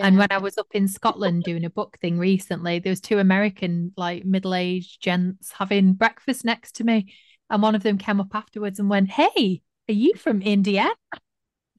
and 0.02 0.18
when 0.18 0.28
I 0.30 0.38
was 0.38 0.58
up 0.58 0.68
in 0.72 0.88
Scotland 0.88 1.44
doing 1.44 1.64
a 1.64 1.70
book 1.70 1.98
thing 2.00 2.18
recently, 2.18 2.78
there 2.78 2.90
was 2.90 3.00
two 3.00 3.18
American 3.18 3.92
like 3.96 4.24
middle-aged 4.24 5.00
gents 5.00 5.52
having 5.52 5.92
breakfast 5.94 6.44
next 6.44 6.76
to 6.76 6.84
me, 6.84 7.14
and 7.50 7.62
one 7.62 7.74
of 7.74 7.82
them 7.82 7.98
came 7.98 8.20
up 8.20 8.34
afterwards 8.34 8.78
and 8.78 8.88
went, 8.90 9.10
"Hey, 9.10 9.62
are 9.88 9.94
you 9.94 10.14
from 10.14 10.42
India?" 10.42 10.90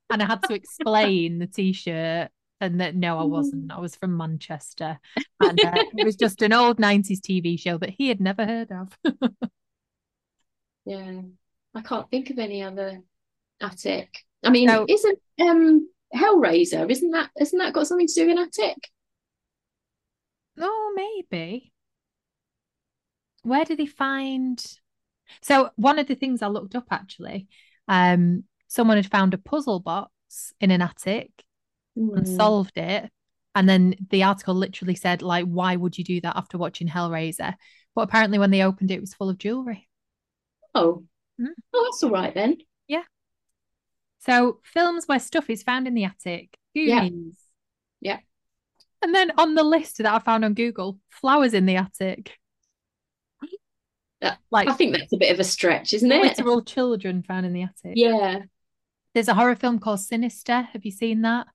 And 0.09 0.21
I 0.21 0.25
had 0.25 0.43
to 0.43 0.53
explain 0.53 1.39
the 1.39 1.47
t-shirt 1.47 2.29
and 2.61 2.79
that 2.79 2.95
no, 2.95 3.17
I 3.19 3.23
wasn't. 3.23 3.71
I 3.71 3.79
was 3.79 3.95
from 3.95 4.15
Manchester, 4.15 4.99
and 5.41 5.59
uh, 5.65 5.71
it 5.97 6.05
was 6.05 6.15
just 6.15 6.41
an 6.41 6.53
old 6.53 6.77
'90s 6.77 7.19
TV 7.19 7.59
show 7.59 7.77
that 7.79 7.89
he 7.89 8.07
had 8.07 8.21
never 8.21 8.45
heard 8.45 8.71
of. 8.71 8.97
Yeah. 10.85 11.21
I 11.73 11.81
can't 11.81 12.09
think 12.09 12.29
of 12.29 12.39
any 12.39 12.61
other 12.63 13.01
attic. 13.61 14.23
I 14.43 14.49
mean, 14.51 14.69
So- 14.69 14.85
isn't 14.87 15.19
um 15.41 15.89
Hellraiser, 16.15 16.89
isn't 16.89 17.11
that 17.11 17.29
isn't 17.39 17.59
that 17.59 17.73
got 17.73 17.87
something 17.87 18.07
to 18.07 18.13
do 18.13 18.27
with 18.27 18.37
an 18.37 18.43
attic? 18.43 18.89
Oh, 20.59 20.93
maybe. 20.95 21.71
Where 23.43 23.65
did 23.65 23.77
they 23.77 23.85
find? 23.85 24.63
So 25.41 25.71
one 25.75 25.99
of 25.99 26.07
the 26.07 26.15
things 26.15 26.41
I 26.41 26.47
looked 26.47 26.75
up 26.75 26.87
actually, 26.91 27.47
um, 27.87 28.45
someone 28.67 28.97
had 28.97 29.11
found 29.11 29.33
a 29.33 29.37
puzzle 29.37 29.79
box 29.79 30.53
in 30.59 30.71
an 30.71 30.81
attic 30.81 31.31
and 32.15 32.27
Hmm. 32.27 32.35
solved 32.35 32.77
it. 32.77 33.11
And 33.55 33.69
then 33.69 33.95
the 34.09 34.23
article 34.23 34.55
literally 34.55 34.95
said, 34.95 35.21
like, 35.21 35.45
why 35.45 35.75
would 35.75 35.97
you 35.97 36.03
do 36.03 36.21
that 36.21 36.37
after 36.37 36.57
watching 36.57 36.87
Hellraiser? 36.87 37.55
But 37.95 38.01
apparently 38.03 38.39
when 38.39 38.51
they 38.51 38.63
opened 38.63 38.91
it, 38.91 38.95
it 38.95 39.01
was 39.01 39.13
full 39.13 39.29
of 39.29 39.37
jewelry. 39.37 39.87
Oh. 40.73 41.05
Hmm. 41.37 41.47
Oh, 41.73 41.83
that's 41.85 42.03
all 42.03 42.11
right 42.11 42.33
then. 42.33 42.57
So 44.25 44.59
films 44.63 45.05
where 45.05 45.19
stuff 45.19 45.49
is 45.49 45.63
found 45.63 45.87
in 45.87 45.93
the 45.93 46.05
attic, 46.05 46.57
Yeah. 46.73 47.01
Goonies. 47.01 47.37
Yeah. 48.01 48.19
And 49.01 49.13
then 49.13 49.31
on 49.37 49.53
the 49.53 49.63
list 49.63 49.97
that 49.97 50.07
I 50.07 50.19
found 50.19 50.43
on 50.43 50.53
Google, 50.53 50.99
flowers 51.09 51.53
in 51.53 51.65
the 51.65 51.75
attic. 51.75 52.37
like 54.49 54.67
I 54.67 54.73
think 54.73 54.97
that's 54.97 55.13
a 55.13 55.17
bit 55.17 55.31
of 55.31 55.39
a 55.39 55.43
stretch, 55.43 55.93
isn't 55.93 56.11
it? 56.11 56.21
Literal 56.21 56.63
children 56.63 57.21
found 57.21 57.45
in 57.45 57.53
the 57.53 57.63
attic. 57.63 57.93
Yeah. 57.95 58.39
There's 59.13 59.27
a 59.27 59.35
horror 59.35 59.55
film 59.55 59.79
called 59.79 59.99
Sinister. 59.99 60.61
Have 60.73 60.85
you 60.85 60.91
seen 60.91 61.21
that? 61.21 61.47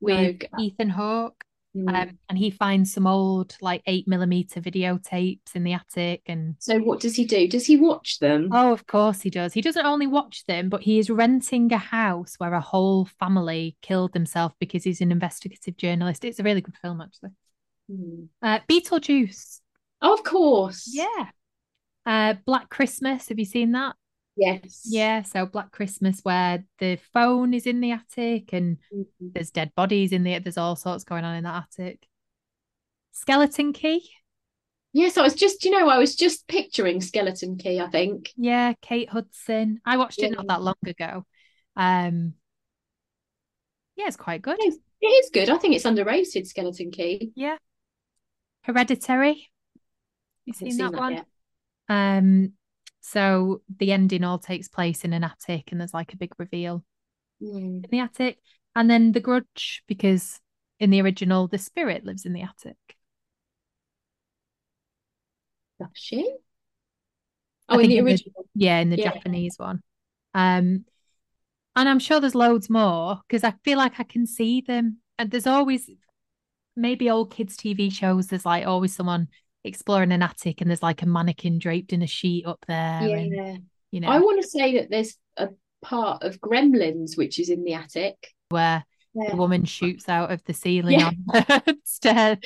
With 0.00 0.42
no. 0.52 0.62
Ethan 0.62 0.90
Hawke. 0.90 1.42
Mm. 1.76 1.94
Um, 1.94 2.18
and 2.28 2.38
he 2.38 2.50
finds 2.50 2.92
some 2.92 3.06
old 3.06 3.56
like 3.60 3.82
eight 3.86 4.08
millimeter 4.08 4.60
videotapes 4.60 5.54
in 5.54 5.64
the 5.64 5.74
attic 5.74 6.22
and 6.26 6.56
so 6.58 6.78
what 6.78 6.98
does 7.00 7.14
he 7.14 7.26
do? 7.26 7.46
Does 7.46 7.66
he 7.66 7.76
watch 7.76 8.18
them? 8.20 8.48
Oh 8.52 8.72
of 8.72 8.86
course 8.86 9.20
he 9.20 9.28
does. 9.28 9.52
He 9.52 9.60
doesn't 9.60 9.84
only 9.84 10.06
watch 10.06 10.46
them 10.46 10.70
but 10.70 10.82
he 10.82 10.98
is 10.98 11.10
renting 11.10 11.70
a 11.72 11.78
house 11.78 12.36
where 12.38 12.54
a 12.54 12.60
whole 12.60 13.04
family 13.04 13.76
killed 13.82 14.14
themselves 14.14 14.54
because 14.58 14.84
he's 14.84 15.02
an 15.02 15.12
investigative 15.12 15.76
journalist. 15.76 16.24
It's 16.24 16.40
a 16.40 16.42
really 16.42 16.62
good 16.62 16.76
film 16.80 17.02
actually. 17.02 17.30
Mm. 17.90 18.28
uh, 18.42 18.60
beetlejuice. 18.68 19.60
Oh, 20.00 20.14
of 20.14 20.22
course. 20.22 20.90
Yeah. 20.92 21.30
Uh, 22.06 22.34
black 22.46 22.70
christmas. 22.70 23.28
Have 23.28 23.38
you 23.38 23.44
seen 23.44 23.72
that 23.72 23.94
Yes. 24.38 24.82
Yeah. 24.84 25.22
So 25.22 25.46
Black 25.46 25.72
Christmas, 25.72 26.20
where 26.22 26.64
the 26.78 26.96
phone 27.12 27.52
is 27.52 27.66
in 27.66 27.80
the 27.80 27.90
attic 27.90 28.52
and 28.52 28.78
mm-hmm. 28.94 29.28
there's 29.34 29.50
dead 29.50 29.72
bodies 29.74 30.12
in 30.12 30.22
the 30.22 30.38
there's 30.38 30.56
all 30.56 30.76
sorts 30.76 31.02
going 31.02 31.24
on 31.24 31.34
in 31.34 31.44
that 31.44 31.64
attic. 31.64 32.06
Skeleton 33.10 33.72
Key. 33.72 34.08
Yes, 34.92 35.18
I 35.18 35.22
was 35.22 35.34
just, 35.34 35.64
you 35.64 35.72
know, 35.72 35.88
I 35.88 35.98
was 35.98 36.14
just 36.14 36.46
picturing 36.46 37.00
Skeleton 37.00 37.58
Key, 37.58 37.80
I 37.80 37.88
think. 37.88 38.32
Yeah, 38.36 38.74
Kate 38.80 39.08
Hudson. 39.08 39.80
I 39.84 39.96
watched 39.96 40.20
yeah. 40.20 40.28
it 40.28 40.36
not 40.36 40.46
that 40.46 40.62
long 40.62 40.76
ago. 40.86 41.26
Um 41.76 42.34
yeah, 43.96 44.06
it's 44.06 44.16
quite 44.16 44.42
good. 44.42 44.58
It 44.60 44.68
is, 44.68 44.78
it 45.00 45.06
is 45.06 45.30
good. 45.30 45.50
I 45.50 45.58
think 45.58 45.74
it's 45.74 45.84
underrated, 45.84 46.46
Skeleton 46.46 46.92
Key. 46.92 47.32
Yeah. 47.34 47.56
Hereditary. 48.62 49.50
You 50.44 50.52
seen, 50.52 50.70
seen, 50.70 50.78
that, 50.78 50.92
that 50.92 51.00
one? 51.00 51.12
Yet. 51.14 51.26
Um 51.88 52.52
so 53.10 53.62
the 53.78 53.92
ending 53.92 54.22
all 54.22 54.38
takes 54.38 54.68
place 54.68 55.02
in 55.02 55.14
an 55.14 55.24
attic, 55.24 55.72
and 55.72 55.80
there's 55.80 55.94
like 55.94 56.12
a 56.12 56.16
big 56.18 56.32
reveal 56.38 56.84
mm. 57.42 57.82
in 57.82 57.84
the 57.90 58.00
attic. 58.00 58.38
And 58.76 58.90
then 58.90 59.12
the 59.12 59.20
grudge, 59.20 59.82
because 59.88 60.38
in 60.78 60.90
the 60.90 61.00
original, 61.00 61.48
the 61.48 61.56
spirit 61.56 62.04
lives 62.04 62.26
in 62.26 62.34
the 62.34 62.42
attic. 62.42 62.76
Does 65.80 65.88
she? 65.94 66.30
Oh, 67.70 67.78
in 67.78 67.88
the 67.88 68.00
original. 68.00 68.44
The, 68.54 68.64
yeah, 68.64 68.78
in 68.80 68.90
the 68.90 68.98
yeah. 68.98 69.12
Japanese 69.12 69.54
one. 69.58 69.82
Um, 70.34 70.84
and 71.76 71.88
I'm 71.88 71.98
sure 71.98 72.20
there's 72.20 72.34
loads 72.34 72.68
more 72.68 73.20
because 73.26 73.42
I 73.42 73.54
feel 73.64 73.78
like 73.78 73.98
I 73.98 74.04
can 74.04 74.26
see 74.26 74.60
them. 74.60 74.98
And 75.18 75.30
there's 75.30 75.46
always 75.46 75.88
maybe 76.76 77.08
old 77.08 77.32
kids' 77.32 77.56
TV 77.56 77.90
shows. 77.90 78.26
There's 78.26 78.44
like 78.44 78.66
always 78.66 78.94
someone 78.94 79.28
exploring 79.68 80.12
an 80.12 80.22
attic 80.22 80.60
and 80.60 80.68
there's 80.68 80.82
like 80.82 81.02
a 81.02 81.06
mannequin 81.06 81.58
draped 81.58 81.92
in 81.92 82.02
a 82.02 82.06
sheet 82.06 82.46
up 82.46 82.64
there. 82.66 83.02
Yeah. 83.02 83.16
And, 83.16 83.62
you 83.90 84.00
know. 84.00 84.08
I 84.08 84.18
want 84.18 84.42
to 84.42 84.48
say 84.48 84.78
that 84.78 84.90
there's 84.90 85.16
a 85.36 85.48
part 85.82 86.22
of 86.22 86.40
Gremlins 86.40 87.16
which 87.16 87.38
is 87.38 87.48
in 87.48 87.64
the 87.64 87.74
attic. 87.74 88.16
Where 88.48 88.84
yeah. 89.14 89.30
the 89.30 89.36
woman 89.36 89.64
shoots 89.64 90.08
out 90.08 90.30
of 90.30 90.42
the 90.44 90.54
ceiling 90.54 91.00
yeah. 91.00 91.06
on 91.06 91.16
the 91.26 91.78
stairs. 91.84 92.38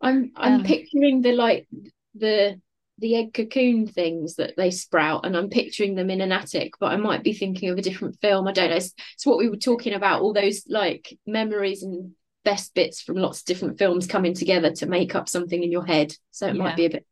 I'm 0.00 0.32
I'm 0.36 0.54
um, 0.54 0.64
picturing 0.64 1.22
the 1.22 1.32
like 1.32 1.68
the 2.14 2.60
the 2.98 3.16
egg 3.16 3.34
cocoon 3.34 3.86
things 3.86 4.36
that 4.36 4.54
they 4.56 4.70
sprout 4.70 5.26
and 5.26 5.36
I'm 5.36 5.50
picturing 5.50 5.94
them 5.94 6.08
in 6.08 6.22
an 6.22 6.32
attic, 6.32 6.74
but 6.80 6.92
I 6.92 6.96
might 6.96 7.22
be 7.22 7.34
thinking 7.34 7.68
of 7.68 7.76
a 7.76 7.82
different 7.82 8.18
film. 8.20 8.48
I 8.48 8.52
don't 8.52 8.70
know. 8.70 8.76
It's, 8.76 8.94
it's 9.14 9.26
what 9.26 9.38
we 9.38 9.50
were 9.50 9.56
talking 9.56 9.92
about, 9.92 10.22
all 10.22 10.32
those 10.32 10.62
like 10.66 11.18
memories 11.26 11.82
and 11.82 12.12
best 12.46 12.74
bits 12.74 13.02
from 13.02 13.16
lots 13.16 13.40
of 13.40 13.46
different 13.46 13.76
films 13.76 14.06
coming 14.06 14.32
together 14.32 14.70
to 14.70 14.86
make 14.86 15.16
up 15.16 15.28
something 15.28 15.62
in 15.62 15.72
your 15.72 15.84
head. 15.84 16.14
So 16.30 16.46
it 16.46 16.54
yeah. 16.54 16.62
might 16.62 16.76
be 16.76 16.86
a 16.86 16.90
bit. 16.90 17.06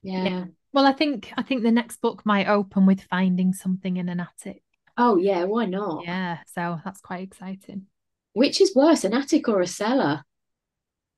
Yeah. 0.00 0.24
yeah. 0.24 0.44
Well, 0.72 0.86
I 0.86 0.92
think 0.92 1.32
I 1.36 1.42
think 1.42 1.62
the 1.62 1.72
next 1.72 2.00
book 2.00 2.24
might 2.24 2.46
open 2.46 2.86
with 2.86 3.02
finding 3.02 3.52
something 3.52 3.96
in 3.96 4.08
an 4.08 4.20
attic. 4.20 4.62
Oh 4.96 5.16
yeah, 5.16 5.44
why 5.44 5.66
not? 5.66 6.04
Yeah, 6.04 6.38
so 6.46 6.78
that's 6.84 7.00
quite 7.00 7.24
exciting. 7.24 7.86
Which 8.32 8.60
is 8.60 8.76
worse, 8.76 9.02
an 9.02 9.12
attic 9.12 9.48
or 9.48 9.60
a 9.60 9.66
cellar? 9.66 10.22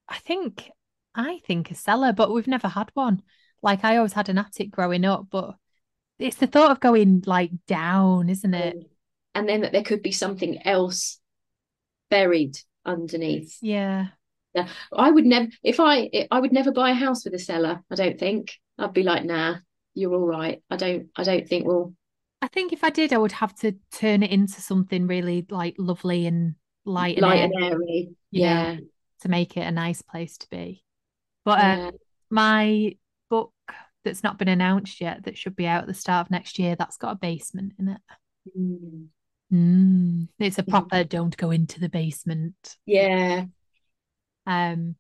I 0.09 0.17
think 0.17 0.71
I 1.15 1.41
think 1.47 1.71
a 1.71 1.75
cellar, 1.75 2.15
but 2.15 2.33
we've 2.33 2.47
never 2.47 2.69
had 2.69 2.91
one. 2.95 3.21
Like 3.63 3.85
I 3.85 3.99
always 3.99 4.15
had 4.15 4.31
an 4.31 4.39
attic 4.39 4.71
growing 4.71 5.05
up, 5.05 5.27
but 5.31 5.57
it's 6.19 6.37
the 6.37 6.47
thought 6.47 6.71
of 6.71 6.81
going 6.81 7.23
like 7.27 7.51
down, 7.67 8.31
isn't 8.31 8.55
it? 8.55 8.77
Oh. 8.79 8.87
And 9.35 9.49
then 9.49 9.61
that 9.61 9.73
there 9.73 9.85
could 9.85 10.03
be 10.03 10.13
something 10.13 10.67
else 10.67 11.20
buried 12.11 12.59
underneath. 12.85 13.59
Yeah. 13.61 14.09
Yeah. 14.55 14.69
I 14.93 15.11
would 15.11 15.27
never 15.27 15.49
if 15.63 15.79
I 15.81 16.11
I 16.31 16.41
would 16.41 16.53
never 16.53 16.73
buy 16.73 16.91
a 16.91 16.95
house 16.95 17.25
with 17.25 17.35
a 17.35 17.39
cellar, 17.39 17.83
I 17.91 17.95
don't 17.95 18.19
think. 18.19 18.53
I'd 18.79 18.93
be 18.93 19.03
like, 19.03 19.25
nah, 19.25 19.57
you're 19.95 20.15
all 20.15 20.27
right. 20.27 20.63
I 20.71 20.77
don't 20.77 21.09
I 21.17 21.23
don't 21.23 21.49
think 21.49 21.67
we'll 21.67 21.95
I 22.43 22.49
think 22.49 22.73
if 22.73 22.83
I 22.83 22.91
did, 22.91 23.13
I 23.13 23.19
would 23.19 23.33
have 23.33 23.55
to 23.57 23.75
turn 23.93 24.23
it 24.23 24.31
into 24.31 24.61
something 24.61 25.07
really 25.07 25.47
like 25.51 25.75
lovely 25.79 26.27
and 26.27 26.55
light 26.85 27.17
and 27.17 27.23
light 27.23 27.41
airy, 27.41 27.53
and 27.53 27.65
airy. 27.65 28.09
Yeah. 28.31 28.75
Know, 28.75 28.81
to 29.23 29.29
make 29.29 29.57
it 29.57 29.67
a 29.67 29.71
nice 29.71 30.03
place 30.03 30.39
to 30.39 30.49
be. 30.51 30.83
But 31.45 31.59
uh, 31.59 31.63
yeah. 31.63 31.91
my 32.31 32.97
book 33.29 33.53
that's 34.05 34.23
not 34.23 34.39
been 34.39 34.49
announced 34.49 35.01
yet, 35.01 35.25
that 35.25 35.37
should 35.37 35.57
be 35.57 35.67
out 35.67 35.83
at 35.83 35.87
the 35.87 35.95
start 35.95 36.27
of 36.27 36.31
next 36.31 36.59
year, 36.59 36.75
that's 36.75 36.97
got 36.97 37.13
a 37.13 37.17
basement 37.17 37.75
in 37.79 37.89
it. 37.89 38.01
Mm. 38.59 39.09
Mm, 39.53 40.29
it's 40.39 40.59
a 40.59 40.63
proper 40.63 41.05
don't 41.05 41.37
go 41.37 41.51
into 41.51 41.81
the 41.81 41.89
basement. 41.89 42.77
Yeah. 42.87 43.47
Um 44.47 44.97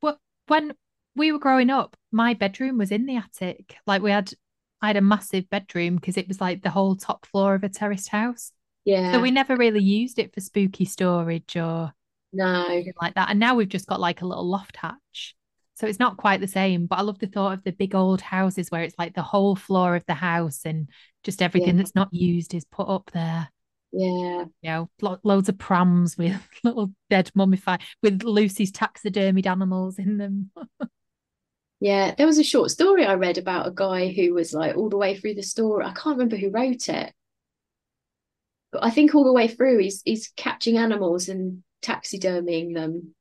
but 0.00 0.18
when 0.46 0.74
we 1.14 1.32
were 1.32 1.38
growing 1.38 1.70
up, 1.70 1.96
my 2.10 2.34
bedroom 2.34 2.78
was 2.78 2.90
in 2.90 3.06
the 3.06 3.16
attic. 3.16 3.76
Like 3.86 4.02
we 4.02 4.10
had 4.10 4.32
I 4.82 4.88
had 4.88 4.96
a 4.96 5.02
massive 5.02 5.48
bedroom 5.50 5.96
because 5.96 6.16
it 6.16 6.28
was 6.28 6.40
like 6.40 6.62
the 6.62 6.70
whole 6.70 6.96
top 6.96 7.26
floor 7.26 7.54
of 7.54 7.64
a 7.64 7.68
terraced 7.68 8.08
house. 8.08 8.52
Yeah. 8.84 9.12
So 9.12 9.20
we 9.20 9.30
never 9.30 9.56
really 9.56 9.82
used 9.82 10.18
it 10.18 10.32
for 10.32 10.40
spooky 10.40 10.86
storage 10.86 11.56
or 11.56 11.92
no 12.32 12.82
like 13.00 13.14
that. 13.14 13.30
And 13.30 13.38
now 13.38 13.54
we've 13.54 13.68
just 13.68 13.86
got 13.86 14.00
like 14.00 14.22
a 14.22 14.26
little 14.26 14.48
loft 14.48 14.76
hatch. 14.76 15.34
So 15.80 15.86
it's 15.86 15.98
not 15.98 16.18
quite 16.18 16.42
the 16.42 16.46
same, 16.46 16.84
but 16.84 16.98
I 16.98 17.02
love 17.02 17.18
the 17.20 17.26
thought 17.26 17.54
of 17.54 17.64
the 17.64 17.72
big 17.72 17.94
old 17.94 18.20
houses 18.20 18.70
where 18.70 18.82
it's 18.82 18.98
like 18.98 19.14
the 19.14 19.22
whole 19.22 19.56
floor 19.56 19.96
of 19.96 20.04
the 20.04 20.12
house 20.12 20.66
and 20.66 20.90
just 21.24 21.40
everything 21.40 21.76
yeah. 21.76 21.76
that's 21.76 21.94
not 21.94 22.12
used 22.12 22.52
is 22.52 22.66
put 22.66 22.86
up 22.86 23.10
there. 23.14 23.48
Yeah. 23.90 24.44
You 24.60 24.70
know, 24.70 24.90
lo- 25.00 25.20
loads 25.24 25.48
of 25.48 25.56
prams 25.56 26.18
with 26.18 26.38
little 26.64 26.92
dead 27.08 27.30
mummified 27.34 27.80
with 28.02 28.22
Lucy's 28.24 28.72
taxidermied 28.72 29.46
animals 29.46 29.98
in 29.98 30.18
them. 30.18 30.50
yeah, 31.80 32.14
there 32.14 32.26
was 32.26 32.38
a 32.38 32.44
short 32.44 32.70
story 32.70 33.06
I 33.06 33.14
read 33.14 33.38
about 33.38 33.66
a 33.66 33.72
guy 33.72 34.12
who 34.12 34.34
was 34.34 34.52
like 34.52 34.76
all 34.76 34.90
the 34.90 34.98
way 34.98 35.16
through 35.16 35.36
the 35.36 35.42
story. 35.42 35.86
I 35.86 35.92
can't 35.92 36.18
remember 36.18 36.36
who 36.36 36.50
wrote 36.50 36.90
it. 36.90 37.10
But 38.70 38.84
I 38.84 38.90
think 38.90 39.14
all 39.14 39.24
the 39.24 39.32
way 39.32 39.48
through 39.48 39.78
he's 39.78 40.02
he's 40.04 40.30
catching 40.36 40.76
animals 40.76 41.30
and 41.30 41.62
taxidermying 41.80 42.74
them 42.74 43.14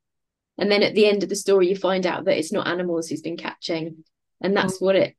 and 0.60 0.72
then 0.72 0.84
at 0.84 0.94
the 0.94 1.06
end 1.06 1.24
of 1.24 1.30
the 1.30 1.36
story 1.36 1.70
you 1.70 1.76
find 1.76 2.06
out 2.06 2.26
that 2.26 2.38
it's 2.38 2.52
not 2.52 2.68
animals 2.68 3.08
he's 3.08 3.22
been 3.22 3.38
catching. 3.38 4.04
And 4.42 4.56
that's 4.56 4.76
oh. 4.76 4.86
what 4.86 4.96
it 4.96 5.16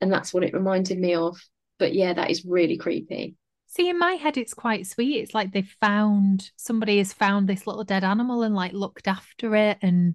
and 0.00 0.12
that's 0.12 0.32
what 0.32 0.44
it 0.44 0.54
reminded 0.54 0.98
me 0.98 1.14
of. 1.14 1.38
But 1.78 1.94
yeah 1.94 2.14
that 2.14 2.30
is 2.30 2.44
really 2.44 2.76
creepy. 2.76 3.34
See 3.66 3.88
in 3.88 3.98
my 3.98 4.12
head 4.12 4.36
it's 4.36 4.54
quite 4.54 4.86
sweet. 4.86 5.18
It's 5.18 5.34
like 5.34 5.52
they 5.52 5.62
found 5.62 6.50
somebody 6.56 6.98
has 6.98 7.12
found 7.12 7.48
this 7.48 7.66
little 7.66 7.84
dead 7.84 8.04
animal 8.04 8.42
and 8.42 8.54
like 8.54 8.72
looked 8.72 9.08
after 9.08 9.54
it. 9.54 9.78
And 9.82 10.14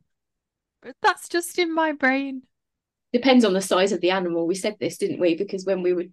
that's 1.02 1.30
just 1.30 1.60
in 1.60 1.74
my 1.74 1.92
brain. 1.92 2.44
Depends 3.12 3.46
on 3.46 3.54
the 3.54 3.62
size 3.62 3.92
of 3.92 4.02
the 4.02 4.12
animal. 4.12 4.48
We 4.48 4.56
said 4.56 4.78
this 4.80 4.98
didn't 4.98 5.20
we? 5.20 5.36
Because 5.36 5.66
when 5.66 5.84
we 5.84 5.94
were 5.94 6.06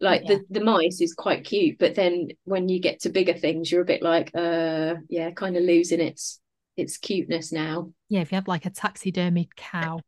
like 0.00 0.22
yeah. 0.24 0.36
the 0.50 0.60
the 0.60 0.64
mice 0.64 1.00
is 1.00 1.12
quite 1.12 1.44
cute 1.44 1.76
but 1.78 1.96
then 1.96 2.28
when 2.44 2.68
you 2.68 2.80
get 2.80 3.00
to 3.00 3.08
bigger 3.08 3.34
things 3.34 3.70
you're 3.70 3.82
a 3.82 3.84
bit 3.84 4.00
like 4.00 4.30
uh 4.34 4.94
yeah 5.08 5.30
kind 5.32 5.56
of 5.56 5.62
losing 5.64 6.00
its 6.00 6.40
its 6.76 6.96
cuteness 6.96 7.52
now. 7.52 7.92
Yeah, 8.08 8.20
if 8.20 8.32
you 8.32 8.36
have 8.36 8.48
like 8.48 8.66
a 8.66 8.70
taxidermied 8.70 9.54
cow 9.56 10.00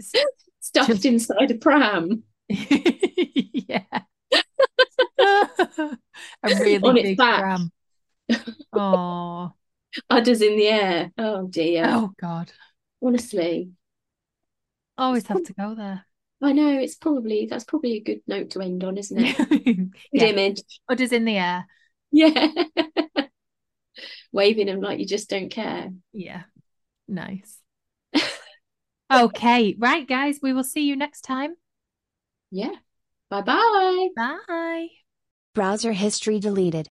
stuffed 0.60 0.88
just... 0.88 1.04
inside 1.04 1.50
a 1.50 1.54
pram. 1.54 2.24
yeah. 2.48 3.82
a 5.18 5.98
really 6.44 6.78
On 6.78 6.94
big 6.94 7.16
pram. 7.16 7.70
Oh. 8.72 9.52
Udders 10.10 10.42
in 10.42 10.56
the 10.56 10.68
air. 10.68 11.12
Oh 11.16 11.46
dear. 11.46 11.84
Oh 11.86 12.12
God. 12.20 12.52
Honestly. 13.02 13.70
Always 14.98 15.26
have 15.26 15.44
to 15.44 15.54
go 15.54 15.74
there. 15.74 16.06
I 16.42 16.52
know 16.52 16.78
it's 16.78 16.96
probably 16.96 17.46
that's 17.48 17.64
probably 17.64 17.94
a 17.94 18.00
good 18.00 18.20
note 18.26 18.50
to 18.50 18.60
end 18.60 18.84
on, 18.84 18.98
isn't 18.98 19.18
it? 19.18 19.36
good 19.64 19.90
yeah. 20.12 20.24
image. 20.24 20.62
Udders 20.88 21.12
in 21.12 21.24
the 21.24 21.38
air. 21.38 21.66
Yeah 22.12 22.48
waving 24.36 24.66
them 24.66 24.80
like 24.80 25.00
you 25.00 25.06
just 25.06 25.30
don't 25.30 25.48
care. 25.48 25.90
Yeah. 26.12 26.42
Nice. 27.08 27.58
okay. 29.12 29.74
Right, 29.78 30.06
guys. 30.06 30.38
We 30.42 30.52
will 30.52 30.62
see 30.62 30.82
you 30.82 30.94
next 30.94 31.22
time. 31.22 31.54
Yeah. 32.50 32.74
Bye-bye. 33.30 34.08
Bye. 34.14 34.88
Browser 35.54 35.92
history 35.92 36.38
deleted. 36.38 36.84